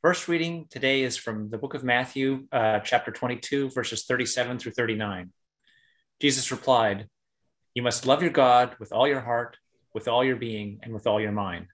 First 0.00 0.28
reading 0.28 0.66
today 0.70 1.02
is 1.02 1.16
from 1.16 1.50
the 1.50 1.58
book 1.58 1.74
of 1.74 1.82
Matthew, 1.82 2.46
uh, 2.52 2.78
chapter 2.78 3.10
22, 3.10 3.70
verses 3.70 4.04
37 4.04 4.60
through 4.60 4.70
39. 4.70 5.32
Jesus 6.20 6.52
replied, 6.52 7.08
You 7.74 7.82
must 7.82 8.06
love 8.06 8.22
your 8.22 8.30
God 8.30 8.76
with 8.78 8.92
all 8.92 9.08
your 9.08 9.22
heart, 9.22 9.56
with 9.92 10.06
all 10.06 10.24
your 10.24 10.36
being, 10.36 10.78
and 10.84 10.94
with 10.94 11.08
all 11.08 11.20
your 11.20 11.32
mind. 11.32 11.66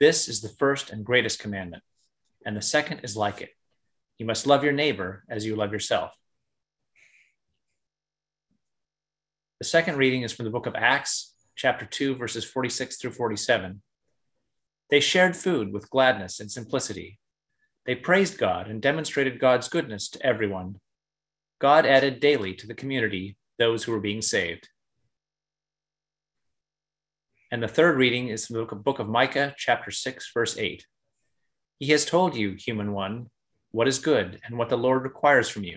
This 0.00 0.30
is 0.30 0.40
the 0.40 0.48
first 0.48 0.88
and 0.88 1.04
greatest 1.04 1.40
commandment, 1.40 1.82
and 2.46 2.56
the 2.56 2.62
second 2.62 3.00
is 3.02 3.18
like 3.18 3.42
it. 3.42 3.50
You 4.16 4.24
must 4.24 4.46
love 4.46 4.64
your 4.64 4.72
neighbor 4.72 5.22
as 5.28 5.44
you 5.44 5.54
love 5.54 5.72
yourself. 5.72 6.16
The 9.58 9.66
second 9.66 9.98
reading 9.98 10.22
is 10.22 10.32
from 10.32 10.46
the 10.46 10.50
book 10.50 10.64
of 10.64 10.74
Acts, 10.74 11.34
chapter 11.54 11.84
2, 11.84 12.16
verses 12.16 12.46
46 12.46 12.96
through 12.96 13.12
47. 13.12 13.82
They 14.88 15.00
shared 15.00 15.36
food 15.36 15.70
with 15.70 15.90
gladness 15.90 16.40
and 16.40 16.50
simplicity. 16.50 17.18
They 17.86 17.94
praised 17.94 18.38
God 18.38 18.68
and 18.68 18.80
demonstrated 18.80 19.40
God's 19.40 19.68
goodness 19.68 20.08
to 20.10 20.24
everyone. 20.24 20.76
God 21.60 21.84
added 21.86 22.20
daily 22.20 22.54
to 22.54 22.66
the 22.66 22.74
community 22.74 23.36
those 23.58 23.84
who 23.84 23.92
were 23.92 24.00
being 24.00 24.22
saved. 24.22 24.68
And 27.50 27.62
the 27.62 27.68
third 27.68 27.96
reading 27.96 28.28
is 28.28 28.46
from 28.46 28.56
the 28.56 28.74
book 28.76 28.98
of 28.98 29.08
Micah, 29.08 29.54
chapter 29.58 29.90
6, 29.90 30.30
verse 30.32 30.56
8. 30.56 30.86
He 31.78 31.90
has 31.90 32.04
told 32.04 32.36
you, 32.36 32.56
human 32.58 32.92
one, 32.92 33.28
what 33.72 33.88
is 33.88 33.98
good 33.98 34.40
and 34.44 34.56
what 34.56 34.68
the 34.68 34.78
Lord 34.78 35.02
requires 35.02 35.48
from 35.48 35.64
you 35.64 35.76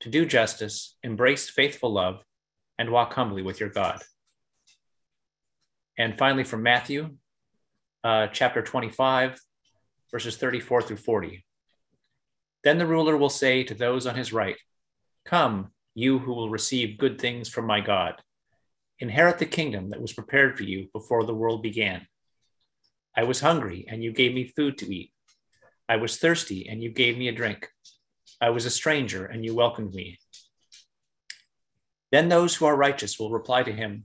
to 0.00 0.10
do 0.10 0.26
justice, 0.26 0.96
embrace 1.02 1.48
faithful 1.48 1.90
love, 1.90 2.22
and 2.78 2.90
walk 2.90 3.14
humbly 3.14 3.42
with 3.42 3.58
your 3.58 3.70
God. 3.70 4.02
And 5.96 6.18
finally, 6.18 6.44
from 6.44 6.62
Matthew, 6.62 7.16
uh, 8.02 8.26
chapter 8.26 8.62
25, 8.62 9.40
verses 10.14 10.36
34 10.36 10.82
through 10.82 10.96
40. 10.96 11.44
Then 12.62 12.78
the 12.78 12.86
ruler 12.86 13.16
will 13.16 13.28
say 13.28 13.64
to 13.64 13.74
those 13.74 14.06
on 14.06 14.14
his 14.14 14.32
right, 14.32 14.54
Come, 15.24 15.72
you 15.96 16.20
who 16.20 16.32
will 16.32 16.50
receive 16.50 16.98
good 16.98 17.20
things 17.20 17.48
from 17.48 17.66
my 17.66 17.80
God. 17.80 18.14
Inherit 19.00 19.40
the 19.40 19.46
kingdom 19.46 19.90
that 19.90 20.00
was 20.00 20.12
prepared 20.12 20.56
for 20.56 20.62
you 20.62 20.86
before 20.92 21.24
the 21.24 21.34
world 21.34 21.64
began. 21.64 22.06
I 23.16 23.24
was 23.24 23.40
hungry, 23.40 23.86
and 23.88 24.04
you 24.04 24.12
gave 24.12 24.32
me 24.32 24.52
food 24.54 24.78
to 24.78 24.94
eat. 24.94 25.10
I 25.88 25.96
was 25.96 26.16
thirsty, 26.16 26.68
and 26.68 26.80
you 26.80 26.90
gave 26.90 27.18
me 27.18 27.26
a 27.26 27.32
drink. 27.32 27.68
I 28.40 28.50
was 28.50 28.66
a 28.66 28.70
stranger, 28.70 29.26
and 29.26 29.44
you 29.44 29.52
welcomed 29.52 29.94
me. 29.94 30.20
Then 32.12 32.28
those 32.28 32.54
who 32.54 32.66
are 32.66 32.76
righteous 32.76 33.18
will 33.18 33.32
reply 33.32 33.64
to 33.64 33.72
him, 33.72 34.04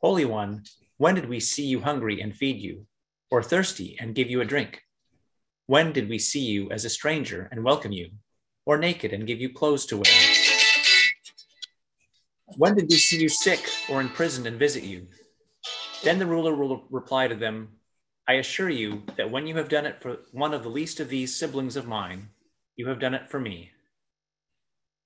Holy 0.00 0.24
One, 0.24 0.64
when 0.96 1.14
did 1.14 1.28
we 1.28 1.38
see 1.38 1.64
you 1.64 1.80
hungry 1.80 2.20
and 2.20 2.34
feed 2.34 2.60
you, 2.60 2.88
or 3.30 3.40
thirsty 3.40 3.96
and 4.00 4.16
give 4.16 4.28
you 4.28 4.40
a 4.40 4.44
drink? 4.44 4.80
When 5.66 5.92
did 5.92 6.10
we 6.10 6.18
see 6.18 6.44
you 6.44 6.70
as 6.70 6.84
a 6.84 6.90
stranger 6.90 7.48
and 7.50 7.64
welcome 7.64 7.92
you, 7.92 8.10
or 8.66 8.76
naked 8.76 9.14
and 9.14 9.26
give 9.26 9.40
you 9.40 9.48
clothes 9.48 9.86
to 9.86 9.96
wear? 9.96 10.12
When 12.58 12.74
did 12.74 12.90
we 12.90 12.96
see 12.96 13.22
you 13.22 13.30
sick 13.30 13.66
or 13.88 14.02
in 14.02 14.10
prison 14.10 14.46
and 14.46 14.58
visit 14.58 14.84
you? 14.84 15.06
Then 16.02 16.18
the 16.18 16.26
ruler 16.26 16.54
will 16.54 16.84
reply 16.90 17.28
to 17.28 17.34
them, 17.34 17.70
I 18.28 18.34
assure 18.34 18.68
you 18.68 19.04
that 19.16 19.30
when 19.30 19.46
you 19.46 19.56
have 19.56 19.70
done 19.70 19.86
it 19.86 20.02
for 20.02 20.18
one 20.32 20.52
of 20.52 20.62
the 20.62 20.68
least 20.68 21.00
of 21.00 21.08
these 21.08 21.34
siblings 21.34 21.76
of 21.76 21.86
mine, 21.86 22.28
you 22.76 22.88
have 22.88 23.00
done 23.00 23.14
it 23.14 23.30
for 23.30 23.40
me. 23.40 23.70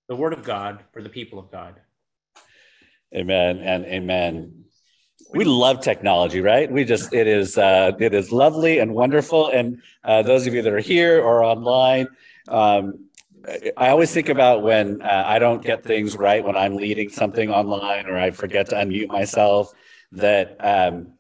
The 0.09 0.17
word 0.17 0.33
of 0.33 0.43
God 0.43 0.85
for 0.93 1.03
the 1.03 1.09
people 1.09 1.39
of 1.39 1.53
God. 1.53 1.81
Amen 3.15 3.59
and 3.59 3.85
amen 3.85 4.65
we 5.35 5.45
love 5.45 5.81
technology, 5.81 6.41
right? 6.41 6.71
We 6.71 6.85
just 6.85 7.13
it 7.13 7.27
is 7.27 7.59
uh, 7.59 7.93
it 7.99 8.15
is 8.15 8.33
lovely 8.33 8.79
and 8.79 8.95
wonderful. 8.95 9.49
And 9.49 9.83
uh, 10.05 10.23
those 10.23 10.47
of 10.47 10.55
you 10.55 10.63
that 10.63 10.73
are 10.73 10.79
here 10.79 11.21
or 11.21 11.43
online, 11.43 12.09
um, 12.49 13.09
I 13.77 13.89
always 13.89 14.13
think 14.13 14.29
about 14.29 14.63
when 14.63 15.03
uh, 15.03 15.25
I 15.27 15.39
don't 15.39 15.63
get 15.63 15.85
things 15.85 16.17
right 16.17 16.45
when 16.45 16.57
I'm 16.57 16.77
leading 16.77 17.09
something 17.09 17.51
online 17.51 18.07
or 18.07 18.19
I 18.19 18.31
forget 18.31 18.69
to 18.71 18.77
unmute 18.77 19.09
myself. 19.09 19.73
That 20.13 20.57
um, 20.65 21.13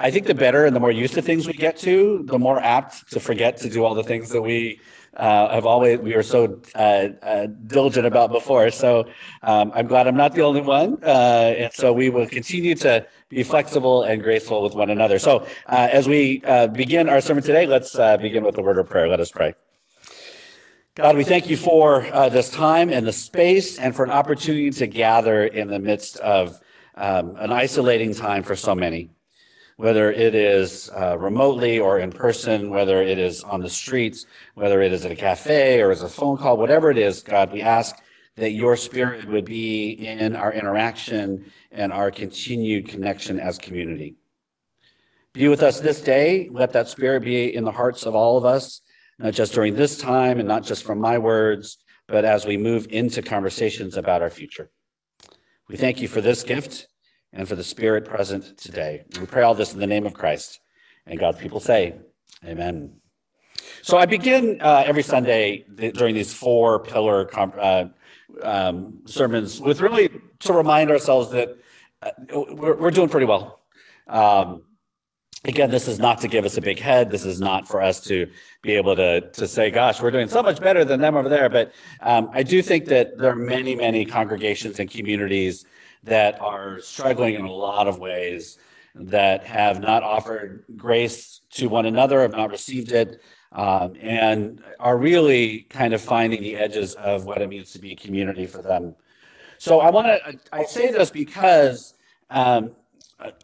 I 0.00 0.10
think 0.10 0.26
the 0.26 0.34
better 0.34 0.66
and 0.66 0.74
the 0.74 0.80
more 0.80 0.92
used 0.92 1.14
to 1.14 1.22
things 1.22 1.46
we 1.46 1.54
get 1.54 1.76
to, 1.78 2.24
the 2.24 2.38
more 2.38 2.60
apt 2.60 3.10
to 3.12 3.20
forget 3.20 3.56
to 3.58 3.68
do 3.68 3.84
all 3.84 3.94
the 3.94 4.04
things 4.04 4.30
that 4.30 4.42
we 4.42 4.80
uh, 5.16 5.54
have 5.54 5.66
always 5.66 5.98
we 5.98 6.14
were 6.14 6.22
so 6.22 6.60
uh, 6.74 7.08
uh, 7.22 7.46
diligent 7.66 8.06
about 8.06 8.32
before. 8.32 8.70
So 8.70 9.06
um, 9.42 9.72
I'm 9.74 9.86
glad 9.86 10.06
I'm 10.06 10.16
not 10.16 10.34
the 10.34 10.42
only 10.42 10.62
one, 10.62 10.98
uh, 11.02 11.54
and 11.58 11.72
so 11.72 11.92
we 11.92 12.10
will 12.10 12.26
continue 12.26 12.74
to 12.76 13.06
be 13.28 13.42
flexible 13.42 14.04
and 14.04 14.22
graceful 14.22 14.62
with 14.62 14.74
one 14.74 14.90
another. 14.90 15.18
So 15.18 15.46
uh, 15.66 15.88
as 15.90 16.08
we 16.08 16.42
begin 16.72 17.08
our 17.08 17.20
sermon 17.20 17.42
today, 17.42 17.66
let's 17.66 17.96
begin 18.20 18.44
with 18.44 18.54
the 18.54 18.62
word 18.62 18.78
of 18.78 18.88
prayer. 18.88 19.08
Let 19.08 19.20
us 19.20 19.30
pray. 19.30 19.54
God, 20.94 21.16
we 21.16 21.24
thank 21.24 21.48
you 21.48 21.56
for 21.56 22.02
this 22.30 22.50
time 22.50 22.90
and 22.90 23.06
the 23.06 23.12
space, 23.12 23.78
and 23.78 23.94
for 23.94 24.04
an 24.04 24.10
opportunity 24.10 24.70
to 24.70 24.86
gather 24.86 25.46
in 25.46 25.68
the 25.68 25.78
midst 25.78 26.18
of 26.18 26.60
um, 26.94 27.36
an 27.36 27.52
isolating 27.52 28.14
time 28.14 28.42
for 28.42 28.54
so 28.54 28.74
many 28.74 29.10
whether 29.76 30.12
it 30.12 30.34
is 30.34 30.90
uh, 30.90 31.18
remotely 31.18 31.78
or 31.78 31.98
in 31.98 32.12
person, 32.12 32.70
whether 32.70 33.02
it 33.02 33.18
is 33.18 33.42
on 33.42 33.60
the 33.60 33.68
streets, 33.68 34.26
whether 34.54 34.82
it 34.82 34.92
is 34.92 35.04
at 35.04 35.10
a 35.10 35.16
cafe 35.16 35.80
or 35.80 35.90
as 35.90 36.02
a 36.02 36.08
phone 36.08 36.36
call, 36.36 36.56
whatever 36.56 36.90
it 36.90 36.98
is, 36.98 37.22
God, 37.22 37.52
we 37.52 37.62
ask 37.62 37.96
that 38.36 38.52
your 38.52 38.76
spirit 38.76 39.28
would 39.28 39.44
be 39.44 39.90
in 39.90 40.36
our 40.36 40.52
interaction 40.52 41.50
and 41.70 41.92
our 41.92 42.10
continued 42.10 42.88
connection 42.88 43.38
as 43.38 43.58
community. 43.58 44.16
Be 45.32 45.48
with 45.48 45.62
us 45.62 45.80
this 45.80 46.00
day. 46.00 46.48
Let 46.50 46.72
that 46.72 46.88
spirit 46.88 47.24
be 47.24 47.54
in 47.54 47.64
the 47.64 47.72
hearts 47.72 48.04
of 48.04 48.14
all 48.14 48.36
of 48.36 48.44
us, 48.44 48.82
not 49.18 49.34
just 49.34 49.54
during 49.54 49.74
this 49.74 49.98
time 49.98 50.38
and 50.38 50.48
not 50.48 50.62
just 50.62 50.84
from 50.84 50.98
my 50.98 51.18
words, 51.18 51.78
but 52.06 52.24
as 52.24 52.44
we 52.44 52.56
move 52.56 52.86
into 52.90 53.22
conversations 53.22 53.96
about 53.96 54.22
our 54.22 54.30
future. 54.30 54.70
We 55.68 55.76
thank 55.76 56.00
you 56.00 56.08
for 56.08 56.20
this 56.20 56.42
gift 56.42 56.88
and 57.32 57.48
for 57.48 57.56
the 57.56 57.64
Spirit 57.64 58.04
present 58.04 58.58
today. 58.58 59.04
We 59.18 59.26
pray 59.26 59.42
all 59.42 59.54
this 59.54 59.72
in 59.72 59.80
the 59.80 59.86
name 59.86 60.06
of 60.06 60.14
Christ. 60.14 60.60
And 61.06 61.18
God's 61.18 61.38
people 61.38 61.60
say, 61.60 61.94
Amen. 62.44 62.96
So 63.82 63.96
I 63.96 64.06
begin 64.06 64.60
uh, 64.60 64.84
every 64.86 65.02
Sunday 65.02 65.64
during 65.94 66.14
these 66.14 66.34
four 66.34 66.80
pillar 66.80 67.28
uh, 67.36 67.86
um, 68.42 69.00
sermons 69.06 69.60
with 69.60 69.80
really 69.80 70.10
to 70.40 70.52
remind 70.52 70.90
ourselves 70.90 71.30
that 71.30 71.56
uh, 72.02 72.10
we're, 72.32 72.76
we're, 72.76 72.90
doing 72.90 73.08
pretty 73.08 73.26
well. 73.26 73.60
Um, 74.08 74.62
again, 75.44 75.70
this 75.70 75.88
is 75.88 75.98
not 75.98 76.20
to 76.20 76.28
give 76.28 76.44
us 76.44 76.56
a 76.56 76.60
big 76.60 76.78
head. 76.78 77.10
This 77.10 77.24
is 77.24 77.40
not 77.40 77.68
for 77.68 77.80
us 77.82 78.00
to 78.04 78.28
be 78.62 78.72
able 78.72 78.96
to, 78.96 79.20
to 79.20 79.46
say, 79.46 79.70
gosh, 79.70 80.00
we're 80.00 80.10
doing 80.10 80.28
so 80.28 80.42
much 80.42 80.60
better 80.60 80.84
than 80.84 81.00
them 81.00 81.16
over 81.16 81.28
there. 81.28 81.48
But 81.48 81.72
um, 82.00 82.30
I 82.32 82.42
do 82.42 82.62
think 82.62 82.86
that 82.86 83.18
there 83.18 83.30
are 83.30 83.36
many, 83.36 83.74
many 83.74 84.04
congregations 84.04 84.80
and 84.80 84.90
communities 84.90 85.64
that 86.04 86.40
are 86.40 86.80
struggling 86.80 87.34
in 87.34 87.44
a 87.44 87.52
lot 87.52 87.86
of 87.86 87.98
ways, 87.98 88.58
that 88.94 89.44
have 89.44 89.80
not 89.80 90.02
offered 90.02 90.64
grace 90.76 91.40
to 91.50 91.68
one 91.68 91.86
another, 91.86 92.20
have 92.22 92.32
not 92.32 92.50
received 92.50 92.92
it, 92.92 93.22
um, 93.52 93.94
and 94.00 94.62
are 94.80 94.98
really 94.98 95.60
kind 95.70 95.94
of 95.94 96.00
finding 96.00 96.42
the 96.42 96.56
edges 96.56 96.94
of 96.94 97.24
what 97.24 97.40
it 97.40 97.48
means 97.48 97.72
to 97.72 97.78
be 97.78 97.92
a 97.92 97.96
community 97.96 98.46
for 98.46 98.62
them. 98.62 98.94
So 99.58 99.80
I 99.80 99.90
want 99.90 100.06
to, 100.08 100.38
I 100.52 100.64
say 100.64 100.90
this 100.90 101.10
because 101.10 101.94
um, 102.30 102.72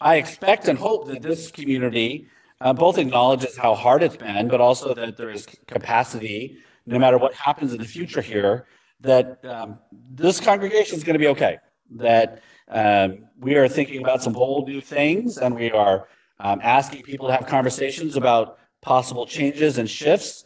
I 0.01 0.17
expect 0.17 0.69
and 0.69 0.79
hope 0.79 1.07
that 1.09 1.23
this 1.23 1.51
community 1.51 2.27
uh, 2.61 2.73
both 2.73 2.99
acknowledges 2.99 3.57
how 3.57 3.75
hard 3.75 4.03
it's 4.03 4.17
been, 4.17 4.49
but 4.49 4.61
also 4.61 4.93
that 4.95 5.17
there 5.17 5.31
is 5.31 5.47
capacity, 5.67 6.59
no 6.87 6.99
matter 6.99 7.19
what 7.19 7.35
happens 7.35 7.73
in 7.73 7.79
the 7.79 7.87
future 7.87 8.21
here, 8.21 8.67
that 9.01 9.45
um, 9.45 9.79
this 10.11 10.41
congregation 10.41 10.97
is 10.97 11.05
going 11.05 11.15
to 11.15 11.21
be 11.21 11.29
okay 11.29 11.59
that 11.91 12.43
um, 12.69 13.27
we 13.39 13.57
are 13.57 13.69
thinking 13.69 14.03
about 14.03 14.23
some 14.23 14.33
bold 14.33 14.69
new 14.69 14.81
things 14.81 15.39
and 15.39 15.55
we 15.55 15.71
are 15.71 16.09
um, 16.41 16.61
asking 16.63 17.03
people 17.03 17.29
to 17.29 17.35
have 17.35 17.47
conversations 17.47 18.17
about 18.17 18.59
possible 18.81 19.27
changes 19.27 19.79
and 19.79 19.89
shifts. 19.89 20.45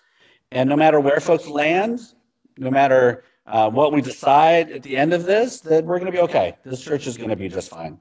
And 0.51 0.69
no 0.69 0.77
matter 0.77 1.01
where 1.01 1.21
folks 1.21 1.49
land, 1.49 2.01
no 2.57 2.71
matter 2.71 3.25
uh, 3.47 3.71
what 3.71 3.93
we 3.93 4.01
decide 4.01 4.71
at 4.71 4.83
the 4.83 4.97
end 4.97 5.13
of 5.13 5.25
this, 5.25 5.61
that 5.61 5.85
we're 5.85 5.99
going 5.99 6.11
to 6.11 6.17
be 6.17 6.23
okay. 6.23 6.57
This 6.65 6.83
church 6.83 7.07
is 7.07 7.17
going 7.17 7.31
to 7.31 7.37
be 7.37 7.49
just 7.49 7.71
fine. 7.71 8.01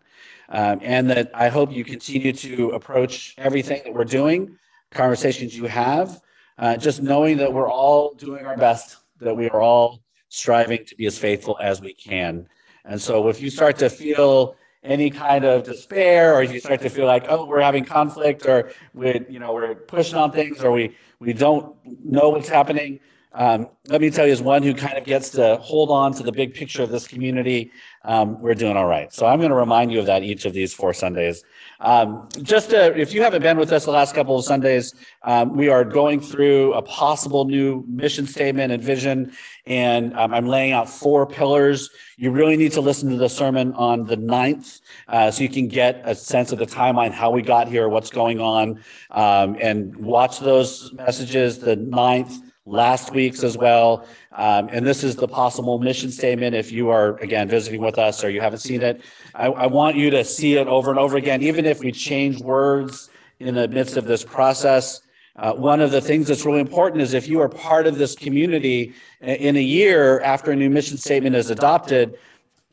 Um, 0.49 0.79
and 0.81 1.09
that 1.09 1.31
I 1.33 1.47
hope 1.47 1.71
you 1.71 1.83
continue 1.83 2.33
to 2.33 2.71
approach 2.71 3.35
everything 3.37 3.81
that 3.85 3.93
we're 3.93 4.03
doing, 4.03 4.57
conversations 4.91 5.55
you 5.55 5.65
have, 5.65 6.21
uh, 6.57 6.77
just 6.77 7.01
knowing 7.01 7.37
that 7.37 7.51
we're 7.51 7.69
all 7.69 8.13
doing 8.13 8.45
our 8.45 8.57
best, 8.57 8.97
that 9.19 9.35
we 9.35 9.49
are 9.49 9.61
all 9.61 10.01
striving 10.29 10.85
to 10.85 10.95
be 10.95 11.05
as 11.05 11.17
faithful 11.17 11.57
as 11.61 11.81
we 11.81 11.93
can. 11.93 12.47
And 12.85 13.01
so 13.01 13.27
if 13.29 13.41
you 13.41 13.49
start 13.49 13.77
to 13.79 13.89
feel 13.89 14.55
any 14.83 15.09
kind 15.09 15.45
of 15.45 15.63
despair 15.63 16.33
or 16.33 16.43
you 16.43 16.59
start 16.59 16.81
to 16.81 16.89
feel 16.89 17.05
like 17.05 17.25
oh 17.29 17.45
we're 17.45 17.61
having 17.61 17.85
conflict 17.85 18.47
or 18.47 18.71
we 18.95 19.23
you 19.29 19.37
know 19.37 19.53
we're 19.53 19.75
pushing 19.75 20.17
on 20.17 20.31
things 20.31 20.63
or 20.63 20.71
we 20.71 20.95
we 21.19 21.33
don't 21.33 21.75
know 22.03 22.29
what's 22.29 22.49
happening 22.49 22.99
um, 23.33 23.69
let 23.87 24.01
me 24.01 24.09
tell 24.09 24.25
you, 24.25 24.33
as 24.33 24.41
one 24.41 24.61
who 24.61 24.73
kind 24.73 24.97
of 24.97 25.05
gets 25.05 25.29
to 25.31 25.55
hold 25.57 25.89
on 25.89 26.13
to 26.15 26.23
the 26.23 26.33
big 26.33 26.53
picture 26.53 26.83
of 26.83 26.89
this 26.89 27.07
community, 27.07 27.71
um, 28.03 28.41
we're 28.41 28.55
doing 28.55 28.75
all 28.75 28.87
right. 28.87 29.13
So 29.13 29.25
I'm 29.25 29.39
going 29.39 29.51
to 29.51 29.55
remind 29.55 29.91
you 29.91 29.99
of 29.99 30.05
that 30.07 30.23
each 30.23 30.43
of 30.43 30.51
these 30.51 30.73
four 30.73 30.93
Sundays. 30.93 31.43
Um, 31.79 32.27
just 32.41 32.71
to, 32.71 32.99
if 32.99 33.13
you 33.13 33.21
haven't 33.21 33.41
been 33.41 33.57
with 33.57 33.71
us 33.71 33.85
the 33.85 33.91
last 33.91 34.13
couple 34.13 34.37
of 34.37 34.43
Sundays, 34.43 34.93
um, 35.23 35.55
we 35.55 35.69
are 35.69 35.85
going 35.85 36.19
through 36.19 36.73
a 36.73 36.81
possible 36.81 37.45
new 37.45 37.85
mission 37.87 38.27
statement 38.27 38.73
and 38.73 38.83
vision, 38.83 39.31
and 39.65 40.15
um, 40.17 40.33
I'm 40.33 40.47
laying 40.47 40.71
out 40.71 40.89
four 40.89 41.25
pillars. 41.25 41.89
You 42.17 42.31
really 42.31 42.57
need 42.57 42.71
to 42.73 42.81
listen 42.81 43.09
to 43.09 43.17
the 43.17 43.29
sermon 43.29 43.73
on 43.73 44.05
the 44.05 44.17
9th 44.17 44.81
uh, 45.07 45.31
so 45.31 45.43
you 45.43 45.49
can 45.49 45.67
get 45.67 46.01
a 46.03 46.15
sense 46.15 46.51
of 46.51 46.59
the 46.59 46.65
timeline, 46.65 47.11
how 47.11 47.31
we 47.31 47.41
got 47.41 47.67
here, 47.67 47.89
what's 47.89 48.09
going 48.09 48.39
on, 48.39 48.83
um, 49.11 49.57
and 49.61 49.95
watch 49.95 50.39
those 50.39 50.91
messages 50.93 51.59
the 51.59 51.77
9th 51.77 52.39
last 52.65 53.13
week's 53.13 53.43
as 53.43 53.57
well. 53.57 54.05
Um, 54.31 54.69
and 54.71 54.85
this 54.85 55.03
is 55.03 55.15
the 55.15 55.27
possible 55.27 55.79
mission 55.79 56.11
statement. 56.11 56.55
If 56.55 56.71
you 56.71 56.89
are, 56.89 57.17
again, 57.17 57.47
visiting 57.49 57.81
with 57.81 57.97
us 57.97 58.23
or 58.23 58.29
you 58.29 58.39
haven't 58.39 58.59
seen 58.59 58.81
it, 58.81 59.01
I, 59.35 59.47
I 59.47 59.67
want 59.67 59.95
you 59.95 60.09
to 60.11 60.23
see 60.23 60.55
it 60.55 60.67
over 60.67 60.89
and 60.89 60.99
over 60.99 61.17
again, 61.17 61.41
even 61.41 61.65
if 61.65 61.79
we 61.79 61.91
change 61.91 62.39
words 62.39 63.09
in 63.39 63.55
the 63.55 63.67
midst 63.67 63.97
of 63.97 64.05
this 64.05 64.23
process. 64.23 65.01
Uh, 65.37 65.53
one 65.53 65.79
of 65.79 65.91
the 65.91 66.01
things 66.01 66.27
that's 66.27 66.45
really 66.45 66.59
important 66.59 67.01
is 67.01 67.13
if 67.13 67.27
you 67.27 67.39
are 67.39 67.49
part 67.49 67.87
of 67.87 67.97
this 67.97 68.15
community 68.15 68.93
in 69.21 69.55
a 69.55 69.61
year 69.61 70.19
after 70.21 70.51
a 70.51 70.55
new 70.55 70.69
mission 70.69 70.97
statement 70.97 71.35
is 71.35 71.49
adopted, 71.49 72.17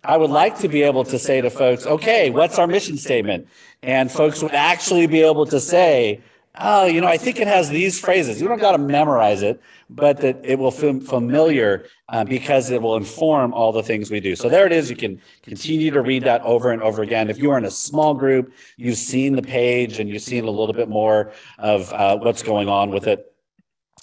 I 0.05 0.17
would 0.17 0.31
like 0.31 0.59
to 0.61 0.69
be 0.69 0.83
able 0.83 1.05
to 1.05 1.19
say 1.19 1.41
to 1.41 1.51
folks, 1.51 1.87
okay, 1.87 2.31
what's 2.31 2.59
our 2.59 2.67
mission 2.67 2.97
statement? 2.97 3.47
And 3.83 4.11
folks 4.11 4.43
would 4.43 4.55
actually 4.55 5.07
be 5.07 5.23
able 5.23 5.47
to 5.47 5.61
say, 5.61 6.21
oh, 6.61 6.85
you 6.85 7.01
know, 7.01 7.07
I 7.07 7.17
think 7.17 7.41
it 7.41 7.47
has 7.47 7.69
these 7.69 7.99
phrases. 7.99 8.41
You 8.41 8.49
don't 8.49 8.61
got 8.61 8.73
to 8.73 8.79
memorize 8.79 9.43
it, 9.43 9.61
but 9.91 10.19
that 10.19 10.41
it 10.45 10.59
will 10.59 10.71
feel 10.71 11.01
familiar 11.01 11.87
uh, 12.09 12.25
because 12.25 12.71
it 12.71 12.83
will 12.83 12.97
inform 12.97 13.53
all 13.55 13.73
the 13.73 13.83
things 13.83 14.11
we 14.11 14.21
do. 14.21 14.37
So 14.37 14.49
there 14.49 14.67
it 14.67 14.73
is. 14.73 14.91
You 14.91 14.97
can 14.97 15.21
continue 15.43 15.91
to 15.91 16.03
read 16.03 16.25
that 16.25 16.43
over 16.43 16.71
and 16.71 16.83
over 16.83 17.03
again. 17.03 17.31
If 17.31 17.39
you 17.39 17.51
are 17.51 17.59
in 17.59 17.65
a 17.65 17.71
small 17.71 18.15
group, 18.15 18.53
you've 18.77 18.99
seen 18.99 19.37
the 19.37 19.43
page 19.43 20.01
and 20.01 20.09
you've 20.09 20.23
seen 20.23 20.45
a 20.45 20.51
little 20.51 20.75
bit 20.75 20.89
more 20.89 21.33
of 21.59 21.93
uh, 21.93 22.19
what's 22.19 22.43
going 22.43 22.69
on 22.69 22.91
with 22.91 23.07
it. 23.07 23.25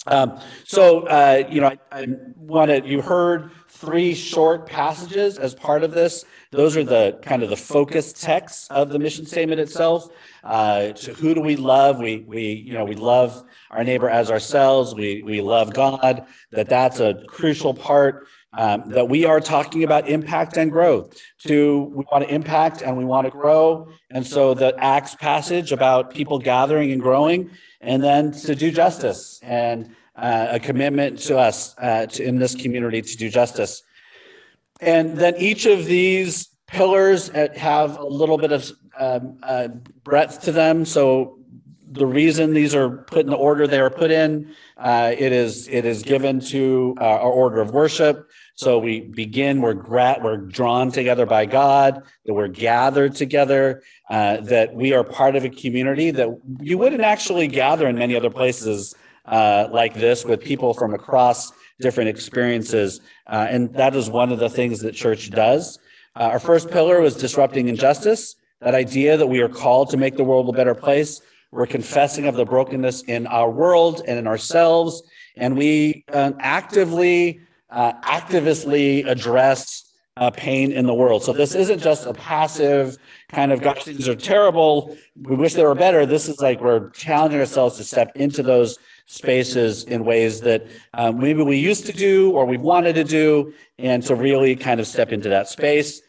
Um, 0.08 0.38
so, 0.64 1.06
uh, 1.06 1.44
you 1.50 1.60
know, 1.60 1.68
I, 1.68 1.78
I 1.90 2.06
wanted, 2.36 2.86
you 2.86 3.02
heard 3.02 3.50
three 3.68 4.14
short 4.14 4.66
passages 4.66 5.38
as 5.38 5.54
part 5.54 5.82
of 5.82 5.90
this. 5.90 6.24
Those 6.56 6.74
are 6.74 6.84
the 6.84 7.18
kind 7.20 7.42
of 7.42 7.50
the 7.50 7.56
focus 7.56 8.14
texts 8.14 8.66
of 8.70 8.88
the 8.88 8.98
mission 8.98 9.26
statement 9.26 9.60
itself. 9.60 10.08
Uh, 10.42 10.92
to 10.92 11.12
who 11.12 11.34
do 11.34 11.42
we 11.42 11.54
love? 11.54 11.98
We, 11.98 12.20
we, 12.20 12.44
you 12.44 12.72
know, 12.72 12.86
we 12.86 12.94
love 12.94 13.44
our 13.70 13.84
neighbor 13.84 14.08
as 14.08 14.30
ourselves. 14.30 14.94
We, 14.94 15.22
we 15.22 15.42
love 15.42 15.74
God, 15.74 16.24
that 16.52 16.70
that's 16.70 16.98
a 16.98 17.22
crucial 17.28 17.74
part. 17.74 18.26
Um, 18.54 18.88
that 18.88 19.06
we 19.10 19.26
are 19.26 19.38
talking 19.38 19.84
about 19.84 20.08
impact 20.08 20.56
and 20.56 20.72
growth. 20.72 21.20
To 21.46 21.92
we 21.94 22.06
want 22.10 22.24
to 22.24 22.34
impact 22.34 22.80
and 22.80 22.96
we 22.96 23.04
want 23.04 23.26
to 23.26 23.30
grow, 23.30 23.92
and 24.10 24.26
so 24.26 24.54
the 24.54 24.74
Acts 24.82 25.14
passage 25.14 25.72
about 25.72 26.10
people 26.10 26.38
gathering 26.38 26.90
and 26.90 27.02
growing, 27.02 27.50
and 27.82 28.02
then 28.02 28.32
to 28.32 28.54
do 28.54 28.70
justice 28.70 29.40
and 29.42 29.94
uh, 30.16 30.46
a 30.52 30.58
commitment 30.58 31.18
to 31.18 31.36
us 31.36 31.74
uh, 31.76 32.06
to, 32.06 32.24
in 32.24 32.38
this 32.38 32.54
community 32.54 33.02
to 33.02 33.16
do 33.18 33.28
justice. 33.28 33.82
And 34.80 35.16
then 35.16 35.34
each 35.36 35.66
of 35.66 35.86
these 35.86 36.48
pillars 36.66 37.28
have 37.28 37.98
a 37.98 38.04
little 38.06 38.38
bit 38.38 38.52
of 38.52 38.70
um, 38.98 39.38
uh, 39.42 39.68
breadth 40.04 40.42
to 40.42 40.52
them. 40.52 40.84
So 40.84 41.38
the 41.88 42.06
reason 42.06 42.52
these 42.52 42.74
are 42.74 42.90
put 42.90 43.20
in 43.20 43.30
the 43.30 43.36
order 43.36 43.66
they 43.66 43.78
are 43.78 43.90
put 43.90 44.10
in, 44.10 44.54
uh, 44.76 45.14
it 45.16 45.32
is 45.32 45.68
it 45.68 45.84
is 45.84 46.02
given 46.02 46.40
to 46.40 46.94
uh, 47.00 47.04
our 47.04 47.30
order 47.30 47.60
of 47.60 47.70
worship. 47.70 48.28
So 48.54 48.78
we 48.78 49.00
begin, 49.00 49.60
we're 49.60 49.74
gra- 49.74 50.18
we're 50.22 50.38
drawn 50.38 50.90
together 50.90 51.26
by 51.26 51.46
God, 51.46 52.02
that 52.24 52.34
we're 52.34 52.48
gathered 52.48 53.14
together, 53.14 53.82
uh, 54.10 54.38
that 54.38 54.74
we 54.74 54.94
are 54.94 55.04
part 55.04 55.36
of 55.36 55.44
a 55.44 55.50
community 55.50 56.10
that 56.10 56.28
you 56.60 56.78
wouldn't 56.78 57.02
actually 57.02 57.48
gather 57.48 57.86
in 57.86 57.96
many 57.96 58.16
other 58.16 58.30
places 58.30 58.94
uh, 59.26 59.68
like 59.70 59.94
this 59.94 60.24
with 60.24 60.40
people 60.40 60.72
from 60.72 60.94
across 60.94 61.52
different 61.80 62.08
experiences. 62.08 63.00
Uh, 63.26 63.46
and 63.48 63.72
that 63.74 63.94
is 63.94 64.08
one 64.08 64.32
of 64.32 64.38
the 64.38 64.48
things 64.48 64.80
that 64.80 64.94
church 64.94 65.30
does. 65.30 65.78
Uh, 66.14 66.30
our 66.32 66.38
first 66.38 66.70
pillar 66.70 67.00
was 67.00 67.16
disrupting 67.16 67.68
injustice, 67.68 68.36
that 68.60 68.74
idea 68.74 69.16
that 69.16 69.26
we 69.26 69.40
are 69.40 69.48
called 69.48 69.90
to 69.90 69.96
make 69.96 70.16
the 70.16 70.24
world 70.24 70.48
a 70.48 70.52
better 70.52 70.74
place. 70.74 71.20
We're 71.52 71.66
confessing 71.66 72.26
of 72.26 72.34
the 72.34 72.44
brokenness 72.44 73.02
in 73.02 73.26
our 73.26 73.50
world 73.50 74.02
and 74.06 74.18
in 74.18 74.26
ourselves, 74.26 75.02
and 75.36 75.56
we 75.56 76.04
uh, 76.12 76.32
actively, 76.40 77.40
uh, 77.70 77.92
actively 78.02 79.02
address 79.02 79.92
uh, 80.16 80.30
pain 80.30 80.72
in 80.72 80.86
the 80.86 80.94
world. 80.94 81.22
So 81.22 81.32
this 81.32 81.54
isn't 81.54 81.80
just 81.80 82.06
a 82.06 82.14
passive 82.14 82.96
kind 83.28 83.52
of, 83.52 83.60
gosh, 83.60 83.84
things 83.84 84.08
are 84.08 84.14
terrible. 84.14 84.96
We 85.22 85.36
wish 85.36 85.52
they 85.54 85.64
were 85.64 85.74
better. 85.74 86.06
This 86.06 86.28
is 86.28 86.40
like 86.40 86.60
we're 86.60 86.88
challenging 86.90 87.40
ourselves 87.40 87.76
to 87.76 87.84
step 87.84 88.12
into 88.16 88.42
those 88.42 88.78
spaces 89.06 89.84
in 89.84 90.04
ways 90.04 90.40
that 90.42 90.66
um, 90.94 91.18
maybe 91.18 91.42
we 91.42 91.56
used 91.56 91.86
to 91.86 91.92
do 91.92 92.32
or 92.32 92.44
we 92.44 92.58
wanted 92.58 92.94
to 92.96 93.04
do, 93.04 93.52
and 93.78 94.02
to 94.02 94.14
really 94.14 94.54
kind 94.56 94.80
of 94.80 94.86
step 94.86 95.12
into 95.12 95.28
that 95.28 95.48
space. 95.48 96.02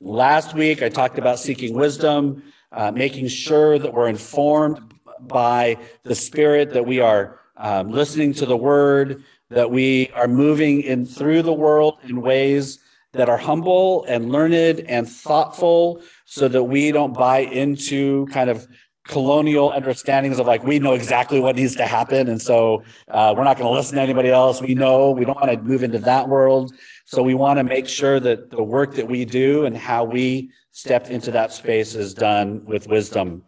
Last 0.00 0.54
week, 0.54 0.82
I 0.82 0.88
talked 0.88 1.18
about 1.18 1.38
seeking 1.38 1.74
wisdom, 1.74 2.42
uh, 2.72 2.90
making 2.90 3.28
sure 3.28 3.78
that 3.78 3.94
we're 3.94 4.08
informed 4.08 4.94
by 5.20 5.78
the 6.02 6.14
Spirit, 6.14 6.70
that 6.70 6.84
we 6.84 6.98
are 6.98 7.38
um, 7.56 7.92
listening 7.92 8.34
to 8.34 8.46
the 8.46 8.56
Word, 8.56 9.22
that 9.50 9.70
we 9.70 10.10
are 10.14 10.26
moving 10.26 10.80
in 10.82 11.06
through 11.06 11.42
the 11.42 11.52
world 11.52 11.98
in 12.04 12.20
ways 12.20 12.80
that 13.12 13.28
are 13.28 13.36
humble 13.36 14.04
and 14.08 14.32
learned 14.32 14.80
and 14.80 15.08
thoughtful 15.08 16.02
so 16.24 16.48
that 16.48 16.64
we 16.64 16.90
don't 16.90 17.12
buy 17.12 17.40
into 17.40 18.26
kind 18.26 18.48
of 18.48 18.66
colonial 19.04 19.72
understandings 19.72 20.38
of 20.38 20.46
like 20.46 20.62
we 20.62 20.78
know 20.78 20.92
exactly 20.92 21.40
what 21.40 21.56
needs 21.56 21.74
to 21.74 21.86
happen 21.86 22.28
and 22.28 22.40
so 22.40 22.82
uh, 23.08 23.34
we're 23.36 23.42
not 23.44 23.58
going 23.58 23.68
to 23.68 23.74
listen 23.74 23.96
to 23.96 24.02
anybody 24.02 24.28
else. 24.28 24.62
We 24.62 24.74
know 24.74 25.10
we 25.10 25.24
don't 25.24 25.34
want 25.34 25.50
to 25.50 25.60
move 25.60 25.82
into 25.82 25.98
that 25.98 26.28
world. 26.28 26.72
So 27.04 27.22
we 27.22 27.34
want 27.34 27.58
to 27.58 27.64
make 27.64 27.88
sure 27.88 28.20
that 28.20 28.50
the 28.50 28.62
work 28.62 28.94
that 28.94 29.08
we 29.08 29.24
do 29.24 29.64
and 29.64 29.76
how 29.76 30.04
we 30.04 30.50
step 30.70 31.10
into 31.10 31.32
that 31.32 31.52
space 31.52 31.94
is 31.94 32.14
done 32.14 32.64
with 32.64 32.86
wisdom. 32.86 33.42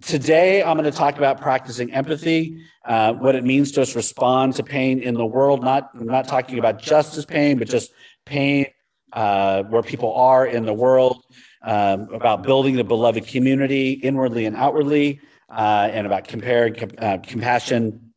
Today 0.00 0.64
i'm 0.64 0.76
going 0.76 0.90
to 0.90 0.96
talk 0.96 1.16
about 1.16 1.40
practicing 1.40 1.92
empathy 1.92 2.60
uh, 2.84 3.12
what 3.12 3.36
it 3.36 3.44
means 3.44 3.70
to 3.72 3.82
us 3.82 3.94
respond 3.94 4.54
to 4.54 4.64
pain 4.64 4.98
in 4.98 5.14
the 5.14 5.24
world 5.24 5.62
not 5.62 5.90
i'm 5.94 6.06
not 6.06 6.26
talking 6.26 6.58
about 6.58 6.82
justice 6.82 7.24
pain 7.24 7.56
but 7.56 7.68
just 7.68 7.92
pain 8.24 8.66
uh, 9.12 9.62
where 9.62 9.82
people 9.82 10.12
are 10.14 10.44
in 10.44 10.66
the 10.66 10.74
world 10.74 11.22
um, 11.66 12.08
about 12.14 12.44
building 12.44 12.76
the 12.76 12.84
beloved 12.84 13.26
community 13.26 13.92
inwardly 13.92 14.46
and 14.46 14.56
outwardly, 14.56 15.20
uh, 15.50 15.88
and 15.92 16.06
about 16.06 16.32
uh, 16.32 17.18
compassion, 17.18 18.12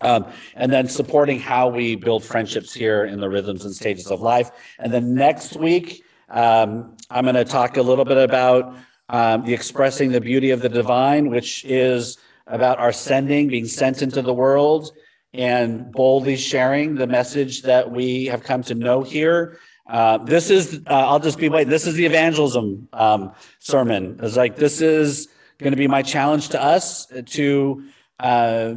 um, 0.00 0.26
and 0.56 0.72
then 0.72 0.88
supporting 0.88 1.38
how 1.38 1.68
we 1.68 1.94
build 1.94 2.24
friendships 2.24 2.74
here 2.74 3.04
in 3.04 3.20
the 3.20 3.28
rhythms 3.28 3.64
and 3.64 3.74
stages 3.74 4.08
of 4.08 4.20
life. 4.20 4.50
And 4.80 4.92
then 4.92 5.14
next 5.14 5.56
week, 5.56 6.02
um, 6.28 6.96
I'm 7.08 7.24
going 7.24 7.36
to 7.36 7.44
talk 7.44 7.76
a 7.76 7.82
little 7.82 8.04
bit 8.04 8.18
about 8.18 8.76
um, 9.08 9.44
the 9.44 9.54
expressing 9.54 10.10
the 10.10 10.20
beauty 10.20 10.50
of 10.50 10.60
the 10.60 10.68
divine, 10.68 11.30
which 11.30 11.64
is 11.64 12.18
about 12.48 12.78
our 12.78 12.92
sending, 12.92 13.46
being 13.46 13.66
sent 13.66 14.02
into 14.02 14.22
the 14.22 14.34
world, 14.34 14.90
and 15.32 15.92
boldly 15.92 16.36
sharing 16.36 16.96
the 16.96 17.06
message 17.06 17.62
that 17.62 17.92
we 17.92 18.26
have 18.26 18.42
come 18.42 18.62
to 18.64 18.74
know 18.74 19.02
here 19.02 19.58
uh, 19.92 20.16
this 20.16 20.48
is, 20.48 20.80
uh, 20.86 20.94
I'll 20.94 21.20
just 21.20 21.38
be 21.38 21.50
wait. 21.50 21.68
This 21.68 21.86
is 21.86 21.94
the 21.94 22.06
evangelism 22.06 22.88
um, 22.94 23.32
sermon. 23.58 24.18
It's 24.22 24.38
like 24.38 24.56
this 24.56 24.80
is 24.80 25.28
going 25.58 25.72
to 25.72 25.76
be 25.76 25.86
my 25.86 26.00
challenge 26.00 26.48
to 26.48 26.62
us 26.62 27.06
to 27.26 27.84
uh, 28.18 28.74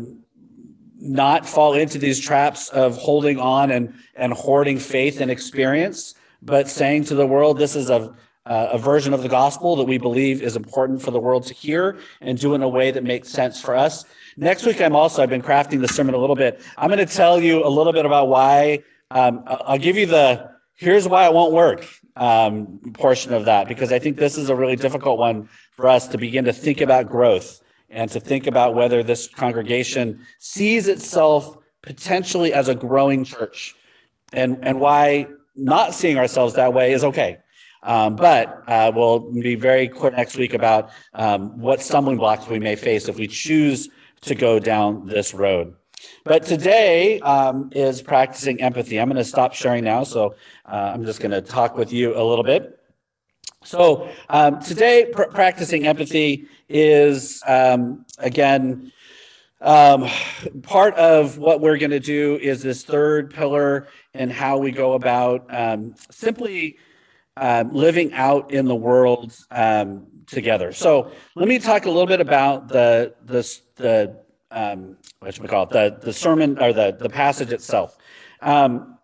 not 0.99 1.47
fall 1.47 1.73
into 1.73 1.97
these 1.97 2.19
traps 2.19 2.67
of 2.69 2.97
holding 2.97 3.39
on 3.39 3.71
and 3.71 3.93
and 4.15 4.33
hoarding 4.33 4.77
faith 4.77 5.21
and 5.21 5.31
experience, 5.31 6.15
but 6.41 6.67
saying 6.67 7.05
to 7.05 7.15
the 7.15 7.25
world, 7.25 7.57
this 7.57 7.77
is 7.77 7.89
a 7.89 8.13
a 8.45 8.77
version 8.77 9.13
of 9.13 9.23
the 9.23 9.29
gospel 9.29 9.75
that 9.77 9.85
we 9.85 9.97
believe 9.97 10.41
is 10.43 10.55
important 10.55 11.01
for 11.01 11.11
the 11.11 11.19
world 11.19 11.47
to 11.47 11.53
hear 11.53 11.97
and 12.21 12.37
do 12.37 12.53
in 12.53 12.61
a 12.61 12.69
way 12.69 12.91
that 12.91 13.03
makes 13.03 13.29
sense 13.29 13.59
for 13.59 13.75
us. 13.75 14.05
Next 14.37 14.65
week, 14.65 14.81
I'm 14.81 14.95
also 14.95 15.23
I've 15.23 15.29
been 15.29 15.41
crafting 15.41 15.79
the 15.79 15.87
sermon 15.87 16.13
a 16.13 16.17
little 16.17 16.35
bit. 16.35 16.61
I'm 16.77 16.89
going 16.89 16.99
to 16.99 17.11
tell 17.11 17.41
you 17.41 17.65
a 17.65 17.69
little 17.69 17.93
bit 17.93 18.05
about 18.05 18.27
why. 18.27 18.83
Um, 19.11 19.43
I'll 19.47 19.79
give 19.79 19.95
you 19.95 20.05
the 20.05 20.54
here's 20.75 21.07
why 21.07 21.25
it 21.25 21.33
won't 21.33 21.53
work 21.53 21.87
um, 22.15 22.79
portion 22.93 23.33
of 23.33 23.45
that, 23.45 23.67
because 23.67 23.91
I 23.91 23.99
think 23.99 24.17
this 24.17 24.37
is 24.37 24.49
a 24.49 24.55
really 24.55 24.75
difficult 24.75 25.17
one 25.17 25.49
for 25.75 25.87
us 25.87 26.07
to 26.09 26.17
begin 26.17 26.45
to 26.45 26.53
think 26.53 26.81
about 26.81 27.09
growth 27.09 27.61
and 27.89 28.09
to 28.11 28.19
think 28.19 28.47
about 28.47 28.75
whether 28.75 29.03
this 29.03 29.27
congregation 29.27 30.25
sees 30.39 30.87
itself 30.87 31.57
potentially 31.81 32.53
as 32.53 32.67
a 32.67 32.75
growing 32.75 33.23
church 33.23 33.75
and, 34.33 34.57
and 34.63 34.79
why 34.79 35.27
not 35.55 35.93
seeing 35.93 36.17
ourselves 36.17 36.53
that 36.55 36.73
way 36.73 36.91
is 36.91 37.03
okay. 37.03 37.37
Um, 37.83 38.15
but 38.15 38.63
uh, 38.67 38.91
we'll 38.95 39.31
be 39.31 39.55
very 39.55 39.87
clear 39.87 40.11
next 40.11 40.37
week 40.37 40.53
about 40.53 40.89
um, 41.13 41.59
what 41.59 41.81
stumbling 41.81 42.17
blocks 42.17 42.47
we 42.47 42.59
may 42.59 42.75
face 42.75 43.07
if 43.07 43.17
we 43.17 43.27
choose 43.27 43.89
to 44.21 44.33
go 44.33 44.57
down 44.57 45.05
this 45.05 45.33
road. 45.33 45.75
But 46.23 46.43
today 46.43 47.19
um, 47.21 47.69
is 47.73 48.01
practicing 48.01 48.61
empathy. 48.61 48.99
I'm 48.99 49.07
going 49.07 49.17
to 49.17 49.23
stop 49.23 49.53
sharing 49.53 49.83
now, 49.83 50.03
so 50.03 50.35
uh, 50.65 50.91
I'm 50.93 51.05
just 51.05 51.19
going 51.19 51.31
to 51.31 51.41
talk 51.41 51.77
with 51.77 51.93
you 51.93 52.15
a 52.15 52.23
little 52.23 52.43
bit. 52.43 52.79
So 53.63 54.09
um, 54.29 54.61
today, 54.61 55.09
pr- 55.11 55.23
practicing 55.23 55.87
empathy 55.87 56.47
is 56.69 57.41
um, 57.47 58.05
again 58.19 58.91
um, 59.61 60.07
part 60.61 60.93
of 60.95 61.37
what 61.37 61.61
we're 61.61 61.77
going 61.77 61.91
to 61.91 61.99
do 61.99 62.37
is 62.41 62.61
this 62.61 62.83
third 62.83 63.33
pillar 63.33 63.87
and 64.13 64.31
how 64.31 64.57
we 64.57 64.71
go 64.71 64.93
about 64.93 65.45
um, 65.49 65.95
simply 66.11 66.77
uh, 67.37 67.63
living 67.71 68.13
out 68.13 68.51
in 68.51 68.65
the 68.65 68.75
world 68.75 69.35
um, 69.51 70.05
together. 70.27 70.71
So 70.71 71.11
let 71.35 71.47
me 71.47 71.59
talk 71.59 71.85
a 71.85 71.89
little 71.89 72.05
bit 72.05 72.21
about 72.21 72.67
the 72.67 73.15
the 73.25 73.59
the 73.75 74.24
um, 74.51 74.97
what 75.19 75.33
should 75.33 75.43
we 75.43 75.49
call 75.49 75.63
it 75.63 75.69
the 75.69 75.97
the 76.01 76.13
sermon 76.13 76.57
or 76.59 76.73
the 76.73 76.95
the 76.97 77.09
passage 77.09 77.51
itself. 77.51 77.97
Um, 78.41 78.97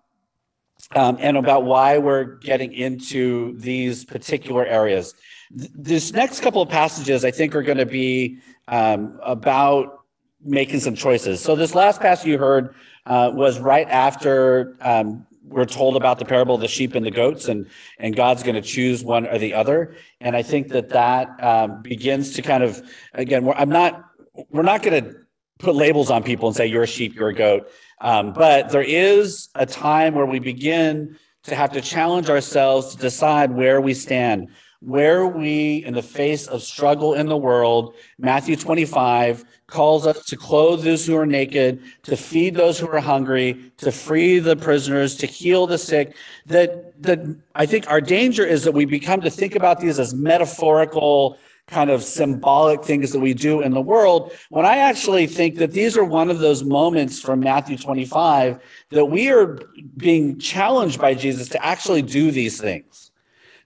um, 0.96 1.18
and 1.20 1.38
about 1.38 1.64
why 1.64 1.98
we're 1.98 2.36
getting 2.38 2.74
into 2.74 3.58
these 3.58 4.04
particular 4.04 4.66
areas. 4.66 5.14
Th- 5.58 5.72
this 5.74 6.12
next 6.12 6.42
couple 6.42 6.62
of 6.62 6.70
passages, 6.70 7.24
I 7.24 7.32
think, 7.32 7.56
are 7.56 7.62
going 7.62 7.78
to 7.78 7.86
be 7.86 8.40
um, 8.68 9.20
about 9.24 10.04
making 10.44 10.80
some 10.80 10.96
choices. 10.96 11.40
So, 11.40 11.56
this 11.56 11.76
last 11.76 12.02
passage 12.02 12.28
you 12.28 12.38
heard 12.38 12.76
uh, 13.06 13.32
was 13.34 13.60
right 13.60 13.88
after 13.88 14.76
um, 14.82 15.26
we're 15.44 15.66
told 15.66 15.96
about 15.96 16.20
the 16.20 16.26
parable 16.26 16.56
of 16.56 16.62
the 16.62 16.68
sheep 16.68 16.96
and 16.96 17.06
the 17.06 17.12
goats, 17.12 17.48
and 17.48 17.68
and 18.00 18.16
God's 18.16 18.44
going 18.44 18.56
to 18.56 18.62
choose 18.62 19.04
one 19.04 19.28
or 19.28 19.38
the 19.38 19.54
other. 19.54 19.96
And 20.20 20.36
I 20.36 20.44
think 20.44 20.70
that 20.70 20.90
that 20.90 21.42
um, 21.44 21.82
begins 21.82 22.34
to 22.34 22.42
kind 22.42 22.64
of 22.64 22.82
again, 23.14 23.52
I'm 23.56 23.70
not, 23.70 24.04
we're 24.50 24.62
not 24.64 24.84
going 24.84 25.04
to 25.04 25.16
put 25.62 25.76
labels 25.76 26.10
on 26.10 26.24
people 26.24 26.48
and 26.48 26.56
say 26.56 26.66
you're 26.66 26.84
a 26.84 26.88
sheep, 26.88 27.16
you're 27.16 27.30
a 27.30 27.34
goat. 27.34 27.70
Um, 28.02 28.34
but 28.34 28.70
there 28.70 28.82
is 28.82 29.50
a 29.56 29.66
time 29.66 30.16
where 30.16 30.26
we 30.26 30.40
begin 30.40 31.18
to 31.44 31.56
have 31.56 31.72
to 31.74 31.82
challenge 31.82 32.30
ourselves 32.30 32.96
to 32.96 33.02
decide 33.02 33.52
where 33.52 33.82
we 33.82 33.94
stand, 33.94 34.50
where 34.80 35.28
we, 35.28 35.84
in 35.86 35.94
the 35.94 36.02
face 36.02 36.48
of 36.48 36.62
struggle 36.62 37.14
in 37.14 37.28
the 37.28 37.38
world, 37.38 37.96
Matthew 38.18 38.56
25 38.56 39.46
calls 39.68 40.06
us 40.06 40.26
to 40.26 40.36
clothe 40.36 40.84
those 40.84 41.06
who 41.06 41.16
are 41.16 41.26
naked, 41.26 41.82
to 42.04 42.18
feed 42.18 42.56
those 42.56 42.78
who 42.78 42.88
are 42.90 43.00
hungry, 43.00 43.72
to 43.78 43.92
free 43.92 44.40
the 44.40 44.56
prisoners, 44.56 45.16
to 45.16 45.26
heal 45.26 45.66
the 45.66 45.78
sick. 45.78 46.16
That, 46.48 47.02
that 47.02 47.20
I 47.56 47.66
think 47.66 47.90
our 47.90 48.02
danger 48.02 48.46
is 48.46 48.64
that 48.64 48.74
we 48.74 48.86
become 48.86 49.22
to 49.22 49.30
think 49.30 49.56
about 49.56 49.80
these 49.80 50.00
as 50.00 50.14
metaphorical 50.14 51.38
kind 51.68 51.90
of 51.90 52.04
symbolic 52.04 52.84
things 52.84 53.12
that 53.12 53.20
we 53.20 53.34
do 53.34 53.62
in 53.62 53.72
the 53.72 53.82
world, 53.82 54.34
when 54.50 54.66
I 54.66 54.78
actually 54.78 55.28
think 55.28 55.56
that 55.56 55.72
these 55.72 55.96
are 55.96 56.04
one 56.04 56.30
of 56.30 56.40
those 56.40 56.64
moments 56.64 57.22
from 57.22 57.40
Matthew 57.40 57.78
25 57.78 58.60
that 58.90 59.06
we 59.06 59.30
are 59.30 59.60
being 59.98 60.38
challenged 60.38 61.00
by 61.00 61.14
Jesus 61.14 61.48
to 61.50 61.66
actually 61.66 62.02
do 62.02 62.32
these 62.32 62.60
things. 62.60 63.12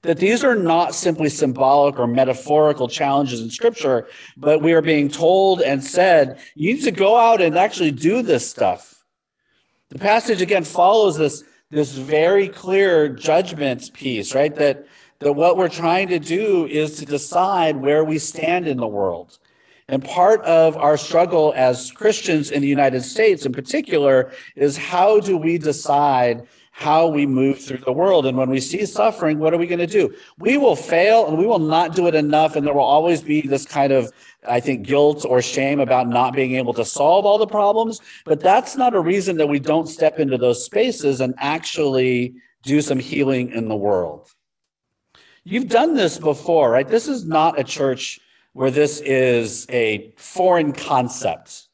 That 0.04 0.20
these 0.20 0.44
are 0.44 0.54
not 0.54 0.94
simply 0.94 1.30
symbolic 1.30 1.98
or 1.98 2.06
metaphorical 2.06 2.88
challenges 2.88 3.42
in 3.42 3.50
scripture, 3.50 4.08
but 4.38 4.62
we 4.62 4.74
are 4.74 4.84
being 4.84 5.10
told 5.10 5.62
and 5.62 5.84
said, 5.84 6.40
you 6.54 6.76
need 6.76 6.84
to 6.84 6.92
go 6.92 7.18
out 7.18 7.42
and 7.42 7.58
actually 7.58 7.90
do 7.90 8.22
this 8.22 8.48
stuff. 8.48 9.04
The 9.90 9.98
passage 9.98 10.44
again 10.44 10.64
follows 10.64 11.18
this, 11.18 11.44
this 11.72 11.94
very 11.94 12.50
clear 12.50 13.10
judgment 13.10 13.92
piece, 13.94 14.36
right? 14.36 14.54
That 14.54 14.86
that 15.20 15.34
what 15.34 15.58
we're 15.58 15.70
trying 15.70 16.08
to 16.10 16.20
do 16.20 16.66
is 16.68 16.98
to 16.98 17.06
decide 17.06 17.78
where 17.78 18.04
we 18.04 18.20
stand 18.20 18.68
in 18.68 18.78
the 18.78 18.88
world. 18.88 19.40
And 19.88 20.04
part 20.04 20.42
of 20.42 20.76
our 20.78 20.98
struggle 20.98 21.54
as 21.56 21.92
Christians 21.92 22.50
in 22.52 22.62
the 22.62 22.68
United 22.68 23.04
States 23.04 23.46
in 23.46 23.54
particular 23.54 24.32
is 24.56 24.78
how 24.78 25.20
do 25.20 25.38
we 25.38 25.58
decide 25.58 26.48
how 26.72 27.08
we 27.08 27.26
move 27.26 27.64
through 27.64 27.78
the 27.78 27.92
world? 27.92 28.26
And 28.26 28.38
when 28.38 28.50
we 28.50 28.60
see 28.60 28.86
suffering, 28.86 29.40
what 29.40 29.54
are 29.54 29.58
we 29.58 29.68
going 29.68 29.80
to 29.80 29.88
do? 29.88 30.14
We 30.40 30.58
will 30.58 30.76
fail 30.76 31.28
and 31.28 31.38
we 31.38 31.46
will 31.46 31.60
not 31.60 31.96
do 31.96 32.08
it 32.08 32.16
enough. 32.16 32.56
And 32.56 32.66
there 32.66 32.74
will 32.74 32.82
always 32.82 33.22
be 33.22 33.42
this 33.42 33.66
kind 33.66 33.94
of, 33.94 34.12
I 34.46 34.60
think, 34.60 34.86
guilt 34.86 35.24
or 35.24 35.42
shame 35.42 35.80
about 35.80 36.10
not 36.10 36.34
being 36.34 36.56
able 36.56 36.74
to 36.74 36.84
solve 36.84 37.26
all 37.26 37.38
the 37.38 37.48
problems. 37.48 38.02
But 38.26 38.42
that's 38.42 38.76
not 38.76 38.96
a 38.96 39.00
reason 39.00 39.38
that 39.38 39.48
we 39.48 39.60
don't 39.60 39.88
step 39.88 40.20
into 40.20 40.38
those 40.38 40.66
spaces 40.66 41.22
and 41.22 41.34
actually 41.38 42.34
do 42.64 42.82
some 42.82 43.00
healing 43.00 43.52
in 43.52 43.70
the 43.70 43.76
world. 43.76 44.32
You've 45.46 45.70
done 45.70 45.94
this 45.94 46.18
before, 46.18 46.72
right? 46.72 46.88
This 46.88 47.08
is 47.08 47.24
not 47.24 47.60
a 47.60 47.64
church 47.64 48.20
where 48.54 48.72
this 48.72 49.00
is 49.02 49.68
a 49.70 50.12
foreign 50.18 50.74
concept. 50.74 51.68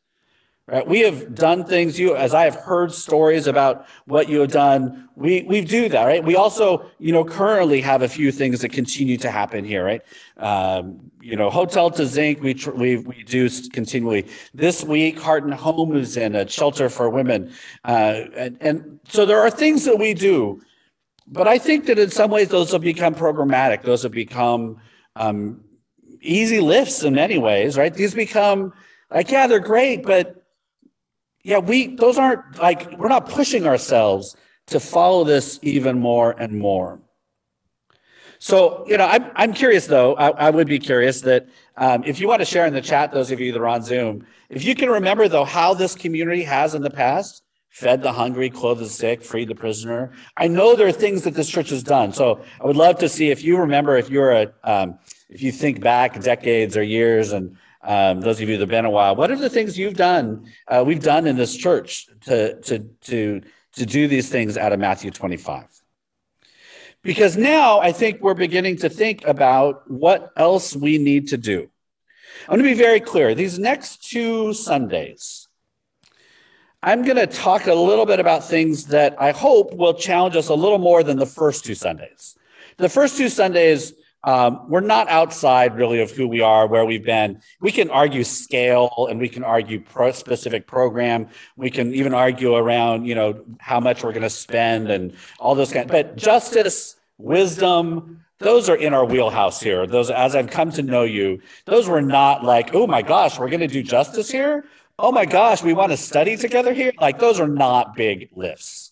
Right? 0.68 0.86
We 0.86 1.00
have 1.02 1.34
done 1.36 1.66
things 1.66 2.00
you 2.00 2.16
as 2.16 2.34
I 2.34 2.44
have 2.44 2.56
heard 2.56 2.94
stories 2.94 3.48
about 3.48 3.88
what 4.06 4.30
you 4.30 4.40
have 4.42 4.52
done. 4.52 5.10
We 5.16 5.44
we 5.44 5.62
do 5.62 5.90
that, 5.90 6.06
right? 6.06 6.24
We 6.24 6.36
also, 6.36 6.86
you 6.98 7.12
know, 7.12 7.26
currently 7.26 7.82
have 7.82 8.04
a 8.04 8.08
few 8.08 8.32
things 8.32 8.62
that 8.62 8.70
continue 8.70 9.18
to 9.18 9.32
happen 9.32 9.66
here, 9.66 9.84
right? 9.84 10.02
Um, 10.38 11.12
you 11.20 11.36
know, 11.36 11.50
Hotel 11.50 11.90
de 11.90 12.06
Zink, 12.06 12.42
we 12.42 12.54
tr- 12.54 12.72
we 12.72 12.98
we 12.98 13.24
do 13.24 13.50
continually. 13.72 14.28
This 14.54 14.84
week, 14.84 15.20
Heart 15.20 15.44
and 15.44 15.54
Home 15.54 15.96
is 15.96 16.16
in 16.16 16.36
a 16.36 16.48
shelter 16.48 16.90
for 16.90 17.10
women, 17.10 17.52
uh, 17.84 18.24
and 18.36 18.58
and 18.62 19.00
so 19.10 19.26
there 19.26 19.40
are 19.40 19.50
things 19.50 19.84
that 19.86 19.98
we 19.98 20.14
do 20.14 20.62
but 21.32 21.48
I 21.48 21.58
think 21.58 21.86
that 21.86 21.98
in 21.98 22.12
some 22.12 22.30
ways 22.30 22.50
those 22.50 22.74
have 22.74 22.82
become 22.82 23.16
programmatic. 23.16 23.84
Those 23.84 24.04
have 24.04 24.12
become 24.12 24.78
um, 25.16 25.64
easy 26.22 26.60
lifts 26.60 27.04
in 27.04 27.16
many 27.16 27.38
ways, 27.38 27.78
right? 27.78 27.94
These 27.94 28.14
become 28.14 28.74
like, 29.10 29.32
yeah, 29.32 29.48
they're 29.48 29.60
great, 29.60 30.04
but 30.04 30.46
yeah, 31.44 31.58
we 31.58 31.96
those 31.96 32.18
aren't 32.18 32.60
like 32.60 32.98
we're 32.98 33.08
not 33.08 33.28
pushing 33.28 33.66
ourselves 33.66 34.36
to 34.68 34.80
follow 34.80 35.24
this 35.24 35.58
even 35.64 36.00
more 36.00 36.32
and 36.32 36.60
more. 36.60 37.00
So, 38.38 38.86
you 38.88 38.98
know, 38.98 39.06
I'm, 39.06 39.32
I'm 39.36 39.54
curious 39.54 39.88
though, 39.88 40.16
I, 40.16 40.30
I 40.30 40.50
would 40.50 40.68
be 40.68 40.80
curious 40.80 41.22
that 41.22 41.48
um, 41.78 42.04
if 42.06 42.20
you 42.20 42.28
want 42.28 42.42
to 42.42 42.46
share 42.46 42.66
in 42.66 42.74
the 42.74 42.82
chat, 42.82 43.12
those 43.12 43.32
of 43.32 43.40
you 43.40 43.52
that 43.52 43.60
are 43.60 43.68
on 43.68 43.84
Zoom, 43.84 44.26
if 44.50 44.64
you 44.64 44.76
can 44.76 44.90
remember 44.90 45.28
though 45.28 45.46
how 45.46 45.74
this 45.74 45.96
community 45.96 46.44
has 46.44 46.76
in 46.76 46.82
the 46.82 46.90
past 46.90 47.44
fed 47.72 48.04
the 48.04 48.12
hungry, 48.12 48.50
clothed 48.50 48.82
the 48.82 48.90
sick, 48.90 49.24
freed 49.24 49.48
the 49.48 49.56
prisoner. 49.56 50.12
I 50.36 50.48
know 50.50 50.76
there 50.76 50.88
are 50.88 50.92
things 50.92 51.24
that 51.24 51.34
this 51.34 51.50
church 51.50 51.70
has 51.70 51.82
done. 51.82 52.12
So 52.12 52.42
I 52.60 52.66
would 52.66 52.76
love 52.76 53.00
to 53.00 53.10
see 53.10 53.32
if 53.32 53.44
you 53.44 53.58
remember, 53.58 53.98
if 53.98 54.10
you're 54.10 54.32
a, 54.32 54.54
um, 54.64 55.00
if 55.30 55.42
you 55.42 55.54
think 55.54 55.80
back 55.80 56.22
decades 56.22 56.76
or 56.76 56.84
years, 56.84 57.32
and 57.32 57.56
um, 57.82 58.20
those 58.20 58.42
of 58.42 58.50
you 58.50 58.58
that 58.58 58.62
have 58.62 58.70
been 58.70 58.86
a 58.86 58.90
while, 58.90 59.16
what 59.16 59.32
are 59.32 59.38
the 59.38 59.50
things 59.50 59.80
you've 59.80 59.96
done, 59.96 60.46
uh, 60.68 60.84
we've 60.86 61.02
done 61.02 61.26
in 61.26 61.38
this 61.38 61.56
church 61.56 62.08
to, 62.26 62.60
to, 62.62 62.80
to, 62.80 63.42
to 63.74 63.86
do 63.86 64.08
these 64.10 64.30
things 64.30 64.58
out 64.58 64.74
of 64.74 64.80
Matthew 64.80 65.10
25? 65.10 65.66
Because 67.04 67.38
now 67.38 67.80
I 67.80 67.94
think 67.94 68.22
we're 68.22 68.34
beginning 68.34 68.78
to 68.78 68.90
think 68.90 69.26
about 69.26 69.90
what 69.90 70.32
else 70.36 70.76
we 70.76 70.98
need 70.98 71.30
to 71.30 71.38
do. 71.38 71.70
I'm 72.50 72.60
going 72.60 72.70
to 72.70 72.76
be 72.76 72.82
very 72.82 73.00
clear. 73.00 73.34
These 73.34 73.60
next 73.60 74.10
two 74.10 74.54
Sundays, 74.54 75.41
I'm 76.84 77.04
going 77.04 77.18
to 77.18 77.28
talk 77.28 77.68
a 77.68 77.76
little 77.76 78.08
bit 78.08 78.20
about 78.20 78.44
things 78.44 78.86
that 78.88 79.16
I 79.22 79.32
hope 79.32 79.72
will 79.76 79.94
challenge 79.94 80.36
us 80.36 80.50
a 80.50 80.56
little 80.56 80.80
more 80.80 81.04
than 81.04 81.18
the 81.18 81.28
first 81.28 81.64
two 81.64 81.76
Sundays. 81.76 82.36
The 82.78 82.90
first 82.90 83.18
two 83.18 83.30
Sundays, 83.30 83.94
um, 84.24 84.68
we're 84.68 84.80
not 84.80 85.08
outside 85.08 85.76
really 85.76 86.02
of 86.02 86.10
who 86.10 86.28
we 86.28 86.42
are, 86.42 86.66
where 86.66 86.84
we've 86.84 87.06
been. 87.06 87.40
We 87.60 87.72
can 87.72 87.92
argue 87.92 88.24
scale 88.24 89.08
and 89.12 89.20
we 89.20 89.30
can 89.30 89.44
argue 89.44 89.80
pro- 89.80 90.12
specific 90.12 90.66
program. 90.66 91.30
We 91.56 91.70
can 91.70 91.94
even 91.94 92.16
argue 92.16 92.56
around, 92.56 93.06
you 93.06 93.14
know, 93.14 93.46
how 93.60 93.80
much 93.80 94.04
we're 94.04 94.14
going 94.14 94.24
to 94.24 94.30
spend 94.32 94.90
and 94.90 95.14
all 95.40 95.54
those 95.54 95.72
kind. 95.72 95.88
But 95.88 96.16
justice, 96.16 96.96
wisdom, 97.20 98.26
those 98.40 98.70
are 98.70 98.76
in 98.76 98.96
our 98.96 99.06
wheelhouse 99.06 99.62
here. 99.62 99.86
Those, 99.86 100.10
as 100.10 100.36
I've 100.36 100.50
come 100.50 100.72
to 100.72 100.82
know 100.82 101.04
you, 101.04 101.42
those 101.66 101.88
were 101.88 102.02
not 102.02 102.44
like, 102.44 102.74
oh 102.74 102.88
my 102.88 103.04
gosh, 103.04 103.38
we're 103.38 103.50
going 103.50 103.60
to 103.60 103.68
do 103.68 103.84
justice 103.84 104.32
here 104.32 104.66
Oh, 105.00 105.08
oh 105.08 105.12
my 105.12 105.26
gosh, 105.26 105.64
we 105.64 105.74
want 105.74 105.92
to 105.92 105.98
study 105.98 106.38
together 106.38 106.74
here. 106.74 106.92
Like 107.00 107.20
those 107.20 107.40
are 107.40 107.48
not 107.48 107.96
big 107.96 108.30
lifts. 108.34 108.92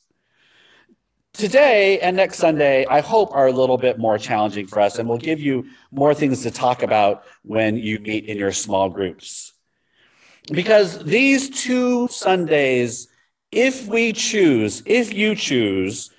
Today 1.33 1.99
and 1.99 2.17
next 2.17 2.37
Sunday, 2.37 2.85
I 2.85 2.99
hope 3.01 3.33
are 3.33 3.47
a 3.47 3.51
little 3.51 3.77
bit 3.77 3.97
more 3.97 4.17
challenging 4.17 4.67
for 4.67 4.81
us, 4.81 4.99
and 4.99 5.07
we'll 5.07 5.19
give 5.19 5.39
you 5.39 5.67
more 5.91 6.13
things 6.13 6.43
to 6.43 6.51
talk 6.51 6.83
about 6.83 7.23
when 7.43 7.77
you 7.77 7.99
meet 7.99 8.25
in 8.25 8.37
your 8.37 8.51
small 8.51 8.89
groups. 8.89 9.53
Because 10.51 11.03
these 11.03 11.49
two 11.49 12.07
Sundays, 12.09 13.07
if 13.51 13.87
we 13.87 14.11
choose, 14.11 14.83
if 14.85 15.13
you 15.13 15.35
choose 15.35 16.09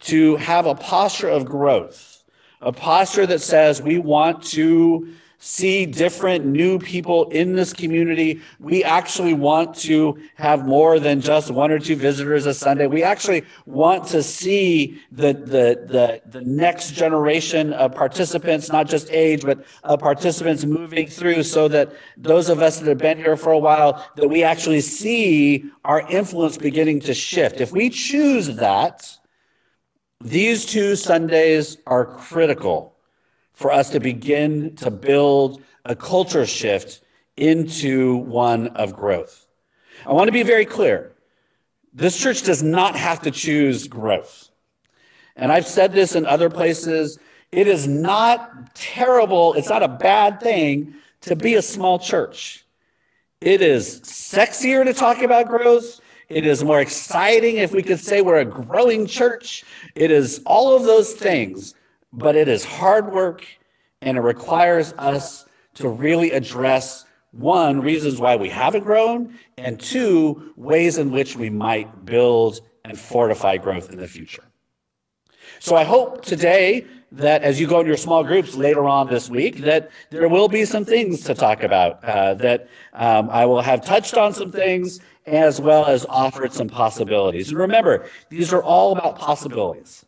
to 0.00 0.36
have 0.36 0.66
a 0.66 0.74
posture 0.74 1.28
of 1.28 1.44
growth, 1.44 2.22
a 2.60 2.72
posture 2.72 3.26
that 3.26 3.40
says 3.40 3.82
we 3.82 3.98
want 3.98 4.42
to 4.44 5.12
see 5.40 5.86
different 5.86 6.44
new 6.44 6.78
people 6.78 7.28
in 7.30 7.54
this 7.54 7.72
community. 7.72 8.40
We 8.58 8.84
actually 8.84 9.32
want 9.32 9.74
to 9.76 10.18
have 10.34 10.66
more 10.66 11.00
than 11.00 11.22
just 11.22 11.50
one 11.50 11.70
or 11.70 11.78
two 11.78 11.96
visitors 11.96 12.44
a 12.44 12.52
Sunday. 12.52 12.86
We 12.86 13.02
actually 13.02 13.44
want 13.64 14.06
to 14.08 14.22
see 14.22 15.00
the, 15.10 15.32
the, 15.32 15.86
the, 15.88 16.22
the 16.26 16.42
next 16.42 16.92
generation 16.92 17.72
of 17.72 17.94
participants, 17.94 18.70
not 18.70 18.86
just 18.86 19.10
age, 19.10 19.42
but 19.42 19.64
uh, 19.82 19.96
participants 19.96 20.66
moving 20.66 21.06
through 21.06 21.42
so 21.42 21.68
that 21.68 21.90
those 22.18 22.50
of 22.50 22.60
us 22.60 22.78
that 22.78 22.88
have 22.88 22.98
been 22.98 23.16
here 23.16 23.36
for 23.36 23.52
a 23.52 23.58
while, 23.58 24.06
that 24.16 24.28
we 24.28 24.42
actually 24.42 24.82
see 24.82 25.64
our 25.86 26.02
influence 26.10 26.58
beginning 26.58 27.00
to 27.00 27.14
shift. 27.14 27.62
If 27.62 27.72
we 27.72 27.88
choose 27.88 28.56
that, 28.56 29.10
these 30.20 30.66
two 30.66 30.96
Sundays 30.96 31.78
are 31.86 32.04
critical 32.04 32.89
for 33.60 33.70
us 33.70 33.90
to 33.90 34.00
begin 34.00 34.74
to 34.74 34.90
build 34.90 35.62
a 35.84 35.94
culture 35.94 36.46
shift 36.46 37.02
into 37.36 38.16
one 38.16 38.68
of 38.68 38.96
growth. 38.96 39.46
I 40.06 40.14
want 40.14 40.28
to 40.28 40.32
be 40.32 40.42
very 40.42 40.64
clear. 40.64 41.12
This 41.92 42.18
church 42.18 42.42
does 42.42 42.62
not 42.62 42.96
have 42.96 43.20
to 43.20 43.30
choose 43.30 43.86
growth. 43.86 44.48
And 45.36 45.52
I've 45.52 45.66
said 45.66 45.92
this 45.92 46.16
in 46.16 46.24
other 46.24 46.48
places. 46.48 47.18
It 47.52 47.66
is 47.66 47.86
not 47.86 48.74
terrible, 48.74 49.52
it's 49.52 49.68
not 49.68 49.82
a 49.82 49.88
bad 49.88 50.40
thing 50.40 50.94
to 51.22 51.36
be 51.36 51.56
a 51.56 51.62
small 51.62 51.98
church. 51.98 52.64
It 53.42 53.60
is 53.60 54.00
sexier 54.00 54.86
to 54.86 54.94
talk 54.94 55.20
about 55.20 55.48
growth. 55.48 56.00
It 56.30 56.46
is 56.46 56.64
more 56.64 56.80
exciting 56.80 57.56
if 57.56 57.72
we 57.72 57.82
could 57.82 58.00
say 58.00 58.22
we're 58.22 58.40
a 58.40 58.44
growing 58.46 59.06
church. 59.06 59.64
It 59.94 60.10
is 60.10 60.40
all 60.46 60.74
of 60.74 60.84
those 60.84 61.12
things 61.12 61.74
but 62.12 62.36
it 62.36 62.48
is 62.48 62.64
hard 62.64 63.12
work 63.12 63.46
and 64.02 64.16
it 64.16 64.22
requires 64.22 64.92
us 64.98 65.46
to 65.74 65.88
really 65.88 66.30
address 66.32 67.04
one, 67.32 67.80
reasons 67.80 68.18
why 68.18 68.36
we 68.36 68.48
haven't 68.48 68.84
grown, 68.84 69.38
and 69.56 69.78
two, 69.78 70.52
ways 70.56 70.98
in 70.98 71.10
which 71.10 71.36
we 71.36 71.48
might 71.48 72.04
build 72.04 72.60
and 72.84 72.98
fortify 72.98 73.56
growth 73.56 73.90
in 73.90 73.98
the 73.98 74.08
future. 74.08 74.44
So 75.60 75.76
I 75.76 75.84
hope 75.84 76.24
today 76.24 76.86
that 77.12 77.42
as 77.42 77.60
you 77.60 77.66
go 77.66 77.82
to 77.82 77.88
your 77.88 77.96
small 77.96 78.24
groups 78.24 78.54
later 78.54 78.88
on 78.88 79.08
this 79.08 79.28
week, 79.28 79.58
that 79.58 79.90
there 80.10 80.28
will 80.28 80.48
be 80.48 80.64
some 80.64 80.84
things 80.84 81.22
to 81.24 81.34
talk 81.34 81.62
about, 81.62 82.02
uh, 82.04 82.34
that 82.34 82.68
um, 82.94 83.28
I 83.30 83.44
will 83.46 83.60
have 83.60 83.84
touched 83.84 84.16
on 84.16 84.32
some 84.32 84.52
things 84.52 85.00
as 85.26 85.60
well 85.60 85.86
as 85.86 86.06
offered 86.06 86.52
some 86.52 86.68
possibilities. 86.68 87.50
And 87.50 87.58
remember, 87.58 88.06
these 88.28 88.52
are 88.52 88.62
all 88.62 88.92
about 88.92 89.18
possibilities. 89.18 90.04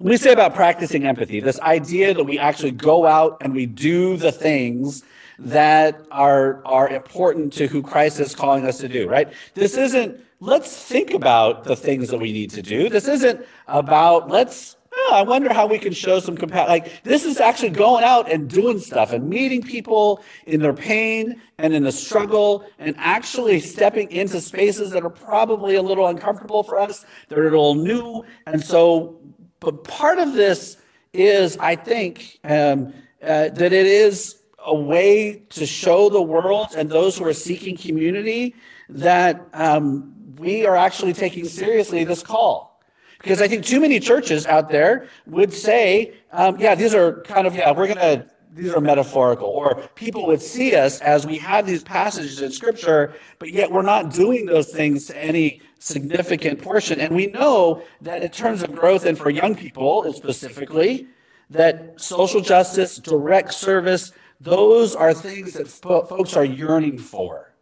We 0.00 0.16
say 0.16 0.32
about 0.32 0.54
practicing 0.54 1.04
empathy, 1.04 1.40
this 1.40 1.60
idea 1.60 2.14
that 2.14 2.24
we 2.24 2.38
actually 2.38 2.70
go 2.70 3.06
out 3.06 3.36
and 3.42 3.52
we 3.52 3.66
do 3.66 4.16
the 4.16 4.32
things 4.32 5.04
that 5.38 6.00
are, 6.10 6.64
are 6.64 6.88
important 6.88 7.52
to 7.54 7.66
who 7.66 7.82
Christ 7.82 8.18
is 8.18 8.34
calling 8.34 8.66
us 8.66 8.78
to 8.78 8.88
do, 8.88 9.06
right? 9.06 9.30
This 9.52 9.76
isn't, 9.76 10.18
let's 10.40 10.74
think 10.74 11.12
about 11.12 11.64
the 11.64 11.76
things 11.76 12.08
that 12.08 12.18
we 12.18 12.32
need 12.32 12.48
to 12.52 12.62
do. 12.62 12.88
This 12.88 13.08
isn't 13.08 13.44
about, 13.68 14.30
let's, 14.30 14.76
oh, 14.90 15.10
I 15.12 15.22
wonder 15.22 15.52
how 15.52 15.66
we 15.66 15.78
can 15.78 15.92
show 15.92 16.18
some 16.18 16.34
compassion. 16.34 16.68
Like, 16.68 17.02
this 17.02 17.26
is 17.26 17.38
actually 17.38 17.70
going 17.70 18.02
out 18.02 18.32
and 18.32 18.48
doing 18.48 18.78
stuff 18.78 19.12
and 19.12 19.28
meeting 19.28 19.62
people 19.62 20.24
in 20.46 20.62
their 20.62 20.72
pain 20.72 21.42
and 21.58 21.74
in 21.74 21.84
the 21.84 21.92
struggle 21.92 22.64
and 22.78 22.94
actually 22.98 23.60
stepping 23.60 24.10
into 24.10 24.40
spaces 24.40 24.92
that 24.92 25.04
are 25.04 25.10
probably 25.10 25.74
a 25.74 25.82
little 25.82 26.06
uncomfortable 26.06 26.62
for 26.62 26.78
us. 26.78 27.04
They're 27.28 27.48
a 27.48 27.50
little 27.50 27.74
new. 27.74 28.24
And 28.46 28.64
so 28.64 29.19
but 29.60 29.84
part 29.84 30.18
of 30.18 30.32
this 30.32 30.76
is, 31.12 31.56
I 31.58 31.76
think, 31.76 32.38
um, 32.44 32.92
uh, 33.22 33.48
that 33.50 33.72
it 33.72 33.86
is 33.86 34.40
a 34.58 34.74
way 34.74 35.42
to 35.50 35.66
show 35.66 36.08
the 36.08 36.22
world 36.22 36.68
and 36.76 36.88
those 36.88 37.18
who 37.18 37.24
are 37.24 37.34
seeking 37.34 37.76
community 37.76 38.54
that 38.88 39.46
um, 39.52 40.14
we 40.38 40.66
are 40.66 40.76
actually 40.76 41.12
taking 41.12 41.44
seriously 41.44 42.04
this 42.04 42.22
call. 42.22 42.82
Because 43.18 43.42
I 43.42 43.48
think 43.48 43.64
too 43.66 43.80
many 43.80 44.00
churches 44.00 44.46
out 44.46 44.70
there 44.70 45.08
would 45.26 45.52
say, 45.52 46.14
um, 46.32 46.58
yeah, 46.58 46.74
these 46.74 46.94
are 46.94 47.20
kind 47.22 47.46
of, 47.46 47.54
yeah, 47.54 47.70
we're 47.70 47.86
going 47.86 47.98
to 47.98 48.26
these 48.52 48.72
are 48.74 48.80
metaphorical, 48.80 49.46
or 49.46 49.76
people 49.94 50.26
would 50.26 50.42
see 50.42 50.74
us 50.74 51.00
as 51.00 51.26
we 51.26 51.38
have 51.38 51.66
these 51.66 51.84
passages 51.84 52.40
in 52.40 52.50
scripture, 52.50 53.14
but 53.38 53.52
yet 53.52 53.70
we're 53.70 53.82
not 53.82 54.12
doing 54.12 54.46
those 54.46 54.72
things 54.72 55.06
to 55.06 55.16
any 55.16 55.60
significant 55.80 56.62
portion. 56.62 57.00
And 57.00 57.16
we 57.16 57.26
know 57.26 57.82
that 58.02 58.22
in 58.22 58.30
terms 58.30 58.62
of 58.62 58.72
growth 58.72 59.04
and 59.06 59.18
for 59.18 59.30
young 59.30 59.56
people 59.56 60.12
specifically, 60.12 61.08
that 61.48 62.00
social 62.00 62.40
justice, 62.40 62.96
direct 62.98 63.52
service, 63.52 64.12
those 64.40 64.94
are 64.94 65.12
things 65.12 65.54
that 65.54 65.66
folks 65.66 66.36
are 66.36 66.44
yearning 66.44 66.98
for. 66.98 67.52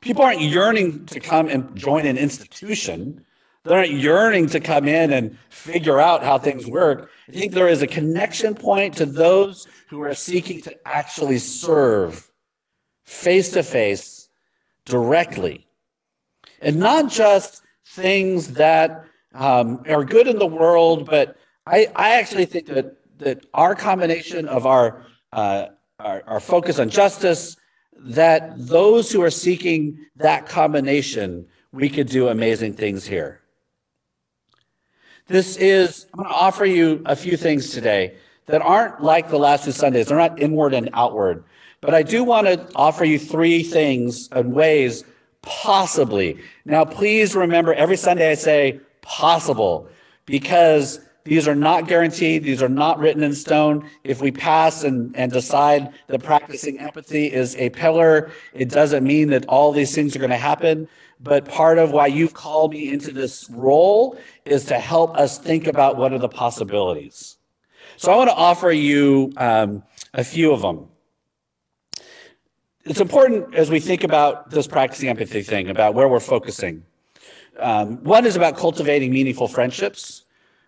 People 0.00 0.22
aren't 0.22 0.40
yearning 0.40 1.04
to 1.06 1.20
come 1.20 1.48
and 1.48 1.76
join 1.76 2.06
an 2.06 2.16
institution. 2.16 3.24
They're 3.64 3.76
not 3.76 3.90
yearning 3.90 4.46
to 4.48 4.60
come 4.60 4.88
in 4.88 5.12
and 5.12 5.36
figure 5.50 6.00
out 6.00 6.24
how 6.24 6.38
things 6.38 6.66
work. 6.66 7.10
I 7.28 7.32
think 7.32 7.52
there 7.52 7.68
is 7.68 7.82
a 7.82 7.86
connection 7.86 8.54
point 8.54 8.96
to 8.96 9.04
those 9.04 9.68
who 9.88 10.00
are 10.00 10.14
seeking 10.14 10.62
to 10.62 10.88
actually 10.88 11.38
serve 11.38 12.30
face 13.04 13.50
to 13.50 13.62
face 13.62 14.28
directly. 14.86 15.66
And 16.60 16.76
not 16.76 17.10
just 17.10 17.62
things 17.86 18.52
that 18.52 19.04
um, 19.34 19.82
are 19.88 20.04
good 20.04 20.28
in 20.28 20.38
the 20.38 20.46
world, 20.46 21.06
but 21.06 21.36
I, 21.66 21.88
I 21.94 22.14
actually 22.14 22.46
think 22.46 22.66
that, 22.66 22.96
that 23.18 23.46
our 23.54 23.74
combination 23.74 24.48
of 24.48 24.66
our, 24.66 25.04
uh, 25.32 25.66
our, 25.98 26.22
our 26.26 26.40
focus 26.40 26.78
on 26.78 26.90
justice, 26.90 27.56
that 27.96 28.52
those 28.56 29.10
who 29.10 29.22
are 29.22 29.30
seeking 29.30 30.06
that 30.16 30.46
combination, 30.46 31.46
we 31.72 31.88
could 31.88 32.08
do 32.08 32.28
amazing 32.28 32.74
things 32.74 33.06
here. 33.06 33.40
This 35.26 35.56
is, 35.58 36.06
I'm 36.12 36.24
going 36.24 36.28
to 36.28 36.34
offer 36.34 36.64
you 36.64 37.02
a 37.06 37.14
few 37.14 37.36
things 37.36 37.70
today 37.70 38.16
that 38.46 38.62
aren't 38.62 39.00
like 39.00 39.28
the 39.28 39.38
last 39.38 39.64
two 39.64 39.70
Sundays. 39.72 40.08
They're 40.08 40.18
not 40.18 40.40
inward 40.42 40.74
and 40.74 40.90
outward. 40.92 41.44
But 41.80 41.94
I 41.94 42.02
do 42.02 42.24
want 42.24 42.46
to 42.48 42.66
offer 42.74 43.04
you 43.04 43.18
three 43.18 43.62
things 43.62 44.28
and 44.32 44.52
ways 44.52 45.04
possibly. 45.42 46.38
Now, 46.64 46.84
please 46.84 47.34
remember 47.34 47.74
every 47.74 47.96
Sunday 47.96 48.30
I 48.30 48.34
say 48.34 48.80
possible 49.02 49.88
because 50.26 51.00
these 51.24 51.46
are 51.46 51.54
not 51.54 51.86
guaranteed. 51.86 52.44
These 52.44 52.62
are 52.62 52.68
not 52.68 52.98
written 52.98 53.22
in 53.22 53.34
stone. 53.34 53.88
If 54.04 54.22
we 54.22 54.30
pass 54.30 54.84
and, 54.84 55.14
and 55.16 55.30
decide 55.30 55.92
that 56.08 56.22
practicing 56.22 56.78
empathy 56.78 57.30
is 57.32 57.56
a 57.56 57.70
pillar, 57.70 58.30
it 58.54 58.68
doesn't 58.70 59.04
mean 59.04 59.28
that 59.30 59.44
all 59.46 59.72
these 59.72 59.94
things 59.94 60.16
are 60.16 60.18
going 60.18 60.30
to 60.30 60.36
happen. 60.36 60.88
But 61.22 61.44
part 61.44 61.78
of 61.78 61.92
why 61.92 62.06
you've 62.06 62.32
called 62.32 62.72
me 62.72 62.90
into 62.90 63.12
this 63.12 63.50
role 63.50 64.18
is 64.46 64.64
to 64.66 64.78
help 64.78 65.14
us 65.16 65.38
think 65.38 65.66
about 65.66 65.96
what 65.96 66.12
are 66.12 66.18
the 66.18 66.28
possibilities. 66.28 67.36
So 67.98 68.10
I 68.10 68.16
want 68.16 68.30
to 68.30 68.36
offer 68.36 68.70
you 68.70 69.32
um, 69.36 69.82
a 70.14 70.24
few 70.24 70.52
of 70.52 70.62
them. 70.62 70.88
It's 72.90 73.00
important 73.00 73.54
as 73.54 73.70
we 73.70 73.78
think 73.78 74.02
about 74.02 74.50
this 74.50 74.66
practicing 74.66 75.08
empathy 75.08 75.42
thing, 75.42 75.70
about 75.70 75.94
where 75.94 76.08
we're 76.08 76.18
focusing. 76.18 76.82
Um, 77.60 78.02
one 78.02 78.26
is 78.26 78.34
about 78.34 78.56
cultivating 78.56 79.12
meaningful 79.12 79.46
friendships 79.46 80.24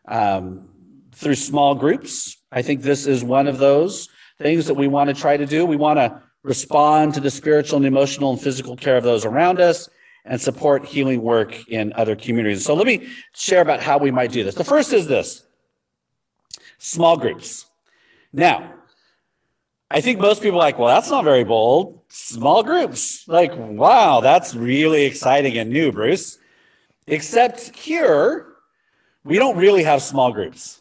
um, 0.07 0.69
through 1.11 1.35
small 1.35 1.75
groups. 1.75 2.37
I 2.53 2.63
think 2.63 2.83
this 2.83 3.09
is 3.09 3.25
one 3.25 3.49
of 3.49 3.59
those 3.59 4.09
things 4.39 4.67
that 4.67 4.75
we 4.75 4.87
want 4.87 5.09
to 5.09 5.21
try 5.21 5.37
to 5.37 5.45
do. 5.45 5.67
We 5.67 5.75
want 5.75 5.99
to 5.99 6.23
respond 6.45 7.13
to 7.15 7.21
the 7.21 7.29
spiritual 7.29 7.79
and 7.79 7.87
emotional 7.87 8.31
and 8.31 8.41
physical 8.41 8.77
care 8.77 8.97
of 8.97 9.03
those 9.03 9.25
around 9.25 9.61
us 9.61 9.89
and 10.25 10.41
support 10.41 10.85
healing 10.85 11.23
work 11.23 11.69
in 11.71 11.93
other 11.95 12.15
communities. 12.15 12.65
So 12.65 12.75
let 12.75 12.87
me 12.87 13.09
share 13.35 13.63
about 13.63 13.83
how 13.83 13.99
we 13.99 14.13
might 14.13 14.31
do 14.31 14.45
this. 14.45 14.55
The 14.55 14.63
first 14.63 14.93
is 14.93 15.09
this 15.09 15.43
small 16.79 17.17
groups. 17.17 17.67
Now, 18.33 18.75
I 19.95 20.01
think 20.01 20.19
most 20.19 20.41
people 20.41 20.57
are 20.57 20.65
like, 20.65 20.79
well, 20.79 20.89
that's 20.89 21.11
not 21.11 21.23
very 21.23 21.45
bold. 21.45 22.01
Small 22.09 22.63
groups. 22.63 23.29
Like, 23.29 23.53
wow, 23.55 24.21
that's 24.21 24.55
really 24.55 25.05
exciting 25.05 25.59
and 25.59 25.69
new, 25.69 25.93
Bruce. 25.93 26.39
Except 27.07 27.77
here, 27.77 28.55
we 29.23 29.37
don't 29.37 29.59
really 29.59 29.83
have 29.83 30.01
small 30.01 30.33
groups. 30.33 30.81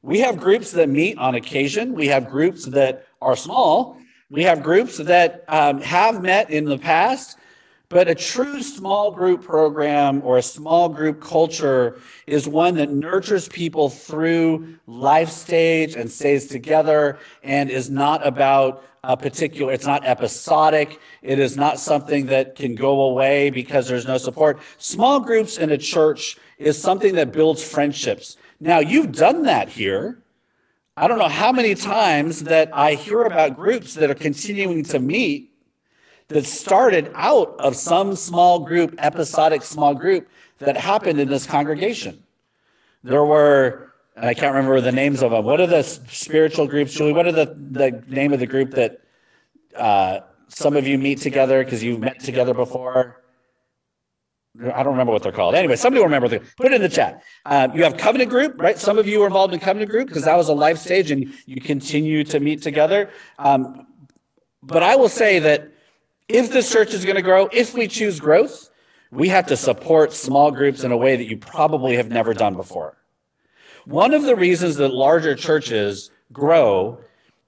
We 0.00 0.20
have 0.20 0.38
groups 0.38 0.72
that 0.72 0.88
meet 0.88 1.18
on 1.18 1.34
occasion. 1.34 1.92
We 1.92 2.06
have 2.06 2.30
groups 2.30 2.64
that 2.64 3.04
are 3.20 3.36
small. 3.36 3.98
We 4.30 4.42
have 4.44 4.62
groups 4.62 4.96
that 4.96 5.44
um, 5.48 5.82
have 5.82 6.22
met 6.22 6.48
in 6.50 6.64
the 6.64 6.78
past 6.78 7.36
but 7.90 8.06
a 8.06 8.14
true 8.14 8.62
small 8.62 9.10
group 9.10 9.42
program 9.42 10.22
or 10.24 10.38
a 10.38 10.42
small 10.42 10.88
group 10.88 11.20
culture 11.20 11.98
is 12.28 12.46
one 12.46 12.76
that 12.76 12.90
nurtures 12.90 13.48
people 13.48 13.90
through 13.90 14.76
life 14.86 15.28
stage 15.28 15.96
and 15.96 16.08
stays 16.08 16.46
together 16.46 17.18
and 17.42 17.68
is 17.68 17.90
not 17.90 18.24
about 18.24 18.84
a 19.02 19.16
particular, 19.16 19.72
it's 19.72 19.86
not 19.86 20.06
episodic. 20.06 21.00
It 21.22 21.38
is 21.38 21.56
not 21.56 21.80
something 21.80 22.26
that 22.26 22.54
can 22.54 22.76
go 22.76 23.02
away 23.02 23.50
because 23.50 23.88
there's 23.88 24.06
no 24.06 24.18
support. 24.18 24.60
Small 24.78 25.18
groups 25.18 25.58
in 25.58 25.70
a 25.70 25.78
church 25.78 26.36
is 26.58 26.80
something 26.80 27.14
that 27.16 27.32
builds 27.32 27.62
friendships. 27.64 28.36
Now, 28.60 28.78
you've 28.78 29.12
done 29.12 29.42
that 29.44 29.68
here. 29.68 30.22
I 30.96 31.08
don't 31.08 31.18
know 31.18 31.28
how 31.28 31.50
many 31.50 31.74
times 31.74 32.44
that 32.44 32.68
I 32.72 32.94
hear 32.94 33.22
about 33.22 33.56
groups 33.56 33.94
that 33.94 34.10
are 34.10 34.14
continuing 34.14 34.84
to 34.84 35.00
meet 35.00 35.49
that 36.30 36.46
started 36.46 37.10
out 37.14 37.56
of 37.58 37.76
some 37.76 38.14
small 38.14 38.60
group, 38.60 38.94
episodic 38.98 39.62
small 39.62 39.94
group 39.94 40.28
that 40.58 40.76
happened 40.76 41.20
in 41.20 41.28
this 41.28 41.44
congregation. 41.44 42.22
There 43.02 43.24
were, 43.24 43.92
I 44.16 44.32
can't 44.34 44.54
remember 44.54 44.80
the 44.80 44.92
names 44.92 45.22
of 45.22 45.32
them. 45.32 45.44
What 45.44 45.60
are 45.60 45.66
the 45.66 45.82
spiritual 45.82 46.68
groups, 46.68 46.94
Julie? 46.94 47.12
What 47.12 47.26
are 47.26 47.32
the, 47.32 47.46
the 47.46 48.02
name 48.06 48.32
of 48.32 48.38
the 48.38 48.46
group 48.46 48.70
that 48.72 49.00
uh, 49.74 50.20
some 50.48 50.76
of 50.76 50.86
you 50.86 50.98
meet 50.98 51.20
together 51.20 51.64
because 51.64 51.82
you've 51.82 52.00
met 52.00 52.20
together 52.20 52.54
before? 52.54 53.22
I 54.60 54.82
don't 54.82 54.92
remember 54.92 55.12
what 55.12 55.22
they're 55.22 55.32
called. 55.32 55.54
Anyway, 55.54 55.76
somebody 55.76 56.00
will 56.00 56.06
remember. 56.06 56.28
The, 56.28 56.40
put 56.56 56.66
it 56.66 56.72
in 56.74 56.82
the 56.82 56.88
chat. 56.88 57.22
Uh, 57.44 57.68
you 57.74 57.82
have 57.82 57.96
covenant 57.96 58.30
group, 58.30 58.60
right? 58.60 58.78
Some 58.78 58.98
of 58.98 59.06
you 59.06 59.20
were 59.20 59.26
involved 59.26 59.54
in 59.54 59.60
covenant 59.60 59.90
group 59.90 60.08
because 60.08 60.24
that 60.24 60.36
was 60.36 60.48
a 60.48 60.52
life 60.52 60.78
stage, 60.78 61.10
and 61.10 61.32
you 61.46 61.60
continue 61.60 62.22
to 62.24 62.38
meet 62.38 62.62
together. 62.62 63.10
Um, 63.38 63.86
but 64.62 64.82
I 64.82 64.96
will 64.96 65.08
say 65.08 65.38
that 65.38 65.72
if 66.30 66.50
this 66.50 66.72
church 66.72 66.94
is 66.94 67.04
going 67.04 67.16
to 67.16 67.22
grow, 67.22 67.48
if 67.52 67.74
we 67.74 67.88
choose 67.88 68.20
growth, 68.20 68.70
we 69.10 69.28
have 69.28 69.46
to 69.48 69.56
support 69.56 70.12
small 70.12 70.50
groups 70.50 70.84
in 70.84 70.92
a 70.92 70.96
way 70.96 71.16
that 71.16 71.26
you 71.26 71.36
probably 71.36 71.96
have 71.96 72.10
never 72.10 72.32
done 72.32 72.54
before. 72.54 72.96
One 73.84 74.14
of 74.14 74.22
the 74.22 74.36
reasons 74.36 74.76
that 74.76 74.94
larger 74.94 75.34
churches 75.34 76.10
grow 76.32 76.98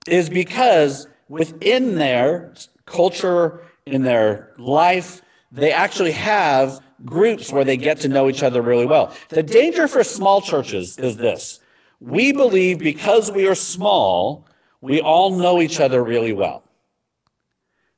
is 0.06 0.28
because 0.28 1.06
within 1.28 1.94
their 1.96 2.52
culture, 2.86 3.62
in 3.86 4.02
their 4.02 4.52
life, 4.58 5.22
they 5.52 5.72
actually 5.72 6.12
have 6.12 6.80
groups 7.04 7.52
where 7.52 7.64
they 7.64 7.76
get 7.76 8.00
to 8.00 8.08
know 8.08 8.28
each 8.28 8.42
other 8.42 8.62
really 8.62 8.86
well. 8.86 9.14
The 9.28 9.42
danger 9.42 9.86
for 9.86 10.02
small 10.02 10.40
churches 10.40 10.98
is 10.98 11.16
this. 11.16 11.60
We 12.00 12.32
believe 12.32 12.78
because 12.78 13.30
we 13.30 13.46
are 13.46 13.54
small, 13.54 14.46
we 14.80 15.00
all 15.00 15.30
know 15.30 15.60
each 15.60 15.78
other 15.78 16.02
really 16.02 16.32
well. 16.32 16.64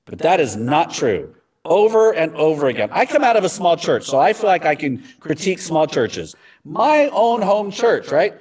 But 0.06 0.18
that 0.20 0.40
is 0.40 0.56
not 0.56 0.92
true. 0.92 1.34
Over 1.64 2.12
and 2.12 2.34
over 2.34 2.66
again. 2.66 2.90
I 2.92 3.06
come 3.06 3.24
out 3.24 3.36
of 3.36 3.44
a 3.44 3.48
small 3.48 3.76
church, 3.76 4.04
so 4.04 4.18
I 4.18 4.34
feel 4.34 4.50
like 4.50 4.66
I 4.66 4.74
can 4.74 5.02
critique 5.20 5.58
small 5.58 5.86
churches. 5.86 6.34
My 6.64 7.08
own 7.08 7.40
home 7.40 7.70
church, 7.70 8.10
right? 8.10 8.34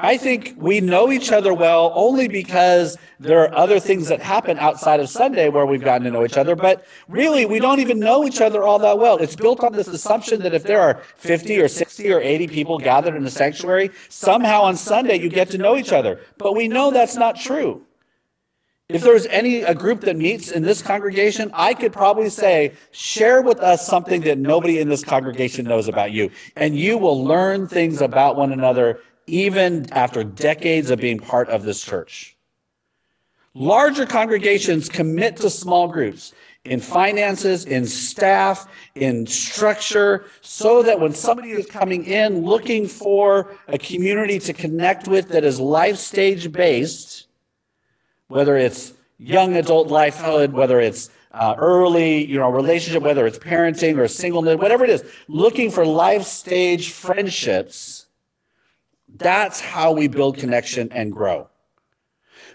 I 0.00 0.16
think 0.16 0.54
we 0.56 0.80
know 0.80 1.10
each 1.10 1.32
other 1.32 1.52
well 1.52 1.90
only 1.96 2.28
because 2.28 2.96
there 3.18 3.40
are 3.40 3.52
other 3.52 3.80
things 3.80 4.06
that 4.08 4.22
happen 4.22 4.56
outside 4.58 5.00
of 5.00 5.08
Sunday 5.08 5.48
where 5.48 5.66
we've 5.66 5.82
gotten 5.82 6.04
to 6.04 6.10
know 6.10 6.24
each 6.24 6.36
other. 6.36 6.54
But 6.54 6.86
really, 7.08 7.46
we 7.46 7.58
don't 7.58 7.80
even 7.80 7.98
know 7.98 8.24
each 8.24 8.40
other 8.40 8.62
all 8.62 8.78
that 8.78 8.98
well. 8.98 9.16
It's 9.16 9.34
built 9.34 9.64
on 9.64 9.72
this 9.72 9.88
assumption 9.88 10.42
that 10.42 10.54
if 10.54 10.62
there 10.62 10.80
are 10.80 11.02
50 11.16 11.58
or 11.58 11.66
60 11.66 12.12
or 12.12 12.20
80 12.20 12.46
people 12.46 12.78
gathered 12.78 13.16
in 13.16 13.24
the 13.24 13.30
sanctuary, 13.30 13.90
somehow 14.08 14.62
on 14.62 14.76
Sunday 14.76 15.18
you 15.18 15.28
get 15.28 15.50
to 15.50 15.58
know 15.58 15.76
each 15.76 15.92
other. 15.92 16.20
But 16.36 16.54
we 16.54 16.68
know 16.68 16.92
that's 16.92 17.16
not 17.16 17.34
true. 17.34 17.82
If 18.90 19.02
there's 19.02 19.26
any 19.26 19.60
a 19.60 19.74
group 19.74 20.00
that 20.00 20.16
meets 20.16 20.50
in 20.50 20.62
this 20.62 20.80
congregation, 20.80 21.50
I 21.52 21.74
could 21.74 21.92
probably 21.92 22.30
say, 22.30 22.72
share 22.90 23.42
with 23.42 23.60
us 23.60 23.86
something 23.86 24.22
that 24.22 24.38
nobody 24.38 24.78
in 24.78 24.88
this 24.88 25.04
congregation 25.04 25.66
knows 25.66 25.88
about 25.88 26.12
you. 26.12 26.30
And 26.56 26.74
you 26.74 26.96
will 26.96 27.22
learn 27.22 27.66
things 27.66 28.00
about 28.00 28.36
one 28.36 28.50
another 28.50 29.00
even 29.26 29.92
after 29.92 30.24
decades 30.24 30.90
of 30.90 31.00
being 31.00 31.18
part 31.18 31.50
of 31.50 31.64
this 31.64 31.84
church. 31.84 32.34
Larger 33.52 34.06
congregations 34.06 34.88
commit 34.88 35.36
to 35.36 35.50
small 35.50 35.88
groups 35.88 36.32
in 36.64 36.80
finances, 36.80 37.66
in 37.66 37.84
staff, 37.84 38.66
in 38.94 39.26
structure, 39.26 40.24
so 40.40 40.82
that 40.82 40.98
when 40.98 41.12
somebody 41.12 41.50
is 41.50 41.66
coming 41.66 42.04
in 42.04 42.42
looking 42.42 42.88
for 42.88 43.54
a 43.68 43.76
community 43.76 44.38
to 44.38 44.54
connect 44.54 45.08
with 45.08 45.28
that 45.28 45.44
is 45.44 45.60
life 45.60 45.98
stage 45.98 46.50
based, 46.50 47.27
whether 48.28 48.56
it's 48.56 48.92
young 49.18 49.56
adult 49.56 49.88
lifehood, 49.88 50.52
whether 50.52 50.80
it's 50.80 51.10
uh, 51.32 51.54
early, 51.58 52.24
you 52.24 52.38
know, 52.38 52.50
relationship, 52.50 53.02
whether 53.02 53.26
it's 53.26 53.38
parenting 53.38 53.98
or 53.98 54.08
singleness, 54.08 54.56
whatever 54.56 54.84
it 54.84 54.90
is, 54.90 55.04
looking 55.28 55.70
for 55.70 55.84
life 55.84 56.22
stage 56.22 56.92
friendships 56.92 58.06
that's 59.16 59.60
how 59.60 59.92
we 59.92 60.08
build 60.08 60.36
connection 60.36 60.90
and 60.92 61.12
grow. 61.12 61.48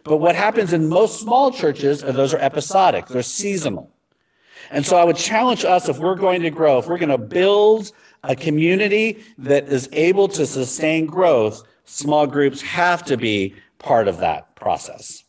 But 0.03 0.17
what 0.17 0.35
happens 0.35 0.73
in 0.73 0.87
most 0.87 1.19
small 1.19 1.51
churches 1.51 2.03
are 2.03 2.11
those 2.11 2.33
are 2.33 2.39
episodic, 2.39 3.07
they're 3.07 3.23
seasonal. 3.23 3.89
And 4.69 4.85
so 4.85 4.97
I 4.97 5.03
would 5.03 5.17
challenge 5.17 5.65
us 5.65 5.89
if 5.89 5.99
we're 5.99 6.15
going 6.15 6.41
to 6.41 6.49
grow, 6.49 6.79
if 6.79 6.87
we're 6.87 6.97
going 6.97 7.09
to 7.09 7.17
build 7.17 7.91
a 8.23 8.35
community 8.35 9.23
that 9.37 9.67
is 9.67 9.89
able 9.91 10.27
to 10.29 10.45
sustain 10.45 11.05
growth, 11.05 11.63
small 11.85 12.25
groups 12.25 12.61
have 12.61 13.03
to 13.05 13.17
be 13.17 13.55
part 13.79 14.07
of 14.07 14.17
that 14.19 14.55
process. 14.55 15.22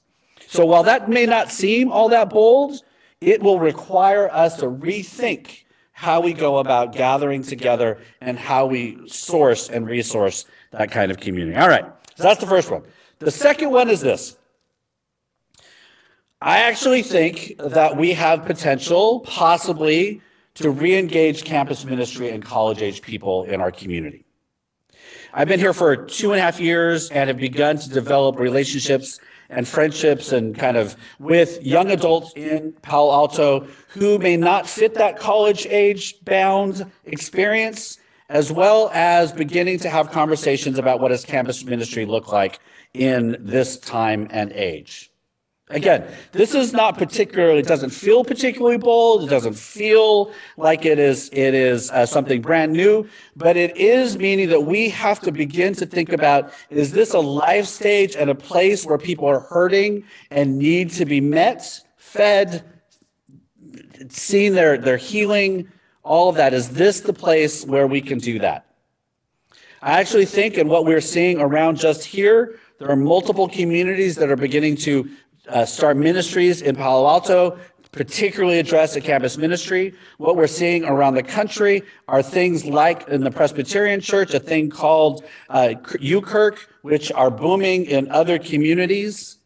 So 0.54 0.64
while 0.64 0.84
that 0.84 1.08
may 1.08 1.26
not 1.26 1.50
seem 1.50 1.90
all 1.90 2.08
that 2.10 2.30
bold, 2.30 2.80
it 3.20 3.42
will 3.42 3.58
require 3.58 4.30
us 4.30 4.56
to 4.58 4.66
rethink 4.66 5.64
how 5.90 6.20
we 6.20 6.32
go 6.32 6.58
about 6.58 6.92
gathering 6.92 7.42
together 7.42 7.98
and 8.20 8.38
how 8.38 8.64
we 8.64 8.96
source 9.08 9.68
and 9.68 9.84
resource 9.84 10.46
that 10.70 10.92
kind 10.92 11.10
of 11.10 11.16
community. 11.16 11.56
All 11.56 11.66
right, 11.66 11.84
so 12.14 12.22
that's 12.22 12.38
the 12.38 12.46
first 12.46 12.70
one. 12.70 12.84
The 13.18 13.32
second 13.32 13.72
one 13.72 13.90
is 13.90 14.00
this. 14.00 14.36
I 16.40 16.58
actually 16.58 17.02
think 17.02 17.54
that 17.58 17.96
we 17.96 18.12
have 18.12 18.44
potential, 18.44 19.20
possibly, 19.26 20.20
to 20.54 20.70
re 20.70 20.96
engage 20.96 21.42
campus 21.42 21.84
ministry 21.84 22.30
and 22.30 22.44
college 22.44 22.80
age 22.80 23.02
people 23.02 23.42
in 23.42 23.60
our 23.60 23.72
community. 23.72 24.24
I've 25.32 25.48
been 25.48 25.58
here 25.58 25.72
for 25.72 25.96
two 25.96 26.30
and 26.30 26.38
a 26.38 26.42
half 26.44 26.60
years 26.60 27.10
and 27.10 27.26
have 27.26 27.38
begun 27.38 27.76
to 27.78 27.90
develop 27.90 28.38
relationships 28.38 29.18
and 29.54 29.66
friendships 29.66 30.32
and 30.32 30.56
kind 30.56 30.76
of 30.76 30.96
with 31.18 31.62
young 31.62 31.90
adults 31.90 32.32
in 32.36 32.72
Palo 32.82 33.12
Alto 33.12 33.66
who 33.88 34.18
may 34.18 34.36
not 34.36 34.68
fit 34.68 34.94
that 34.94 35.18
college 35.18 35.66
age 35.66 36.16
bound 36.24 36.90
experience 37.04 37.98
as 38.28 38.50
well 38.50 38.90
as 38.92 39.32
beginning 39.32 39.78
to 39.78 39.88
have 39.88 40.10
conversations 40.10 40.78
about 40.78 41.00
what 41.00 41.08
does 41.08 41.24
campus 41.24 41.64
ministry 41.64 42.04
look 42.04 42.32
like 42.32 42.58
in 42.94 43.36
this 43.38 43.78
time 43.78 44.26
and 44.30 44.50
age. 44.52 45.10
Again, 45.70 46.06
this 46.32 46.54
is 46.54 46.74
not 46.74 46.98
particularly, 46.98 47.60
it 47.60 47.66
doesn't 47.66 47.90
feel 47.90 48.22
particularly 48.22 48.76
bold. 48.76 49.24
It 49.24 49.30
doesn't 49.30 49.54
feel 49.54 50.30
like 50.58 50.84
it 50.84 50.98
is, 50.98 51.30
it 51.32 51.54
is 51.54 51.90
uh, 51.90 52.04
something 52.04 52.42
brand 52.42 52.74
new, 52.74 53.08
but 53.34 53.56
it 53.56 53.74
is 53.74 54.18
meaning 54.18 54.50
that 54.50 54.60
we 54.60 54.90
have 54.90 55.20
to 55.20 55.32
begin 55.32 55.72
to 55.74 55.86
think 55.86 56.12
about, 56.12 56.52
is 56.68 56.92
this 56.92 57.14
a 57.14 57.18
life 57.18 57.64
stage 57.64 58.14
and 58.14 58.28
a 58.28 58.34
place 58.34 58.84
where 58.84 58.98
people 58.98 59.26
are 59.26 59.40
hurting 59.40 60.04
and 60.30 60.58
need 60.58 60.90
to 60.90 61.06
be 61.06 61.22
met, 61.22 61.80
fed, 61.96 62.62
seen 64.10 64.54
their, 64.54 64.76
their 64.76 64.98
healing, 64.98 65.66
all 66.02 66.28
of 66.28 66.36
that. 66.36 66.52
Is 66.52 66.70
this 66.70 67.00
the 67.00 67.14
place 67.14 67.64
where 67.64 67.86
we 67.86 68.02
can 68.02 68.18
do 68.18 68.38
that? 68.40 68.66
I 69.80 69.98
actually 70.00 70.26
think, 70.26 70.58
in 70.58 70.68
what 70.68 70.84
we're 70.84 71.00
seeing 71.00 71.40
around 71.40 71.78
just 71.78 72.04
here, 72.04 72.58
there 72.78 72.90
are 72.90 72.96
multiple 72.96 73.48
communities 73.48 74.16
that 74.16 74.30
are 74.30 74.36
beginning 74.36 74.76
to 74.78 75.08
uh, 75.48 75.64
start 75.64 75.96
ministries 75.96 76.62
in 76.62 76.76
Palo 76.76 77.08
Alto, 77.08 77.58
particularly 77.92 78.58
address 78.58 78.96
a 78.96 79.00
campus 79.00 79.36
ministry. 79.36 79.94
What 80.18 80.36
we're 80.36 80.48
seeing 80.48 80.84
around 80.84 81.14
the 81.14 81.22
country 81.22 81.82
are 82.08 82.22
things 82.22 82.64
like 82.64 83.06
in 83.08 83.22
the 83.22 83.30
Presbyterian 83.30 84.00
Church, 84.00 84.34
a 84.34 84.40
thing 84.40 84.68
called 84.68 85.24
uh, 85.48 85.74
UKirk, 85.84 86.58
which 86.82 87.12
are 87.12 87.30
booming 87.30 87.84
in 87.86 88.10
other 88.10 88.38
communities. 88.38 89.38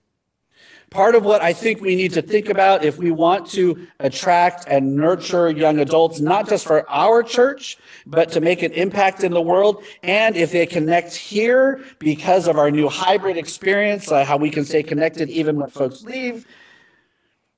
Part 0.90 1.14
of 1.14 1.24
what 1.24 1.42
I 1.42 1.53
think 1.53 1.83
we 1.83 1.94
need 1.96 2.14
to 2.14 2.22
think 2.22 2.48
about 2.48 2.83
if 2.83 2.96
we 2.96 3.11
want 3.11 3.46
to 3.51 3.87
attract 4.01 4.64
and 4.68 4.96
nurture 4.96 5.51
young 5.51 5.81
adults, 5.81 6.18
not 6.18 6.48
just 6.48 6.66
for 6.66 6.88
our 6.88 7.22
church, 7.22 7.77
but 8.07 8.31
to 8.33 8.40
make 8.40 8.62
an 8.62 8.72
impact 8.72 9.22
in 9.22 9.33
the 9.33 9.42
world. 9.42 9.85
And 10.03 10.35
if 10.35 10.51
they 10.51 10.64
connect 10.64 11.14
here 11.14 11.85
because 11.98 12.48
of 12.48 12.57
our 12.57 12.70
new 12.70 12.88
hybrid 12.88 13.37
experience, 13.37 14.11
uh, 14.11 14.24
how 14.24 14.38
we 14.38 14.48
can 14.48 14.64
stay 14.64 14.83
connected 14.83 15.29
even 15.29 15.57
when 15.57 15.68
folks 15.68 16.03
leave, 16.05 16.46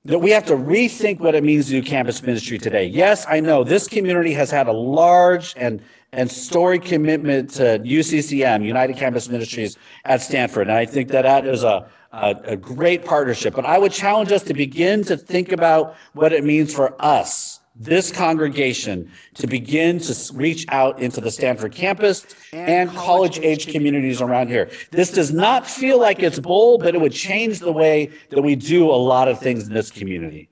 that 0.06 0.18
we 0.18 0.30
have 0.30 0.46
to 0.46 0.56
rethink 0.56 1.20
what 1.20 1.36
it 1.36 1.44
means 1.44 1.66
to 1.66 1.72
do 1.72 1.82
campus 1.82 2.22
ministry 2.22 2.58
today. 2.58 2.86
Yes, 2.86 3.26
I 3.28 3.38
know 3.38 3.62
this 3.62 3.86
community 3.86 4.32
has 4.32 4.50
had 4.50 4.66
a 4.66 4.72
large 4.72 5.54
and 5.56 5.80
and 6.12 6.28
story 6.28 6.80
commitment 6.80 7.50
to 7.50 7.78
UCCM, 7.78 8.64
United 8.64 8.96
Campus 8.96 9.28
Ministries 9.28 9.76
at 10.04 10.20
Stanford. 10.20 10.66
And 10.66 10.76
I 10.76 10.84
think 10.84 11.08
that 11.10 11.22
that 11.22 11.46
is 11.46 11.62
a, 11.62 11.88
a, 12.12 12.36
a 12.44 12.56
great 12.56 13.04
partnership. 13.04 13.54
But 13.54 13.66
I 13.66 13.78
would 13.78 13.92
challenge 13.92 14.32
us 14.32 14.42
to 14.44 14.54
begin 14.54 15.04
to 15.04 15.16
think 15.16 15.52
about 15.52 15.96
what 16.12 16.32
it 16.32 16.44
means 16.44 16.74
for 16.74 16.94
us, 17.02 17.60
this 17.76 18.10
congregation, 18.10 19.10
to 19.34 19.46
begin 19.46 19.98
to 20.00 20.32
reach 20.34 20.66
out 20.68 21.00
into 21.00 21.20
the 21.20 21.30
Stanford 21.30 21.72
campus 21.72 22.26
and 22.52 22.90
college 22.90 23.38
age 23.38 23.68
communities 23.68 24.20
around 24.20 24.48
here. 24.48 24.70
This 24.90 25.10
does 25.12 25.32
not 25.32 25.66
feel 25.66 25.98
like 25.98 26.22
it's 26.22 26.38
bold, 26.38 26.82
but 26.82 26.94
it 26.94 27.00
would 27.00 27.12
change 27.12 27.60
the 27.60 27.72
way 27.72 28.10
that 28.30 28.42
we 28.42 28.56
do 28.56 28.90
a 28.90 28.92
lot 28.92 29.28
of 29.28 29.38
things 29.38 29.68
in 29.68 29.74
this 29.74 29.90
community. 29.90 30.49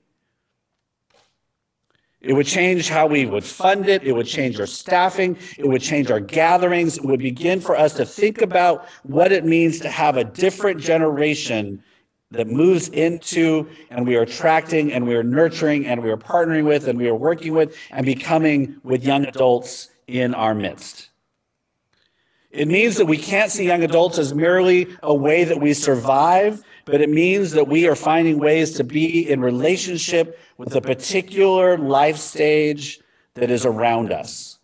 It 2.21 2.33
would 2.33 2.45
change 2.45 2.89
how 2.89 3.07
we 3.07 3.25
would 3.25 3.45
fund 3.45 3.87
it. 3.87 4.03
It 4.03 4.11
would 4.11 4.27
change 4.27 4.59
our 4.59 4.65
staffing. 4.65 5.37
It 5.57 5.65
would 5.65 5.81
change 5.81 6.11
our 6.11 6.19
gatherings. 6.19 6.97
It 6.97 7.05
would 7.05 7.19
begin 7.19 7.61
for 7.61 7.77
us 7.77 7.93
to 7.93 8.05
think 8.05 8.41
about 8.41 8.87
what 9.03 9.31
it 9.31 9.45
means 9.45 9.79
to 9.79 9.89
have 9.89 10.17
a 10.17 10.25
different 10.25 10.81
generation 10.81 11.81
that 12.31 12.47
moves 12.47 12.89
into 12.89 13.67
and 13.89 14.05
we 14.05 14.15
are 14.15 14.21
attracting 14.21 14.91
and 14.91 15.07
we 15.07 15.15
are 15.15 15.23
nurturing 15.23 15.87
and 15.87 16.03
we 16.03 16.11
are 16.11 16.17
partnering 16.17 16.65
with 16.65 16.87
and 16.87 16.99
we 16.99 17.07
are 17.07 17.15
working 17.15 17.53
with 17.53 17.75
and 17.91 18.05
becoming 18.05 18.75
with 18.83 19.03
young 19.03 19.25
adults 19.25 19.89
in 20.07 20.35
our 20.35 20.53
midst. 20.53 21.09
It 22.51 22.67
means 22.67 22.97
that 22.97 23.05
we 23.05 23.17
can't 23.17 23.51
see 23.51 23.65
young 23.65 23.83
adults 23.83 24.17
as 24.17 24.33
merely 24.33 24.87
a 25.03 25.13
way 25.13 25.43
that 25.43 25.59
we 25.59 25.73
survive, 25.73 26.63
but 26.89 27.01
it 27.01 27.09
means 27.09 27.51
that 27.51 27.67
we 27.67 27.87
are 27.87 27.95
finding 27.95 28.39
ways 28.39 28.71
to 28.73 28.83
be 28.83 29.29
in 29.29 29.41
relationship 29.41 30.39
with 30.57 30.75
a 30.75 30.81
particular 30.81 31.77
life 31.77 32.17
stage 32.17 32.99
that 33.35 33.51
is 33.51 33.65
around 33.65 34.11
us. 34.11 34.59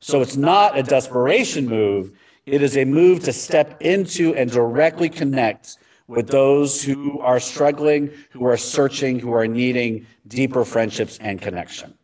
So 0.00 0.20
it's 0.20 0.36
not 0.36 0.78
a 0.78 0.82
desperation 0.82 1.68
move, 1.68 2.12
it 2.46 2.62
is 2.62 2.76
a 2.76 2.84
move 2.84 3.22
to 3.24 3.32
step 3.32 3.80
into 3.80 4.34
and 4.34 4.50
directly 4.50 5.08
connect 5.08 5.76
with 6.08 6.26
those 6.26 6.82
who 6.82 7.20
are 7.20 7.38
struggling, 7.38 8.10
who 8.30 8.44
are 8.46 8.56
searching, 8.56 9.20
who 9.20 9.32
are 9.32 9.46
needing 9.46 10.06
deeper 10.26 10.64
friendships 10.64 11.18
and 11.20 11.40
connection. 11.40 11.94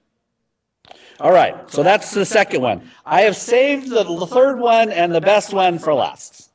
All 1.18 1.32
right, 1.32 1.68
so 1.70 1.82
that's 1.82 2.12
the 2.12 2.26
second 2.26 2.61
one. 2.61 2.88
I 3.04 3.22
have 3.22 3.37
saved 3.37 3.88
the 3.88 4.04
third 4.26 4.61
one 4.61 4.92
and 4.92 5.14
the 5.14 5.20
best 5.20 5.52
one 5.52 5.78
for 5.78 5.94
last 5.94 6.50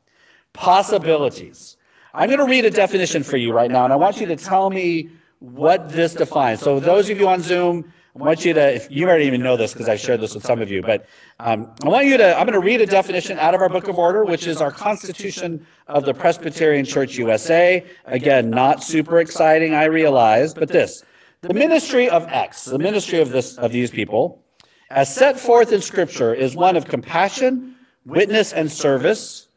possibilities. 0.54 1.78
I'm 2.14 2.28
going 2.28 2.40
to 2.40 2.46
read 2.46 2.66
a 2.66 2.70
definition 2.70 3.24
for 3.24 3.38
you 3.38 3.54
right 3.54 3.72
now, 3.72 3.86
and 3.86 3.94
I 3.94 3.96
want 3.96 4.20
you 4.20 4.28
to 4.28 4.36
tell 4.36 4.70
me 4.70 5.10
what 5.40 5.90
this 5.90 6.14
defines. 6.14 6.60
So, 6.60 6.80
those 6.80 7.10
of 7.10 7.20
you 7.20 7.28
on 7.28 7.42
Zoom, 7.42 7.92
I 8.16 8.20
want 8.20 8.44
you 8.44 8.54
to, 8.54 8.76
if 8.76 8.92
you 8.92 9.08
already 9.08 9.24
even 9.24 9.42
know 9.42 9.56
this 9.56 9.72
because 9.72 9.88
I 9.88 9.96
shared 9.96 10.20
this 10.20 10.36
with 10.36 10.46
some 10.46 10.62
of 10.62 10.70
you, 10.70 10.82
but 10.82 11.06
um, 11.40 11.72
I 11.86 11.88
want 11.88 12.06
you 12.08 12.18
to, 12.18 12.38
I'm 12.38 12.46
going 12.46 12.60
to 12.60 12.66
read 12.66 12.82
a 12.82 12.86
definition 12.86 13.40
out 13.40 13.56
of 13.56 13.62
our 13.62 13.70
Book 13.70 13.88
of 13.88 13.98
Order, 13.98 14.26
which 14.26 14.48
is 14.48 14.60
our 14.60 14.72
Constitution 14.72 15.66
of 15.88 16.04
the 16.04 16.14
Presbyterian 16.14 16.84
Church 16.84 17.18
USA. 17.18 17.86
Again, 18.06 18.50
not 18.50 18.84
super 18.84 19.20
exciting, 19.22 19.74
I 19.74 19.86
realize, 19.86 20.54
but 20.54 20.68
this 20.68 21.04
the 21.40 21.54
ministry 21.54 22.10
of 22.10 22.28
X, 22.28 22.66
the 22.66 22.78
ministry 22.78 23.20
of 23.20 23.30
this 23.30 23.58
of 23.58 23.72
these 23.72 23.90
people, 23.90 24.44
as 24.90 25.14
set 25.14 25.40
forth 25.40 25.72
in 25.72 25.82
Scripture, 25.82 26.34
is 26.34 26.56
one 26.56 26.76
of 26.76 26.86
compassion, 26.86 27.76
witness, 28.06 28.52
and 28.52 28.70
service, 28.70 29.48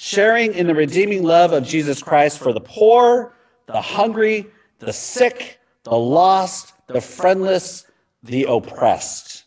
sharing 0.00 0.54
in 0.54 0.68
the 0.68 0.74
redeeming 0.76 1.24
love 1.24 1.52
of 1.52 1.66
Jesus 1.66 2.00
Christ 2.00 2.38
for 2.38 2.52
the 2.52 2.60
poor, 2.60 3.34
the 3.66 3.80
hungry, 3.80 4.46
the 4.78 4.92
sick, 4.92 5.58
the 5.82 5.96
lost, 5.96 6.72
the 6.86 7.00
friendless, 7.00 7.84
the 8.22 8.44
oppressed. 8.44 9.42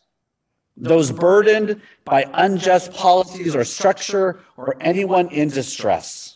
Those 0.76 1.10
burdened 1.10 1.82
by 2.04 2.30
unjust 2.34 2.92
policies 2.92 3.56
or 3.56 3.64
structure 3.64 4.42
or 4.58 4.76
anyone 4.82 5.30
in 5.30 5.48
distress. 5.48 6.36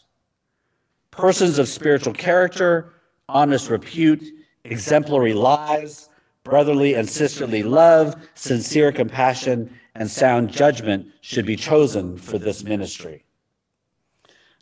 Persons 1.12 1.60
of 1.60 1.68
spiritual 1.68 2.14
character, 2.14 2.94
honest 3.28 3.70
repute, 3.70 4.24
exemplary 4.64 5.34
lives, 5.34 6.08
brotherly 6.46 6.94
and 6.94 7.10
sisterly 7.10 7.64
love, 7.64 8.16
sincere 8.34 8.94
compassion, 8.94 9.78
and 9.94 10.10
sound 10.10 10.54
judgment 10.54 11.06
should 11.20 11.46
be 11.46 11.58
chosen 11.58 12.18
for 12.18 12.38
this 12.38 12.64
ministry. 12.64 13.26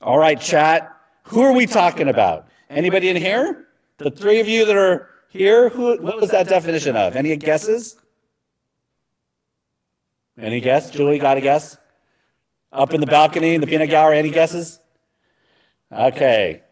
All 0.03 0.17
right, 0.17 0.39
chat. 0.39 0.93
Who 1.23 1.41
are 1.41 1.53
we 1.53 1.65
talking 1.65 2.09
about? 2.09 2.47
Anybody 2.69 3.07
in 3.07 3.15
here? 3.15 3.67
The 3.97 4.11
three 4.11 4.41
of 4.41 4.49
you 4.49 4.65
that 4.65 4.75
are 4.75 5.09
here, 5.29 5.69
who, 5.69 5.97
what 6.01 6.19
was 6.19 6.31
that 6.31 6.49
definition 6.49 6.97
of? 6.97 7.15
Any 7.15 7.35
guesses? 7.37 7.95
Any 10.37 10.59
guess? 10.59 10.91
Julie, 10.91 11.19
got 11.19 11.37
a 11.37 11.41
guess? 11.41 11.77
Up 12.73 12.93
in 12.93 12.99
the 12.99 13.07
balcony 13.07 13.55
in 13.55 13.61
the 13.61 13.67
peanut 13.67 13.89
gallery, 13.89 14.17
any 14.17 14.29
guesses? 14.29 14.79
Okay. 15.91 16.63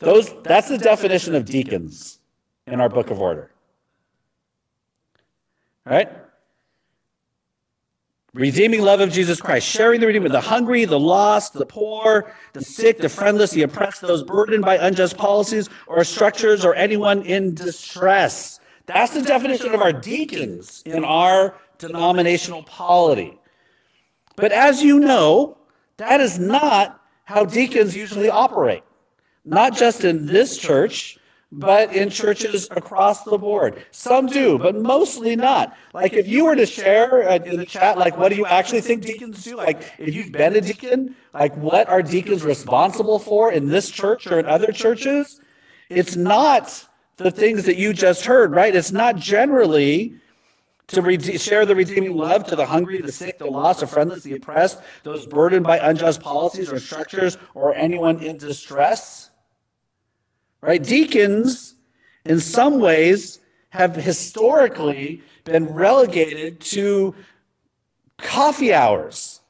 Those, 0.00 0.34
that's 0.42 0.68
the 0.68 0.78
definition 0.78 1.34
of 1.36 1.44
deacons 1.44 2.18
in 2.66 2.80
our 2.80 2.88
book 2.88 3.10
of 3.10 3.20
order. 3.20 3.52
All 5.86 5.92
right? 5.92 6.10
Redeeming 8.36 8.82
love 8.82 9.00
of 9.00 9.10
Jesus 9.10 9.40
Christ, 9.40 9.66
sharing 9.66 9.98
the 9.98 10.06
redeemer, 10.06 10.28
the 10.28 10.42
hungry, 10.42 10.84
the 10.84 11.00
lost, 11.00 11.54
the 11.54 11.64
poor, 11.64 12.30
the 12.52 12.62
sick, 12.62 12.98
the 12.98 13.08
friendless, 13.08 13.52
the 13.52 13.62
oppressed, 13.62 14.02
those 14.02 14.22
burdened 14.22 14.62
by 14.62 14.76
unjust 14.76 15.16
policies 15.16 15.70
or 15.86 16.04
structures 16.04 16.62
or 16.62 16.74
anyone 16.74 17.22
in 17.22 17.54
distress. 17.54 18.60
That's 18.84 19.14
the 19.14 19.22
definition 19.22 19.72
of 19.72 19.80
our 19.80 19.90
deacons 19.90 20.82
in 20.84 21.02
our 21.02 21.56
denominational 21.78 22.62
polity. 22.64 23.38
But 24.36 24.52
as 24.52 24.82
you 24.82 25.00
know, 25.00 25.56
that 25.96 26.20
is 26.20 26.38
not 26.38 27.00
how 27.24 27.46
deacons 27.46 27.96
usually 27.96 28.28
operate. 28.28 28.82
Not 29.46 29.74
just 29.74 30.04
in 30.04 30.26
this 30.26 30.58
church, 30.58 31.16
but 31.56 31.94
in 31.94 32.10
churches 32.10 32.68
across 32.70 33.24
the 33.24 33.38
board. 33.38 33.84
Some 33.90 34.26
do, 34.26 34.58
but 34.58 34.76
mostly 34.76 35.36
not. 35.36 35.74
Like 35.94 36.12
if 36.12 36.28
you 36.28 36.44
were 36.44 36.54
to 36.54 36.66
share 36.66 37.28
uh, 37.28 37.36
in 37.36 37.56
the 37.56 37.64
chat, 37.64 37.96
like 37.96 38.18
what 38.18 38.28
do 38.28 38.36
you 38.36 38.44
actually 38.44 38.82
think 38.82 39.02
deacons 39.02 39.42
do? 39.42 39.56
Like 39.56 39.92
if 39.98 40.14
you've 40.14 40.32
been 40.32 40.54
a 40.54 40.60
deacon, 40.60 41.16
like 41.32 41.56
what 41.56 41.88
are 41.88 42.02
deacons 42.02 42.44
responsible 42.44 43.18
for 43.18 43.52
in 43.52 43.68
this 43.68 43.90
church 43.90 44.26
or 44.26 44.38
in 44.38 44.44
other 44.44 44.70
churches? 44.70 45.40
It's 45.88 46.14
not 46.14 46.86
the 47.16 47.30
things 47.30 47.64
that 47.64 47.76
you 47.76 47.94
just 47.94 48.26
heard, 48.26 48.52
right? 48.52 48.74
It's 48.74 48.92
not 48.92 49.16
generally 49.16 50.14
to 50.88 51.00
re- 51.00 51.38
share 51.38 51.64
the 51.64 51.74
redeeming 51.74 52.14
love 52.14 52.46
to 52.48 52.56
the 52.56 52.66
hungry, 52.66 53.00
the 53.00 53.10
sick, 53.10 53.38
the 53.38 53.46
lost, 53.46 53.80
the 53.80 53.86
friendless, 53.86 54.22
the 54.22 54.34
oppressed, 54.36 54.80
those 55.04 55.26
burdened 55.26 55.64
by 55.64 55.78
unjust 55.78 56.20
policies 56.20 56.70
or 56.70 56.78
structures, 56.78 57.38
or 57.54 57.74
anyone 57.74 58.22
in 58.22 58.36
distress. 58.36 59.30
Right? 60.60 60.82
Deacons, 60.82 61.74
in 62.24 62.40
some 62.40 62.80
ways, 62.80 63.40
have 63.70 63.94
historically 63.94 65.22
been 65.44 65.66
relegated 65.66 66.60
to 66.60 67.14
coffee 68.18 68.72
hours, 68.72 69.40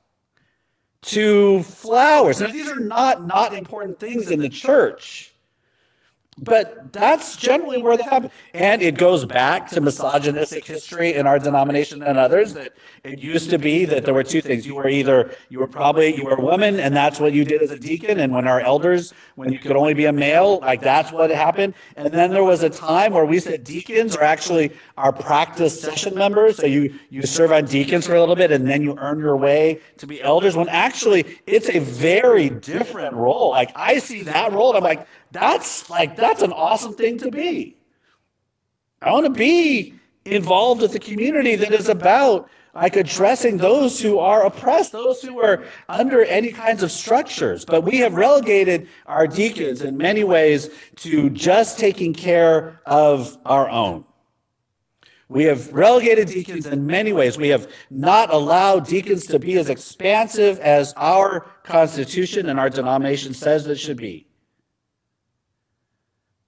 to 1.02 1.62
flowers. 1.62 2.40
Now, 2.40 2.48
these 2.48 2.68
are 2.68 2.80
not 2.80 3.26
not 3.26 3.54
important 3.54 4.00
things 4.00 4.30
in 4.30 4.40
the 4.40 4.48
church. 4.48 5.32
But 6.38 6.92
that's 6.92 7.34
generally 7.34 7.80
where 7.80 7.96
they 7.96 8.02
happen. 8.02 8.30
And 8.52 8.82
it 8.82 8.98
goes 8.98 9.24
back 9.24 9.68
to 9.70 9.80
misogynistic 9.80 10.66
history 10.66 11.14
in 11.14 11.26
our 11.26 11.38
denomination 11.38 12.02
and 12.02 12.18
others 12.18 12.52
that 12.52 12.74
it 13.04 13.20
used 13.20 13.48
to 13.50 13.58
be 13.58 13.86
that 13.86 14.04
there 14.04 14.12
were 14.12 14.22
two 14.22 14.42
things. 14.42 14.66
You 14.66 14.74
were 14.74 14.86
either, 14.86 15.34
you 15.48 15.60
were 15.60 15.66
probably, 15.66 16.14
you 16.14 16.26
were 16.26 16.34
a 16.34 16.40
woman 16.40 16.78
and 16.78 16.94
that's 16.94 17.18
what 17.18 17.32
you 17.32 17.42
did 17.46 17.62
as 17.62 17.70
a 17.70 17.78
deacon. 17.78 18.20
And 18.20 18.34
when 18.34 18.46
our 18.46 18.60
elders, 18.60 19.14
when 19.36 19.50
you 19.50 19.58
could 19.58 19.76
only 19.76 19.94
be 19.94 20.04
a 20.04 20.12
male, 20.12 20.58
like 20.58 20.82
that's 20.82 21.10
what 21.10 21.30
happened. 21.30 21.72
And 21.96 22.12
then 22.12 22.30
there 22.32 22.44
was 22.44 22.62
a 22.62 22.68
time 22.70 23.14
where 23.14 23.24
we 23.24 23.38
said 23.38 23.64
deacons 23.64 24.14
are 24.14 24.22
actually 24.22 24.72
our 24.98 25.14
practice 25.14 25.80
session 25.80 26.14
members. 26.14 26.58
So 26.58 26.66
you, 26.66 26.98
you 27.08 27.22
serve 27.22 27.50
on 27.50 27.64
deacons 27.64 28.06
for 28.06 28.14
a 28.14 28.20
little 28.20 28.36
bit 28.36 28.52
and 28.52 28.68
then 28.68 28.82
you 28.82 28.94
earn 28.98 29.20
your 29.20 29.38
way 29.38 29.80
to 29.96 30.06
be 30.06 30.20
elders 30.20 30.54
when 30.54 30.68
actually 30.68 31.40
it's 31.46 31.70
a 31.70 31.78
very 31.78 32.50
different 32.50 33.14
role. 33.14 33.52
Like 33.52 33.72
I 33.74 34.00
see 34.00 34.20
that 34.24 34.52
role 34.52 34.68
and 34.68 34.76
I'm 34.76 34.84
like, 34.84 35.06
that's 35.32 35.88
like, 35.90 36.16
that's 36.16 36.42
an 36.42 36.52
awesome 36.52 36.94
thing 36.94 37.18
to 37.18 37.30
be. 37.30 37.76
I 39.02 39.12
want 39.12 39.26
to 39.26 39.30
be 39.30 39.94
involved 40.24 40.82
with 40.82 40.92
the 40.92 40.98
community 40.98 41.56
that 41.56 41.72
is 41.72 41.88
about 41.88 42.48
like 42.74 42.96
addressing 42.96 43.56
those 43.56 44.00
who 44.00 44.18
are 44.18 44.44
oppressed, 44.44 44.92
those 44.92 45.22
who 45.22 45.40
are 45.40 45.64
under 45.88 46.24
any 46.24 46.52
kinds 46.52 46.82
of 46.82 46.90
structures. 46.92 47.64
But 47.64 47.82
we 47.82 47.96
have 47.98 48.14
relegated 48.14 48.88
our 49.06 49.26
deacons 49.26 49.80
in 49.82 49.96
many 49.96 50.24
ways 50.24 50.68
to 50.96 51.30
just 51.30 51.78
taking 51.78 52.12
care 52.12 52.82
of 52.84 53.38
our 53.46 53.68
own. 53.70 54.04
We 55.28 55.44
have 55.44 55.72
relegated 55.72 56.28
deacons 56.28 56.66
in 56.66 56.86
many 56.86 57.12
ways. 57.12 57.36
We 57.36 57.48
have 57.48 57.68
not 57.90 58.32
allowed 58.32 58.86
deacons 58.86 59.26
to 59.26 59.38
be 59.38 59.58
as 59.58 59.70
expansive 59.70 60.60
as 60.60 60.94
our 60.96 61.46
Constitution 61.64 62.48
and 62.48 62.60
our 62.60 62.70
denomination 62.70 63.34
says 63.34 63.66
it 63.66 63.78
should 63.78 63.96
be. 63.96 64.26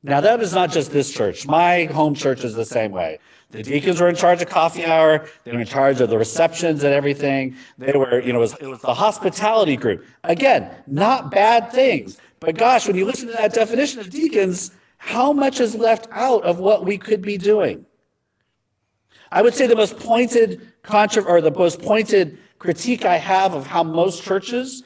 Now, 0.03 0.21
that 0.21 0.41
is 0.41 0.53
not 0.53 0.71
just 0.71 0.93
this 0.93 1.13
church. 1.13 1.47
My 1.47 1.85
home 1.87 2.15
church 2.15 2.45
is 2.45 2.55
the 2.55 2.65
same 2.65 2.93
way. 2.93 3.19
The 3.51 3.63
deacons 3.63 4.01
were 4.01 4.09
in 4.09 4.15
charge 4.15 4.43
of 4.43 4.49
coffee 4.49 4.85
hour. 4.85 5.27
They 5.45 5.53
were 5.53 5.61
in 5.61 5.67
charge 5.67 6.01
of 6.01 6.11
the 6.11 6.19
receptions 6.19 6.85
and 6.85 6.95
everything. 6.95 7.57
They 7.79 7.93
were, 7.93 8.21
you 8.21 8.33
know, 8.33 8.39
it 8.39 8.43
was, 8.43 8.55
it 8.61 8.67
was 8.67 8.81
the 8.81 8.95
hospitality 8.95 9.77
group. 9.77 10.05
Again, 10.25 10.71
not 10.87 11.31
bad 11.31 11.73
things. 11.73 12.19
But 12.41 12.57
gosh, 12.57 12.87
when 12.87 12.97
you 12.97 13.07
listen 13.07 13.29
to 13.29 13.35
that 13.35 13.55
definition 13.55 14.01
of 14.01 14.11
deacons, 14.11 14.71
how 14.99 15.33
much 15.33 15.61
is 15.61 15.75
left 15.75 16.07
out 16.13 16.45
of 16.45 16.61
what 16.61 16.85
we 16.85 16.99
could 16.99 17.23
be 17.23 17.39
doing? 17.39 17.85
I 19.33 19.43
would 19.43 19.55
say 19.55 19.67
the 19.67 19.77
most 19.77 19.99
pointed 19.99 20.61
contra- 20.83 21.25
or 21.25 21.41
the 21.41 21.51
most 21.51 21.83
pointed 21.83 22.39
critique 22.59 23.05
I 23.05 23.17
have 23.17 23.55
of 23.55 23.67
how 23.67 23.83
most 23.83 24.23
churches 24.23 24.85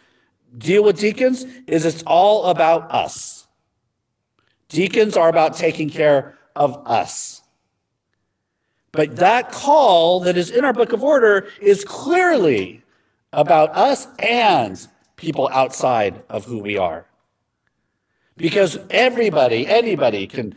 deal 0.57 0.85
with 0.85 0.99
deacons 0.99 1.45
is 1.67 1.85
it's 1.85 2.03
all 2.07 2.47
about 2.47 2.91
us. 2.91 3.42
Deacons 4.73 5.17
are 5.17 5.29
about 5.29 5.55
taking 5.55 5.91
care 5.91 6.39
of 6.57 6.83
us. 6.87 7.43
But 8.91 9.17
that 9.17 9.53
call 9.53 10.21
that 10.21 10.37
is 10.37 10.51
in 10.51 10.65
our 10.65 10.73
book 10.73 10.93
of 10.93 11.03
order 11.03 11.49
is 11.61 11.85
clearly 11.85 12.83
about 13.33 13.71
us 13.77 14.07
and 14.19 14.87
people 15.17 15.49
outside 15.53 16.23
of 16.29 16.45
who 16.45 16.59
we 16.59 16.77
are. 16.77 17.07
Because 18.37 18.79
everybody, 18.91 19.67
anybody 19.67 20.27
can 20.27 20.55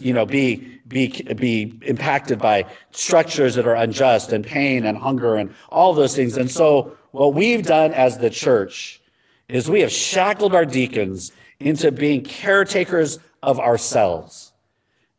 you 0.00 0.12
know, 0.12 0.26
be, 0.26 0.80
be, 0.88 1.08
be 1.08 1.78
impacted 1.82 2.38
by 2.38 2.66
structures 2.90 3.54
that 3.54 3.66
are 3.66 3.76
unjust 3.76 4.32
and 4.32 4.44
pain 4.44 4.84
and 4.84 4.98
hunger 4.98 5.36
and 5.36 5.54
all 5.70 5.94
those 5.94 6.14
things. 6.14 6.36
And 6.36 6.50
so 6.50 6.96
what 7.12 7.34
we've 7.34 7.64
done 7.64 7.92
as 7.92 8.18
the 8.18 8.28
church 8.28 9.00
is 9.48 9.70
we 9.70 9.80
have 9.80 9.92
shackled 9.92 10.54
our 10.54 10.66
deacons 10.66 11.32
into 11.60 11.90
being 11.90 12.22
caretakers 12.22 13.18
of 13.42 13.58
ourselves. 13.58 14.52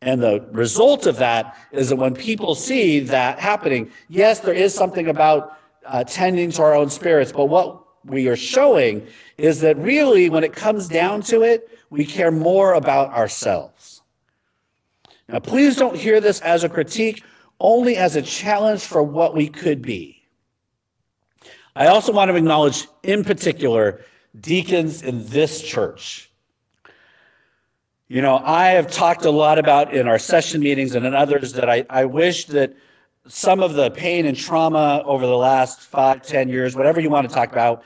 And 0.01 0.21
the 0.21 0.45
result 0.51 1.05
of 1.05 1.17
that 1.17 1.57
is 1.71 1.89
that 1.89 1.95
when 1.95 2.13
people 2.13 2.55
see 2.55 2.99
that 3.01 3.39
happening, 3.39 3.91
yes, 4.09 4.41
there 4.41 4.53
is 4.53 4.73
something 4.73 5.07
about 5.07 5.57
uh, 5.85 6.03
tending 6.03 6.51
to 6.51 6.61
our 6.61 6.75
own 6.75 6.89
spirits, 6.89 7.31
but 7.31 7.45
what 7.45 7.83
we 8.05 8.27
are 8.27 8.35
showing 8.35 9.07
is 9.37 9.61
that 9.61 9.77
really, 9.77 10.29
when 10.29 10.43
it 10.43 10.53
comes 10.53 10.87
down 10.87 11.21
to 11.21 11.41
it, 11.41 11.69
we 11.89 12.05
care 12.05 12.31
more 12.31 12.73
about 12.73 13.13
ourselves. 13.13 14.01
Now, 15.29 15.39
please 15.39 15.77
don't 15.77 15.95
hear 15.95 16.19
this 16.19 16.41
as 16.41 16.63
a 16.63 16.69
critique, 16.69 17.23
only 17.59 17.95
as 17.95 18.15
a 18.15 18.21
challenge 18.21 18.81
for 18.81 19.01
what 19.01 19.35
we 19.35 19.47
could 19.47 19.81
be. 19.81 20.21
I 21.75 21.87
also 21.87 22.11
want 22.11 22.29
to 22.29 22.35
acknowledge, 22.35 22.87
in 23.03 23.23
particular, 23.23 24.01
deacons 24.39 25.01
in 25.01 25.25
this 25.27 25.61
church. 25.61 26.29
You 28.09 28.21
know, 28.21 28.41
I 28.43 28.71
have 28.71 28.91
talked 28.91 29.23
a 29.23 29.31
lot 29.31 29.57
about 29.57 29.93
in 29.93 30.07
our 30.09 30.19
session 30.19 30.61
meetings 30.61 30.93
and 30.93 31.05
in 31.05 31.13
others 31.13 31.53
that 31.53 31.69
I, 31.69 31.85
I 31.89 32.03
wish 32.03 32.45
that 32.47 32.75
some 33.27 33.61
of 33.61 33.75
the 33.75 33.91
pain 33.91 34.25
and 34.25 34.35
trauma 34.35 35.01
over 35.05 35.25
the 35.25 35.37
last 35.37 35.79
five, 35.81 36.21
ten 36.21 36.49
years, 36.49 36.75
whatever 36.75 36.99
you 36.99 37.09
want 37.09 37.29
to 37.29 37.33
talk 37.33 37.53
about, 37.53 37.81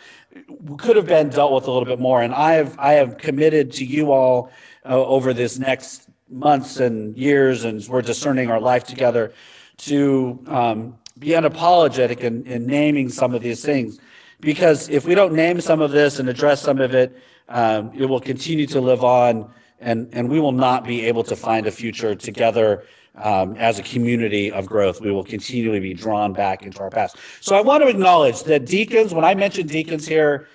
could 0.77 0.95
have 0.95 1.05
been 1.05 1.29
dealt 1.29 1.53
with 1.53 1.67
a 1.67 1.71
little 1.71 1.85
bit 1.85 1.99
more. 1.99 2.23
And 2.23 2.33
I 2.33 2.53
have 2.53 2.77
I 2.79 2.93
have 2.93 3.19
committed 3.19 3.71
to 3.73 3.85
you 3.85 4.11
all 4.11 4.51
uh, 4.85 5.05
over 5.05 5.33
this 5.33 5.59
next 5.59 6.09
months 6.29 6.79
and 6.79 7.15
years, 7.15 7.63
and 7.63 7.85
we're 7.87 8.01
discerning 8.01 8.49
our 8.49 8.59
life 8.59 8.83
together, 8.85 9.31
to 9.77 10.43
um, 10.47 10.97
be 11.19 11.29
unapologetic 11.29 12.21
in, 12.21 12.43
in 12.47 12.65
naming 12.65 13.09
some 13.09 13.35
of 13.35 13.43
these 13.43 13.63
things. 13.63 13.99
Because 14.39 14.89
if 14.89 15.05
we 15.05 15.13
don't 15.13 15.33
name 15.33 15.61
some 15.61 15.79
of 15.79 15.91
this 15.91 16.17
and 16.17 16.27
address 16.27 16.61
some 16.61 16.79
of 16.79 16.95
it, 16.95 17.15
um, 17.49 17.91
it 17.95 18.05
will 18.05 18.19
continue 18.19 18.65
to 18.67 18.81
live 18.81 19.03
on, 19.03 19.49
and, 19.79 20.09
and 20.11 20.29
we 20.29 20.39
will 20.39 20.51
not 20.51 20.83
be 20.83 21.05
able 21.05 21.23
to 21.23 21.35
find 21.35 21.67
a 21.67 21.71
future 21.71 22.15
together 22.15 22.83
um, 23.15 23.55
as 23.55 23.79
a 23.79 23.83
community 23.83 24.51
of 24.51 24.65
growth. 24.65 25.01
We 25.01 25.11
will 25.11 25.23
continually 25.23 25.79
be 25.79 25.93
drawn 25.93 26.33
back 26.33 26.63
into 26.63 26.79
our 26.79 26.89
past. 26.89 27.17
So 27.41 27.55
I 27.55 27.61
want 27.61 27.83
to 27.83 27.89
acknowledge 27.89 28.43
that 28.43 28.65
deacons, 28.65 29.13
when 29.13 29.25
I 29.25 29.33
mention 29.35 29.67
deacons 29.67 30.07
here, 30.07 30.47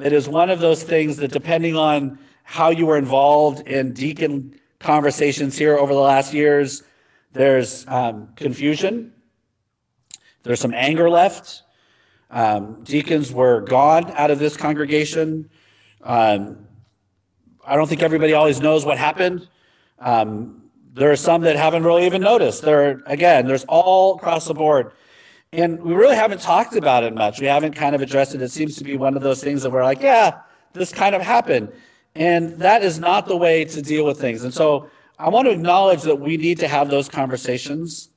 it 0.00 0.12
is 0.12 0.28
one 0.28 0.50
of 0.50 0.60
those 0.60 0.82
things 0.82 1.16
that 1.18 1.32
depending 1.32 1.76
on 1.76 2.18
how 2.42 2.70
you 2.70 2.86
were 2.86 2.96
involved 2.96 3.66
in 3.66 3.92
deacon 3.92 4.58
conversations 4.78 5.58
here 5.58 5.76
over 5.76 5.92
the 5.92 6.00
last 6.00 6.32
years. 6.32 6.82
There's 7.32 7.86
um, 7.88 8.28
confusion. 8.36 9.12
There's 10.42 10.60
some 10.60 10.72
anger 10.72 11.10
left. 11.10 11.62
Um, 12.30 12.82
deacons 12.84 13.32
were 13.32 13.62
gone 13.62 14.10
out 14.12 14.30
of 14.30 14.38
this 14.38 14.56
congregation. 14.56 15.50
Um, 16.02 16.65
I 17.66 17.74
don't 17.74 17.88
think 17.88 18.02
everybody 18.02 18.32
always 18.32 18.60
knows 18.60 18.84
what 18.84 18.96
happened. 18.96 19.48
Um, 19.98 20.62
there 20.94 21.10
are 21.10 21.16
some 21.16 21.42
that 21.42 21.56
haven't 21.56 21.82
really 21.82 22.06
even 22.06 22.22
noticed. 22.22 22.62
There, 22.62 23.02
again, 23.06 23.46
there's 23.46 23.64
all 23.64 24.14
across 24.14 24.46
the 24.46 24.54
board. 24.54 24.92
And 25.52 25.82
we 25.82 25.94
really 25.94 26.16
haven't 26.16 26.40
talked 26.40 26.76
about 26.76 27.02
it 27.02 27.14
much. 27.14 27.40
We 27.40 27.46
haven't 27.46 27.74
kind 27.74 27.94
of 27.94 28.00
addressed 28.00 28.34
it. 28.34 28.42
It 28.42 28.50
seems 28.50 28.76
to 28.76 28.84
be 28.84 28.96
one 28.96 29.16
of 29.16 29.22
those 29.22 29.42
things 29.42 29.62
that 29.62 29.70
we're 29.70 29.82
like, 29.82 30.00
yeah, 30.00 30.40
this 30.72 30.92
kind 30.92 31.14
of 31.14 31.22
happened. 31.22 31.72
And 32.14 32.58
that 32.58 32.82
is 32.82 32.98
not 32.98 33.26
the 33.26 33.36
way 33.36 33.64
to 33.64 33.82
deal 33.82 34.04
with 34.04 34.20
things. 34.20 34.44
And 34.44 34.54
so 34.54 34.88
I 35.18 35.28
want 35.28 35.46
to 35.46 35.52
acknowledge 35.52 36.02
that 36.02 36.16
we 36.16 36.36
need 36.36 36.58
to 36.60 36.68
have 36.68 36.88
those 36.88 37.08
conversations 37.08 38.10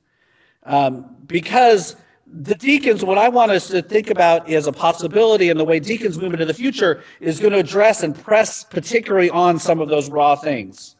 um, 0.64 1.16
because 1.26 1.96
the 2.32 2.54
deacons, 2.54 3.04
what 3.04 3.18
I 3.18 3.28
want 3.28 3.50
us 3.50 3.68
to 3.68 3.82
think 3.82 4.08
about 4.08 4.48
is 4.48 4.66
a 4.66 4.72
possibility, 4.72 5.50
and 5.50 5.58
the 5.58 5.64
way 5.64 5.80
deacons 5.80 6.18
move 6.18 6.32
into 6.32 6.44
the 6.44 6.54
future 6.54 7.02
is 7.20 7.40
going 7.40 7.52
to 7.52 7.58
address 7.58 8.02
and 8.02 8.14
press 8.14 8.62
particularly 8.64 9.30
on 9.30 9.58
some 9.58 9.80
of 9.80 9.88
those 9.88 10.08
raw 10.08 10.36
things. 10.36 10.96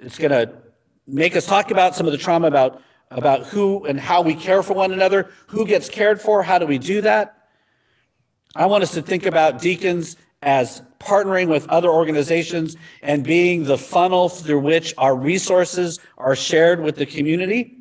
It's 0.00 0.18
going 0.18 0.30
to 0.30 0.52
make 1.06 1.34
us 1.34 1.46
talk 1.46 1.70
about 1.70 1.94
some 1.96 2.06
of 2.06 2.12
the 2.12 2.18
trauma 2.18 2.46
about, 2.46 2.82
about 3.10 3.46
who 3.46 3.84
and 3.86 3.98
how 3.98 4.20
we 4.20 4.34
care 4.34 4.62
for 4.62 4.74
one 4.74 4.92
another, 4.92 5.30
who 5.46 5.66
gets 5.66 5.88
cared 5.88 6.20
for, 6.20 6.42
how 6.42 6.58
do 6.58 6.66
we 6.66 6.78
do 6.78 7.00
that. 7.00 7.48
I 8.54 8.66
want 8.66 8.82
us 8.82 8.92
to 8.94 9.02
think 9.02 9.24
about 9.24 9.60
deacons 9.60 10.16
as 10.42 10.82
partnering 11.00 11.48
with 11.48 11.66
other 11.68 11.88
organizations 11.88 12.76
and 13.02 13.24
being 13.24 13.64
the 13.64 13.78
funnel 13.78 14.28
through 14.28 14.60
which 14.60 14.92
our 14.98 15.16
resources 15.16 16.00
are 16.18 16.36
shared 16.36 16.82
with 16.82 16.96
the 16.96 17.06
community. 17.06 17.77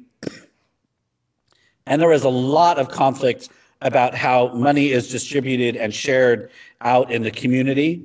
And 1.88 2.02
there 2.02 2.12
is 2.12 2.23
a 2.23 2.30
lot 2.30 2.78
of 2.78 2.89
conflict 2.89 3.50
about 3.82 4.13
how 4.13 4.50
money 4.50 4.91
is 4.91 5.10
distributed 5.10 5.76
and 5.76 5.93
shared 5.93 6.52
out 6.82 7.12
in 7.12 7.21
the 7.23 7.32
community. 7.32 8.04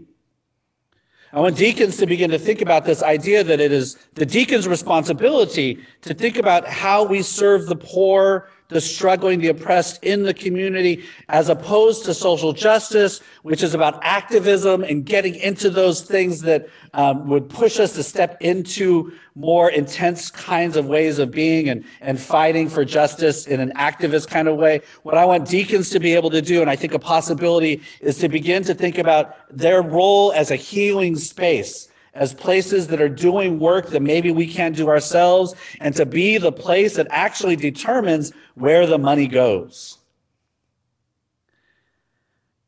I 1.33 1.40
want 1.40 1.57
deacons 1.57 1.97
to 1.97 2.07
begin 2.07 2.31
to 2.31 2.38
think 2.38 2.61
about 2.61 2.85
this 2.85 3.03
idea 3.03 3.42
that 3.42 3.59
it 3.59 3.73
is 3.73 3.97
the 4.14 4.27
deacon's 4.27 4.68
responsibility 4.68 5.79
to 6.03 6.12
think 6.12 6.37
about 6.37 6.66
how 6.66 7.05
we 7.05 7.23
serve 7.23 7.66
the 7.66 7.77
poor, 7.77 8.51
the 8.68 8.81
struggling, 8.81 9.40
the 9.40 9.48
oppressed 9.48 10.03
in 10.03 10.22
the 10.22 10.35
community, 10.35 11.05
as 11.29 11.48
opposed 11.48 12.05
to 12.05 12.14
social 12.14 12.53
justice, 12.53 13.20
which 13.42 13.62
is 13.62 13.75
about 13.75 13.98
activism 14.03 14.83
and 14.83 15.05
getting 15.05 15.35
into 15.37 15.70
those 15.70 16.03
things 16.03 16.40
that 16.40 16.68
um, 16.94 17.29
would 17.29 17.48
push 17.48 17.79
us 17.79 17.92
to 17.94 18.03
step 18.03 18.37
into 18.40 19.12
more 19.35 19.70
intense 19.70 20.31
kinds 20.31 20.77
of 20.77 20.87
ways 20.87 21.18
of 21.18 21.31
being 21.31 21.68
and, 21.68 21.85
and 22.01 22.20
fighting 22.20 22.68
for 22.68 22.85
justice 22.85 23.46
in 23.46 23.61
an 23.61 23.72
activist 23.77 24.29
kind 24.29 24.48
of 24.48 24.57
way. 24.57 24.81
What 25.03 25.16
I 25.16 25.25
want 25.25 25.48
deacons 25.48 25.90
to 25.90 26.01
be 26.01 26.14
able 26.14 26.31
to 26.31 26.42
do, 26.42 26.61
and 26.61 26.70
I 26.70 26.77
think 26.77 26.94
a 26.94 26.98
possibility, 26.98 27.83
is 28.01 28.18
to 28.18 28.29
begin 28.29 28.62
to 28.64 28.75
think 28.75 28.98
about 28.98 29.37
their 29.51 29.83
role 29.83 30.33
as 30.33 30.51
a 30.51 30.57
healing 30.57 31.16
space 31.16 31.88
as 32.14 32.35
places 32.35 32.88
that 32.88 33.01
are 33.01 33.09
doing 33.09 33.59
work 33.59 33.88
that 33.88 34.03
maybe 34.03 34.31
we 34.31 34.46
can't 34.46 34.77
do 34.77 34.88
ourselves, 34.88 35.55
and 35.81 35.94
to 35.96 36.05
be 36.05 36.37
the 36.37 36.53
place 36.53 36.96
that 36.96 37.07
actually 37.11 37.57
determines 37.57 38.33
where 38.54 38.86
the 38.86 38.98
money 38.98 39.26
goes. 39.26 39.98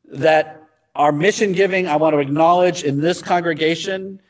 That 0.06 0.62
our 0.94 1.12
mission 1.12 1.52
giving, 1.52 1.88
I 1.88 1.96
want 1.96 2.14
to 2.14 2.20
acknowledge 2.20 2.84
in 2.84 3.00
this 3.00 3.20
congregation, 3.20 4.20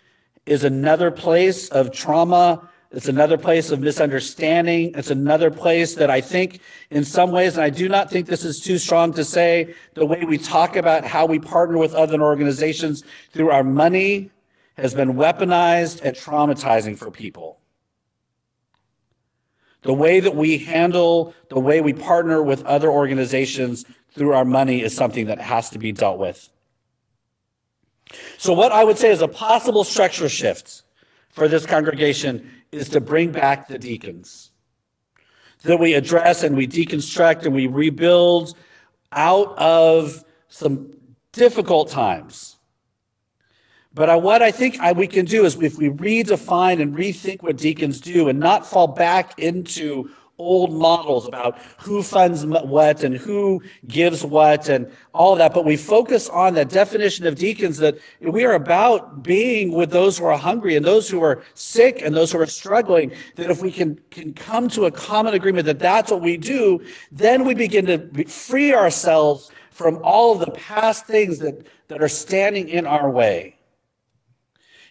is 0.46 0.64
another 0.64 1.10
place 1.10 1.68
of 1.70 1.90
trauma. 1.90 2.68
It's 2.90 3.08
another 3.08 3.36
place 3.36 3.70
of 3.70 3.80
misunderstanding. 3.80 4.92
It's 4.94 5.10
another 5.10 5.50
place 5.50 5.94
that 5.96 6.10
I 6.10 6.20
think, 6.20 6.60
in 6.90 7.04
some 7.04 7.32
ways, 7.32 7.54
and 7.54 7.64
I 7.64 7.70
do 7.70 7.88
not 7.88 8.10
think 8.10 8.26
this 8.26 8.44
is 8.44 8.60
too 8.60 8.78
strong 8.78 9.12
to 9.14 9.24
say, 9.24 9.74
the 9.94 10.06
way 10.06 10.24
we 10.24 10.38
talk 10.38 10.76
about 10.76 11.04
how 11.04 11.26
we 11.26 11.38
partner 11.38 11.78
with 11.78 11.94
other 11.94 12.22
organizations 12.22 13.02
through 13.32 13.50
our 13.50 13.64
money 13.64 14.30
has 14.76 14.94
been 14.94 15.14
weaponized 15.14 16.02
and 16.02 16.16
traumatizing 16.16 16.96
for 16.96 17.10
people. 17.10 17.43
The 19.84 19.92
way 19.92 20.18
that 20.18 20.34
we 20.34 20.58
handle, 20.58 21.34
the 21.50 21.60
way 21.60 21.80
we 21.82 21.92
partner 21.92 22.42
with 22.42 22.64
other 22.64 22.90
organizations 22.90 23.84
through 24.14 24.32
our 24.32 24.44
money 24.44 24.82
is 24.82 24.96
something 24.96 25.26
that 25.26 25.40
has 25.40 25.70
to 25.70 25.78
be 25.78 25.92
dealt 25.92 26.18
with. 26.18 26.48
So, 28.38 28.52
what 28.54 28.72
I 28.72 28.82
would 28.82 28.98
say 28.98 29.10
is 29.10 29.20
a 29.20 29.28
possible 29.28 29.84
structure 29.84 30.28
shift 30.28 30.82
for 31.30 31.48
this 31.48 31.66
congregation 31.66 32.50
is 32.72 32.88
to 32.90 33.00
bring 33.00 33.30
back 33.30 33.68
the 33.68 33.78
deacons. 33.78 34.50
That 35.62 35.78
we 35.78 35.94
address 35.94 36.42
and 36.42 36.56
we 36.56 36.66
deconstruct 36.66 37.44
and 37.44 37.54
we 37.54 37.66
rebuild 37.66 38.56
out 39.12 39.56
of 39.58 40.24
some 40.48 40.92
difficult 41.32 41.90
times 41.90 42.53
but 43.94 44.10
I, 44.10 44.16
what 44.16 44.42
I 44.42 44.50
think 44.50 44.80
I, 44.80 44.92
we 44.92 45.06
can 45.06 45.24
do 45.24 45.44
is 45.44 45.54
if 45.62 45.78
we 45.78 45.88
redefine 45.88 46.80
and 46.80 46.96
rethink 46.96 47.42
what 47.42 47.56
deacons 47.56 48.00
do 48.00 48.28
and 48.28 48.40
not 48.40 48.66
fall 48.66 48.88
back 48.88 49.38
into 49.38 50.10
old 50.36 50.72
models 50.72 51.28
about 51.28 51.56
who 51.78 52.02
funds 52.02 52.44
what 52.44 53.04
and 53.04 53.16
who 53.16 53.62
gives 53.86 54.24
what 54.24 54.68
and 54.68 54.90
all 55.12 55.32
of 55.32 55.38
that, 55.38 55.54
but 55.54 55.64
we 55.64 55.76
focus 55.76 56.28
on 56.28 56.54
that 56.54 56.68
definition 56.68 57.24
of 57.24 57.36
deacons 57.36 57.76
that 57.78 57.96
we 58.20 58.44
are 58.44 58.54
about 58.54 59.22
being 59.22 59.70
with 59.70 59.90
those 59.90 60.18
who 60.18 60.24
are 60.24 60.36
hungry 60.36 60.74
and 60.74 60.84
those 60.84 61.08
who 61.08 61.22
are 61.22 61.44
sick 61.54 62.02
and 62.02 62.16
those 62.16 62.32
who 62.32 62.40
are 62.40 62.46
struggling, 62.46 63.12
that 63.36 63.48
if 63.48 63.62
we 63.62 63.70
can, 63.70 63.96
can 64.10 64.34
come 64.34 64.68
to 64.68 64.86
a 64.86 64.90
common 64.90 65.34
agreement 65.34 65.66
that 65.66 65.78
that's 65.78 66.10
what 66.10 66.20
we 66.20 66.36
do, 66.36 66.84
then 67.12 67.44
we 67.44 67.54
begin 67.54 67.86
to 67.86 68.24
free 68.24 68.74
ourselves 68.74 69.52
from 69.70 70.00
all 70.02 70.32
of 70.32 70.40
the 70.40 70.50
past 70.52 71.06
things 71.06 71.38
that, 71.38 71.64
that 71.86 72.02
are 72.02 72.08
standing 72.08 72.68
in 72.68 72.86
our 72.86 73.08
way. 73.08 73.53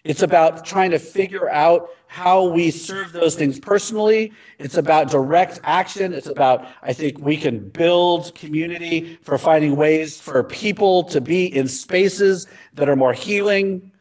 It's 0.04 0.22
about 0.22 0.66
trying 0.66 0.92
to 0.92 1.00
figure 1.00 1.50
out 1.50 1.90
how 2.08 2.44
we 2.44 2.72
serve 2.72 3.14
those 3.14 3.36
things 3.36 3.60
personally. 3.60 4.34
It's 4.60 4.76
about 4.76 5.10
direct 5.10 5.62
action. 5.64 6.14
It's 6.14 6.28
about, 6.28 6.68
I 6.82 6.92
think 6.92 7.20
we 7.20 7.38
can 7.38 7.70
build 7.70 8.36
community 8.36 9.18
for 9.22 9.38
finding 9.38 9.76
ways 9.78 10.20
for 10.20 10.44
people 10.44 11.04
to 11.06 11.22
be 11.22 11.46
in 11.46 11.68
spaces 11.68 12.48
that 12.74 12.90
are 12.90 12.98
more 12.98 13.14
healing. 13.14 13.92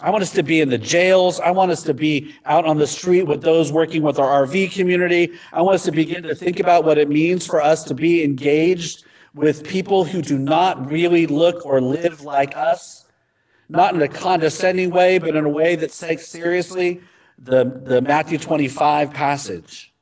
I 0.00 0.08
want 0.08 0.22
us 0.22 0.32
to 0.32 0.42
be 0.42 0.62
in 0.62 0.70
the 0.70 0.78
jails. 0.78 1.38
I 1.40 1.50
want 1.50 1.70
us 1.70 1.82
to 1.82 1.92
be 1.92 2.34
out 2.46 2.64
on 2.64 2.78
the 2.78 2.86
street 2.86 3.24
with 3.24 3.42
those 3.42 3.70
working 3.70 4.02
with 4.02 4.18
our 4.18 4.46
RV 4.46 4.72
community. 4.72 5.32
I 5.52 5.60
want 5.60 5.74
us 5.74 5.84
to 5.84 5.92
begin 5.92 6.22
to 6.22 6.34
think 6.34 6.58
about 6.58 6.84
what 6.84 6.96
it 6.96 7.10
means 7.10 7.46
for 7.46 7.60
us 7.60 7.84
to 7.84 7.94
be 7.94 8.24
engaged 8.24 9.04
with 9.34 9.62
people 9.62 10.04
who 10.04 10.22
do 10.22 10.38
not 10.38 10.90
really 10.90 11.26
look 11.26 11.64
or 11.66 11.82
live 11.82 12.22
like 12.22 12.56
us, 12.56 13.04
not 13.70 13.94
in 13.94 14.02
a 14.02 14.08
condescending 14.08 14.90
way, 14.90 15.18
but 15.18 15.36
in 15.36 15.44
a 15.44 15.48
way 15.48 15.76
that 15.76 15.92
takes 15.92 16.26
seriously 16.26 17.00
the, 17.38 17.80
the 17.84 18.02
Matthew 18.02 18.36
25 18.36 19.14
passage. 19.14 19.94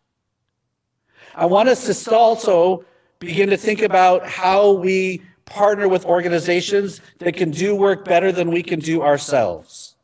I 1.35 1.47
want 1.47 1.69
us 1.69 2.05
to 2.05 2.16
also 2.16 2.85
begin 3.19 3.51
to 3.51 3.57
think 3.57 3.83
about 3.83 4.27
how 4.27 4.73
we 4.73 5.23
partner 5.45 5.89
with 5.89 6.05
organizations 6.05 7.01
that 7.19 7.35
can 7.37 7.51
do 7.51 7.75
work 7.75 8.05
better 8.05 8.33
than 8.33 8.51
we 8.51 8.62
can 8.62 8.81
do 8.81 9.03
ourselves. 9.03 9.97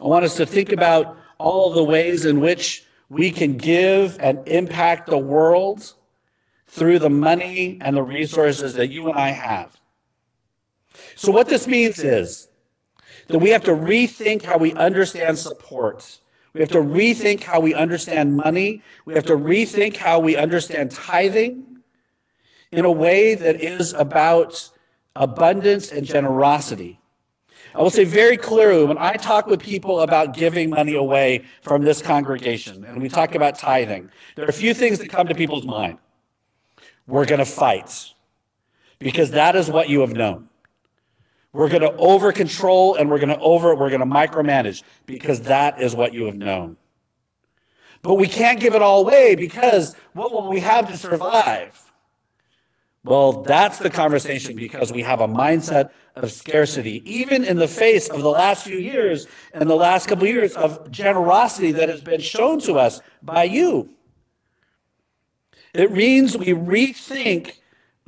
I 0.00 0.04
want 0.04 0.24
us 0.24 0.36
to 0.36 0.46
think 0.46 0.72
about 0.72 1.16
all 1.38 1.72
the 1.72 1.84
ways 1.84 2.24
in 2.24 2.40
which 2.40 2.84
we 3.08 3.30
can 3.30 3.56
give 3.56 4.18
and 4.20 4.46
impact 4.48 5.08
the 5.08 5.18
world 5.18 5.94
through 6.66 6.98
the 6.98 7.10
money 7.10 7.78
and 7.80 7.96
the 7.96 8.02
resources 8.02 8.74
that 8.74 8.88
you 8.88 9.08
and 9.08 9.18
I 9.18 9.30
have. 9.30 9.79
So, 11.16 11.32
what 11.32 11.48
this 11.48 11.66
means 11.66 11.98
is 12.00 12.48
that 13.28 13.38
we 13.38 13.50
have 13.50 13.64
to 13.64 13.72
rethink 13.72 14.42
how 14.42 14.58
we 14.58 14.72
understand 14.74 15.38
support. 15.38 16.20
We 16.52 16.60
have 16.60 16.70
to 16.70 16.78
rethink 16.78 17.42
how 17.42 17.60
we 17.60 17.74
understand 17.74 18.36
money. 18.36 18.82
We 19.04 19.14
have 19.14 19.26
to 19.26 19.36
rethink 19.36 19.96
how 19.96 20.18
we 20.18 20.36
understand 20.36 20.90
tithing 20.90 21.64
in 22.72 22.84
a 22.84 22.90
way 22.90 23.34
that 23.34 23.60
is 23.60 23.92
about 23.94 24.70
abundance 25.16 25.92
and 25.92 26.04
generosity. 26.06 26.98
I 27.74 27.82
will 27.82 27.90
say 27.90 28.04
very 28.04 28.36
clearly 28.36 28.84
when 28.84 28.98
I 28.98 29.14
talk 29.14 29.46
with 29.46 29.60
people 29.60 30.00
about 30.00 30.34
giving 30.34 30.70
money 30.70 30.96
away 30.96 31.44
from 31.62 31.82
this 31.82 32.02
congregation 32.02 32.84
and 32.84 33.00
we 33.00 33.08
talk 33.08 33.36
about 33.36 33.58
tithing, 33.58 34.10
there 34.34 34.44
are 34.44 34.48
a 34.48 34.52
few 34.52 34.74
things 34.74 34.98
that 34.98 35.08
come 35.08 35.28
to 35.28 35.34
people's 35.34 35.64
mind. 35.64 35.98
We're 37.06 37.26
going 37.26 37.38
to 37.38 37.44
fight 37.44 38.12
because 38.98 39.30
that 39.32 39.54
is 39.54 39.70
what 39.70 39.88
you 39.88 40.00
have 40.00 40.12
known. 40.12 40.49
We're 41.52 41.68
going 41.68 41.82
to 41.82 41.96
over 41.96 42.32
control 42.32 42.94
and 42.94 43.10
we're 43.10 43.18
going 43.18 43.30
to 43.30 43.38
over, 43.40 43.74
we're 43.74 43.90
going 43.90 44.00
to 44.00 44.06
micromanage 44.06 44.82
because 45.06 45.42
that 45.42 45.80
is 45.80 45.96
what 45.96 46.14
you 46.14 46.26
have 46.26 46.36
known. 46.36 46.76
But 48.02 48.14
we 48.14 48.28
can't 48.28 48.60
give 48.60 48.74
it 48.74 48.82
all 48.82 49.00
away 49.00 49.34
because 49.34 49.94
what 50.12 50.32
will 50.32 50.48
we 50.48 50.60
have 50.60 50.88
to 50.88 50.96
survive? 50.96 51.90
Well, 53.02 53.42
that's 53.42 53.78
the 53.78 53.90
conversation 53.90 54.56
because 54.56 54.92
we 54.92 55.02
have 55.02 55.20
a 55.20 55.28
mindset 55.28 55.90
of 56.16 56.30
scarcity, 56.30 57.02
even 57.10 57.44
in 57.44 57.56
the 57.56 57.68
face 57.68 58.08
of 58.08 58.22
the 58.22 58.28
last 58.28 58.64
few 58.64 58.78
years 58.78 59.26
and 59.54 59.68
the 59.68 59.76
last 59.76 60.06
couple 60.06 60.24
of 60.24 60.30
years 60.30 60.52
of 60.52 60.90
generosity 60.90 61.72
that 61.72 61.88
has 61.88 62.02
been 62.02 62.20
shown 62.20 62.60
to 62.60 62.74
us 62.74 63.00
by 63.22 63.44
you. 63.44 63.88
It 65.72 65.92
means 65.92 66.36
we 66.36 66.48
rethink 66.48 67.59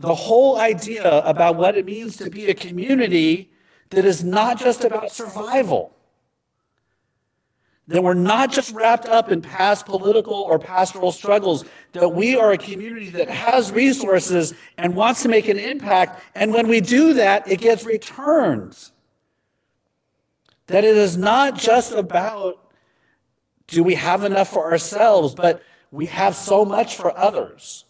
the 0.03 0.14
whole 0.14 0.59
idea 0.59 1.20
about 1.20 1.55
what 1.55 1.78
it 1.78 1.86
means 1.86 2.16
to 2.16 2.28
be 2.28 2.50
a 2.50 2.55
community 2.55 3.53
that 3.90 4.05
is 4.05 4.24
not 4.24 4.59
just 4.59 4.84
about 4.84 5.12
survival. 5.12 5.96
That 7.86 8.03
we're 8.03 8.14
not 8.14 8.50
just 8.50 8.74
wrapped 8.74 9.07
up 9.07 9.30
in 9.30 9.40
past 9.40 9.86
political 9.86 10.34
or 10.34 10.59
pastoral 10.59 11.12
struggles, 11.12 11.64
that 11.92 12.09
we 12.09 12.36
are 12.36 12.50
a 12.50 12.59
community 12.59 13.11
that 13.11 13.28
has 13.28 13.70
resources 13.70 14.55
and 14.76 14.96
wants 14.96 15.22
to 15.22 15.28
make 15.28 15.46
an 15.46 15.59
impact. 15.59 16.20
And 16.34 16.53
when 16.53 16.66
we 16.66 16.80
do 16.80 17.14
that, 17.14 17.46
it 17.46 17.61
gets 17.61 17.84
returned. 17.84 18.76
That 20.66 20.82
it 20.82 20.96
is 20.96 21.16
not 21.16 21.57
just 21.57 21.92
about 21.92 22.59
do 23.68 23.84
we 23.84 23.94
have 23.94 24.24
enough 24.24 24.48
for 24.48 24.70
ourselves, 24.70 25.32
but 25.32 25.62
we 25.92 26.07
have 26.07 26.34
so 26.34 26.64
much 26.64 26.96
for 26.96 27.16
others. 27.16 27.84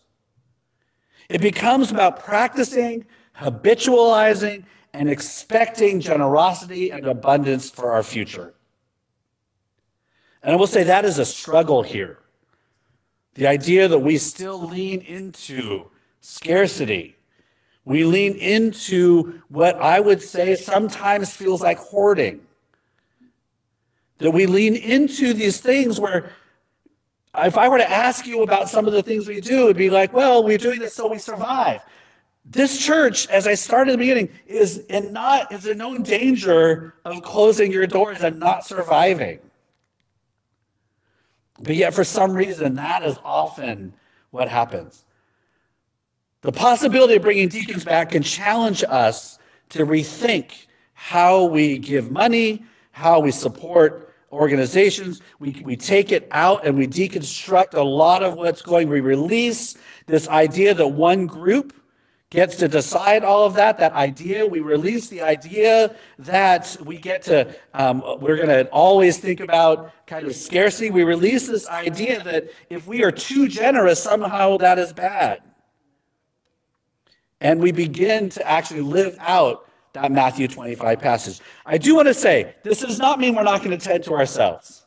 It 1.32 1.40
becomes 1.40 1.90
about 1.90 2.22
practicing, 2.22 3.06
habitualizing, 3.40 4.64
and 4.92 5.08
expecting 5.08 5.98
generosity 5.98 6.90
and 6.90 7.06
abundance 7.06 7.70
for 7.70 7.90
our 7.90 8.02
future. 8.02 8.52
And 10.42 10.52
I 10.52 10.56
will 10.56 10.66
say 10.66 10.82
that 10.82 11.06
is 11.06 11.18
a 11.18 11.24
struggle 11.24 11.82
here. 11.82 12.18
The 13.32 13.46
idea 13.46 13.88
that 13.88 13.98
we 13.98 14.18
still 14.18 14.60
lean 14.60 15.00
into 15.00 15.86
scarcity. 16.20 17.16
We 17.86 18.04
lean 18.04 18.34
into 18.34 19.40
what 19.48 19.76
I 19.76 20.00
would 20.00 20.20
say 20.20 20.54
sometimes 20.54 21.34
feels 21.34 21.62
like 21.62 21.78
hoarding. 21.78 22.42
That 24.18 24.32
we 24.32 24.44
lean 24.44 24.76
into 24.76 25.32
these 25.32 25.62
things 25.62 25.98
where 25.98 26.30
if 27.38 27.56
I 27.56 27.68
were 27.68 27.78
to 27.78 27.90
ask 27.90 28.26
you 28.26 28.42
about 28.42 28.68
some 28.68 28.86
of 28.86 28.92
the 28.92 29.02
things 29.02 29.26
we 29.26 29.40
do, 29.40 29.64
it'd 29.64 29.76
be 29.76 29.90
like, 29.90 30.12
well, 30.12 30.44
we're 30.44 30.58
doing 30.58 30.78
this 30.78 30.94
so 30.94 31.08
we 31.08 31.18
survive. 31.18 31.80
This 32.44 32.84
church, 32.84 33.28
as 33.28 33.46
I 33.46 33.54
started 33.54 33.92
at 33.92 33.94
the 33.94 33.98
beginning, 33.98 34.28
is 34.46 34.78
in 34.88 35.12
not 35.12 35.52
is 35.52 35.66
in 35.66 35.78
no 35.78 35.96
danger 35.96 36.94
of 37.04 37.22
closing 37.22 37.70
your 37.70 37.86
doors 37.86 38.20
and 38.22 38.38
not 38.38 38.66
surviving. 38.66 39.38
But 41.60 41.76
yet, 41.76 41.94
for 41.94 42.02
some 42.02 42.32
reason, 42.32 42.74
that 42.74 43.04
is 43.04 43.16
often 43.24 43.94
what 44.30 44.48
happens. 44.48 45.04
The 46.40 46.50
possibility 46.50 47.14
of 47.14 47.22
bringing 47.22 47.48
deacons 47.48 47.84
back 47.84 48.10
can 48.10 48.22
challenge 48.24 48.82
us 48.88 49.38
to 49.68 49.86
rethink 49.86 50.66
how 50.94 51.44
we 51.44 51.78
give 51.78 52.10
money, 52.10 52.64
how 52.90 53.20
we 53.20 53.30
support 53.30 54.11
organizations. 54.32 55.20
We, 55.38 55.62
we 55.64 55.76
take 55.76 56.10
it 56.10 56.26
out 56.30 56.66
and 56.66 56.76
we 56.76 56.86
deconstruct 56.86 57.74
a 57.74 57.82
lot 57.82 58.22
of 58.22 58.34
what's 58.34 58.62
going. 58.62 58.88
We 58.88 59.00
release 59.00 59.76
this 60.06 60.28
idea 60.28 60.74
that 60.74 60.88
one 60.88 61.26
group 61.26 61.74
gets 62.30 62.56
to 62.56 62.66
decide 62.66 63.24
all 63.24 63.44
of 63.44 63.54
that, 63.54 63.78
that 63.78 63.92
idea. 63.92 64.46
We 64.46 64.60
release 64.60 65.08
the 65.08 65.20
idea 65.20 65.94
that 66.20 66.74
we 66.82 66.96
get 66.96 67.22
to, 67.24 67.54
um, 67.74 68.02
we're 68.20 68.36
going 68.36 68.48
to 68.48 68.66
always 68.70 69.18
think 69.18 69.40
about 69.40 69.92
kind 70.06 70.26
of 70.26 70.34
scarcity. 70.34 70.90
We 70.90 71.04
release 71.04 71.46
this 71.46 71.68
idea 71.68 72.24
that 72.24 72.48
if 72.70 72.86
we 72.86 73.04
are 73.04 73.12
too 73.12 73.48
generous, 73.48 74.02
somehow 74.02 74.56
that 74.58 74.78
is 74.78 74.94
bad. 74.94 75.42
And 77.42 77.60
we 77.60 77.70
begin 77.70 78.30
to 78.30 78.48
actually 78.48 78.80
live 78.80 79.14
out 79.20 79.68
that 79.92 80.10
Matthew 80.10 80.48
25 80.48 80.98
passage. 80.98 81.40
I 81.66 81.78
do 81.78 81.94
want 81.94 82.08
to 82.08 82.14
say, 82.14 82.54
this 82.62 82.80
does 82.80 82.98
not 82.98 83.20
mean 83.20 83.34
we're 83.34 83.42
not 83.42 83.62
going 83.62 83.76
to 83.76 83.84
tend 83.84 84.04
to 84.04 84.14
ourselves. 84.14 84.86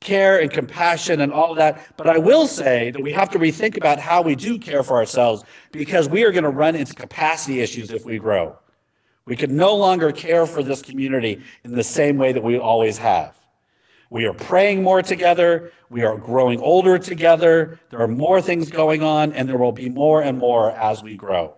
Care 0.00 0.40
and 0.40 0.50
compassion 0.50 1.20
and 1.20 1.32
all 1.32 1.50
of 1.50 1.58
that. 1.58 1.96
But 1.96 2.08
I 2.08 2.18
will 2.18 2.46
say 2.46 2.90
that 2.90 3.02
we 3.02 3.12
have 3.12 3.30
to 3.30 3.38
rethink 3.38 3.76
about 3.76 4.00
how 4.00 4.22
we 4.22 4.34
do 4.34 4.58
care 4.58 4.82
for 4.82 4.96
ourselves 4.96 5.44
because 5.72 6.08
we 6.08 6.24
are 6.24 6.32
going 6.32 6.44
to 6.44 6.50
run 6.50 6.74
into 6.74 6.94
capacity 6.94 7.60
issues 7.60 7.92
if 7.92 8.04
we 8.04 8.18
grow. 8.18 8.56
We 9.26 9.36
can 9.36 9.54
no 9.54 9.76
longer 9.76 10.10
care 10.10 10.46
for 10.46 10.62
this 10.62 10.82
community 10.82 11.42
in 11.64 11.72
the 11.72 11.84
same 11.84 12.16
way 12.16 12.32
that 12.32 12.42
we 12.42 12.58
always 12.58 12.98
have. 12.98 13.36
We 14.08 14.24
are 14.24 14.34
praying 14.34 14.82
more 14.82 15.02
together. 15.02 15.70
We 15.88 16.02
are 16.02 16.16
growing 16.16 16.60
older 16.60 16.98
together. 16.98 17.78
There 17.90 18.00
are 18.00 18.08
more 18.08 18.42
things 18.42 18.70
going 18.70 19.04
on, 19.04 19.32
and 19.34 19.48
there 19.48 19.58
will 19.58 19.70
be 19.70 19.88
more 19.88 20.22
and 20.22 20.36
more 20.36 20.72
as 20.72 21.02
we 21.02 21.14
grow. 21.14 21.54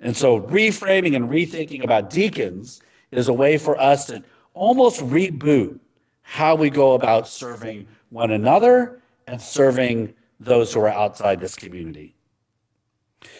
And 0.00 0.16
so, 0.16 0.40
reframing 0.40 1.16
and 1.16 1.28
rethinking 1.28 1.82
about 1.82 2.10
deacons 2.10 2.82
is 3.10 3.28
a 3.28 3.32
way 3.32 3.58
for 3.58 3.78
us 3.80 4.06
to 4.06 4.22
almost 4.54 5.00
reboot 5.00 5.78
how 6.22 6.54
we 6.54 6.70
go 6.70 6.92
about 6.92 7.26
serving 7.26 7.86
one 8.10 8.30
another 8.30 9.00
and 9.26 9.40
serving 9.40 10.14
those 10.40 10.72
who 10.72 10.80
are 10.80 10.88
outside 10.88 11.40
this 11.40 11.56
community. 11.56 12.14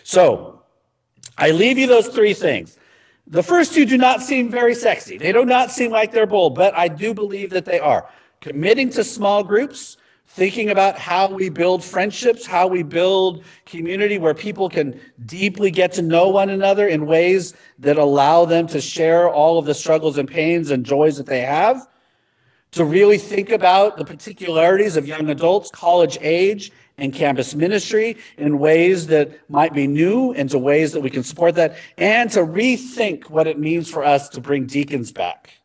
So, 0.03 0.63
I 1.37 1.53
leave 1.53 1.79
you 1.79 1.87
those 1.87 2.09
three 2.09 2.35
things. 2.35 2.79
The 3.29 3.43
first 3.43 3.75
two 3.75 3.85
do 3.85 3.97
not 3.97 4.23
seem 4.23 4.51
very 4.51 4.75
sexy. 4.75 5.19
They 5.19 5.33
do 5.33 5.45
not 5.45 5.71
seem 5.71 5.91
like 5.93 6.13
they're 6.13 6.27
bold, 6.27 6.55
but 6.55 6.75
I 6.77 6.89
do 6.89 7.15
believe 7.15 7.51
that 7.51 7.65
they 7.65 7.79
are. 7.79 8.09
Committing 8.41 8.91
to 8.91 9.05
small 9.05 9.45
groups 9.45 9.99
thinking 10.29 10.69
about 10.69 10.99
how 10.99 11.29
we 11.29 11.49
build 11.49 11.83
friendships, 11.83 12.45
how 12.45 12.67
we 12.67 12.83
build 12.83 13.43
community 13.65 14.19
where 14.19 14.35
people 14.35 14.69
can 14.69 15.01
deeply 15.25 15.71
get 15.71 15.91
to 15.91 16.03
know 16.03 16.29
one 16.29 16.51
another 16.51 16.87
in 16.87 17.07
ways 17.07 17.55
that 17.79 17.97
allow 17.97 18.45
them 18.45 18.67
to 18.67 18.81
share 18.81 19.29
all 19.29 19.59
of 19.59 19.65
the 19.65 19.75
struggles 19.75 20.19
and 20.19 20.29
pains 20.29 20.71
and 20.71 20.85
joys 20.85 21.17
that 21.17 21.27
they 21.27 21.41
have, 21.41 21.89
to 22.71 22.85
really 22.85 23.17
think 23.17 23.49
about 23.49 23.97
the 23.97 24.05
particularities 24.05 24.97
of 24.99 25.09
young 25.09 25.31
adults, 25.31 25.71
college 25.71 26.19
age, 26.21 26.71
and 26.99 27.15
campus 27.15 27.55
ministry 27.55 28.17
in 28.37 28.59
ways 28.59 29.07
that 29.07 29.31
might 29.49 29.73
be 29.73 29.87
new 29.87 30.33
and 30.35 30.51
to 30.51 30.59
ways 30.59 30.93
that 30.93 31.01
we 31.01 31.09
can 31.09 31.23
support 31.23 31.55
that, 31.55 31.77
and 31.97 32.31
to 32.31 32.41
rethink 32.41 33.31
what 33.31 33.47
it 33.47 33.59
means 33.59 33.89
for 33.91 34.05
us 34.05 34.29
to 34.29 34.41
bring 34.43 34.67
deacons 34.67 35.11
back 35.11 35.58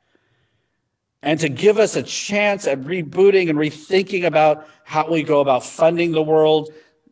and 1.23 1.39
to 1.39 1.47
give 1.49 1.79
us 1.79 1.95
a 1.95 2.03
chance 2.03 2.67
at 2.67 2.81
rebooting 2.81 3.49
and 3.49 3.57
rethinking 3.57 4.25
about 4.25 4.67
how 4.83 5.09
we 5.09 5.23
go 5.23 5.39
about 5.39 5.63
funding 5.63 6.11
the 6.11 6.21
world, 6.21 6.69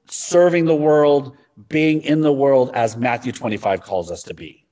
serving 0.08 0.66
the 0.66 0.76
world, 0.76 1.36
being 1.70 2.02
in 2.02 2.20
the 2.20 2.34
world 2.34 2.72
as 2.74 2.98
Matthew 2.98 3.32
25 3.32 3.82
calls 3.82 4.12
us 4.12 4.22
to 4.24 4.34
be. 4.34 4.66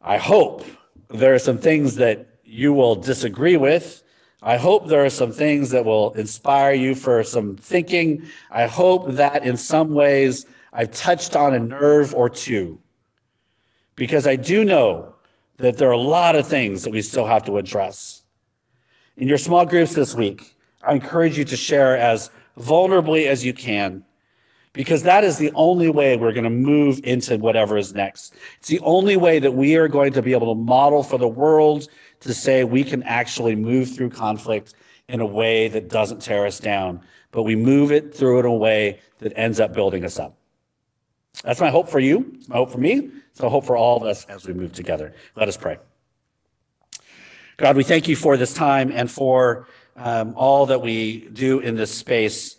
I 0.00 0.18
hope 0.18 0.66
there 1.10 1.32
are 1.32 1.38
some 1.38 1.58
things 1.58 1.94
that 1.96 2.26
you 2.42 2.72
will 2.72 2.96
disagree 2.96 3.56
with. 3.56 4.02
I 4.42 4.56
hope 4.56 4.88
there 4.88 5.04
are 5.04 5.10
some 5.10 5.30
things 5.30 5.70
that 5.70 5.84
will 5.84 6.12
inspire 6.14 6.74
you 6.74 6.96
for 6.96 7.22
some 7.22 7.54
thinking. 7.56 8.26
I 8.50 8.66
hope 8.66 9.12
that 9.12 9.44
in 9.44 9.56
some 9.56 9.94
ways 9.94 10.44
I've 10.72 10.90
touched 10.90 11.36
on 11.36 11.54
a 11.54 11.60
nerve 11.60 12.16
or 12.16 12.28
two. 12.28 12.80
Because 13.94 14.26
I 14.26 14.34
do 14.34 14.64
know 14.64 15.11
that 15.58 15.78
there 15.78 15.88
are 15.88 15.92
a 15.92 15.98
lot 15.98 16.34
of 16.36 16.46
things 16.46 16.82
that 16.82 16.90
we 16.90 17.02
still 17.02 17.26
have 17.26 17.44
to 17.44 17.58
address. 17.58 18.22
In 19.16 19.28
your 19.28 19.38
small 19.38 19.66
groups 19.66 19.94
this 19.94 20.14
week, 20.14 20.54
I 20.82 20.94
encourage 20.94 21.38
you 21.38 21.44
to 21.44 21.56
share 21.56 21.96
as 21.96 22.30
vulnerably 22.58 23.26
as 23.26 23.44
you 23.44 23.52
can 23.52 24.04
because 24.72 25.02
that 25.02 25.22
is 25.22 25.36
the 25.36 25.52
only 25.54 25.88
way 25.90 26.16
we're 26.16 26.32
going 26.32 26.44
to 26.44 26.50
move 26.50 27.00
into 27.04 27.36
whatever 27.36 27.76
is 27.76 27.94
next. 27.94 28.34
It's 28.58 28.68
the 28.68 28.80
only 28.80 29.16
way 29.16 29.38
that 29.38 29.52
we 29.52 29.76
are 29.76 29.88
going 29.88 30.12
to 30.14 30.22
be 30.22 30.32
able 30.32 30.54
to 30.54 30.60
model 30.60 31.02
for 31.02 31.18
the 31.18 31.28
world 31.28 31.88
to 32.20 32.32
say 32.32 32.64
we 32.64 32.84
can 32.84 33.02
actually 33.02 33.54
move 33.54 33.94
through 33.94 34.10
conflict 34.10 34.74
in 35.08 35.20
a 35.20 35.26
way 35.26 35.68
that 35.68 35.88
doesn't 35.88 36.22
tear 36.22 36.46
us 36.46 36.58
down, 36.58 37.00
but 37.32 37.42
we 37.42 37.54
move 37.54 37.92
it 37.92 38.14
through 38.14 38.40
in 38.40 38.46
a 38.46 38.52
way 38.52 39.00
that 39.18 39.32
ends 39.36 39.60
up 39.60 39.74
building 39.74 40.04
us 40.04 40.18
up. 40.18 40.36
That's 41.44 41.60
my 41.60 41.70
hope 41.70 41.88
for 41.88 41.98
you, 41.98 42.38
my 42.48 42.56
hope 42.56 42.70
for 42.70 42.78
me, 42.78 43.10
so 43.32 43.46
I 43.46 43.50
hope 43.50 43.64
for 43.64 43.76
all 43.76 43.96
of 43.96 44.04
us 44.04 44.24
as 44.26 44.46
we 44.46 44.52
move 44.52 44.72
together. 44.72 45.14
Let 45.34 45.48
us 45.48 45.56
pray. 45.56 45.78
God, 47.56 47.76
we 47.76 47.84
thank 47.84 48.08
you 48.08 48.16
for 48.16 48.36
this 48.36 48.54
time 48.54 48.90
and 48.92 49.10
for 49.10 49.66
um, 49.96 50.34
all 50.36 50.66
that 50.66 50.80
we 50.80 51.28
do 51.32 51.60
in 51.60 51.74
this 51.74 51.92
space. 51.92 52.56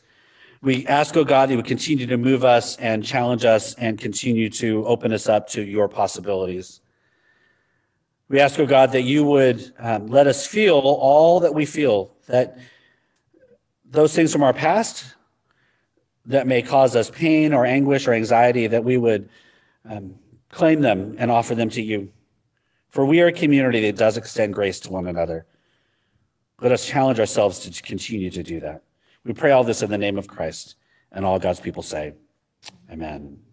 We 0.61 0.87
ask, 0.87 1.15
oh 1.17 1.23
God, 1.23 1.49
that 1.49 1.53
you 1.53 1.57
would 1.57 1.65
continue 1.65 2.05
to 2.07 2.17
move 2.17 2.45
us 2.45 2.77
and 2.77 3.03
challenge 3.03 3.45
us 3.45 3.73
and 3.75 3.99
continue 3.99 4.49
to 4.51 4.85
open 4.85 5.11
us 5.11 5.27
up 5.27 5.47
to 5.49 5.61
your 5.61 5.87
possibilities. 5.87 6.81
We 8.29 8.39
ask, 8.39 8.59
oh 8.59 8.65
God, 8.65 8.91
that 8.93 9.01
you 9.01 9.23
would 9.25 9.73
um, 9.77 10.07
let 10.07 10.27
us 10.27 10.47
feel 10.47 10.75
all 10.75 11.41
that 11.41 11.53
we 11.53 11.65
feel, 11.65 12.15
that 12.27 12.57
those 13.85 14.15
things 14.15 14.31
from 14.31 14.43
our 14.43 14.53
past 14.53 15.15
that 16.25 16.47
may 16.47 16.61
cause 16.61 16.95
us 16.95 17.09
pain 17.09 17.53
or 17.53 17.65
anguish 17.65 18.07
or 18.07 18.13
anxiety, 18.13 18.67
that 18.67 18.83
we 18.83 18.97
would 18.97 19.29
um, 19.89 20.15
claim 20.49 20.81
them 20.81 21.15
and 21.17 21.29
offer 21.29 21.55
them 21.55 21.69
to 21.69 21.81
you. 21.81 22.11
For 22.89 23.05
we 23.05 23.21
are 23.21 23.27
a 23.27 23.33
community 23.33 23.81
that 23.81 23.97
does 23.97 24.17
extend 24.17 24.53
grace 24.53 24.79
to 24.81 24.91
one 24.91 25.07
another. 25.07 25.45
Let 26.61 26.71
us 26.71 26.85
challenge 26.85 27.19
ourselves 27.19 27.59
to 27.59 27.81
continue 27.81 28.29
to 28.29 28.43
do 28.43 28.59
that. 28.61 28.83
We 29.25 29.33
pray 29.33 29.51
all 29.51 29.63
this 29.63 29.81
in 29.81 29.89
the 29.89 29.97
name 29.97 30.17
of 30.17 30.27
Christ, 30.27 30.75
and 31.11 31.25
all 31.25 31.39
God's 31.39 31.59
people 31.59 31.83
say, 31.83 32.13
Amen. 32.91 33.43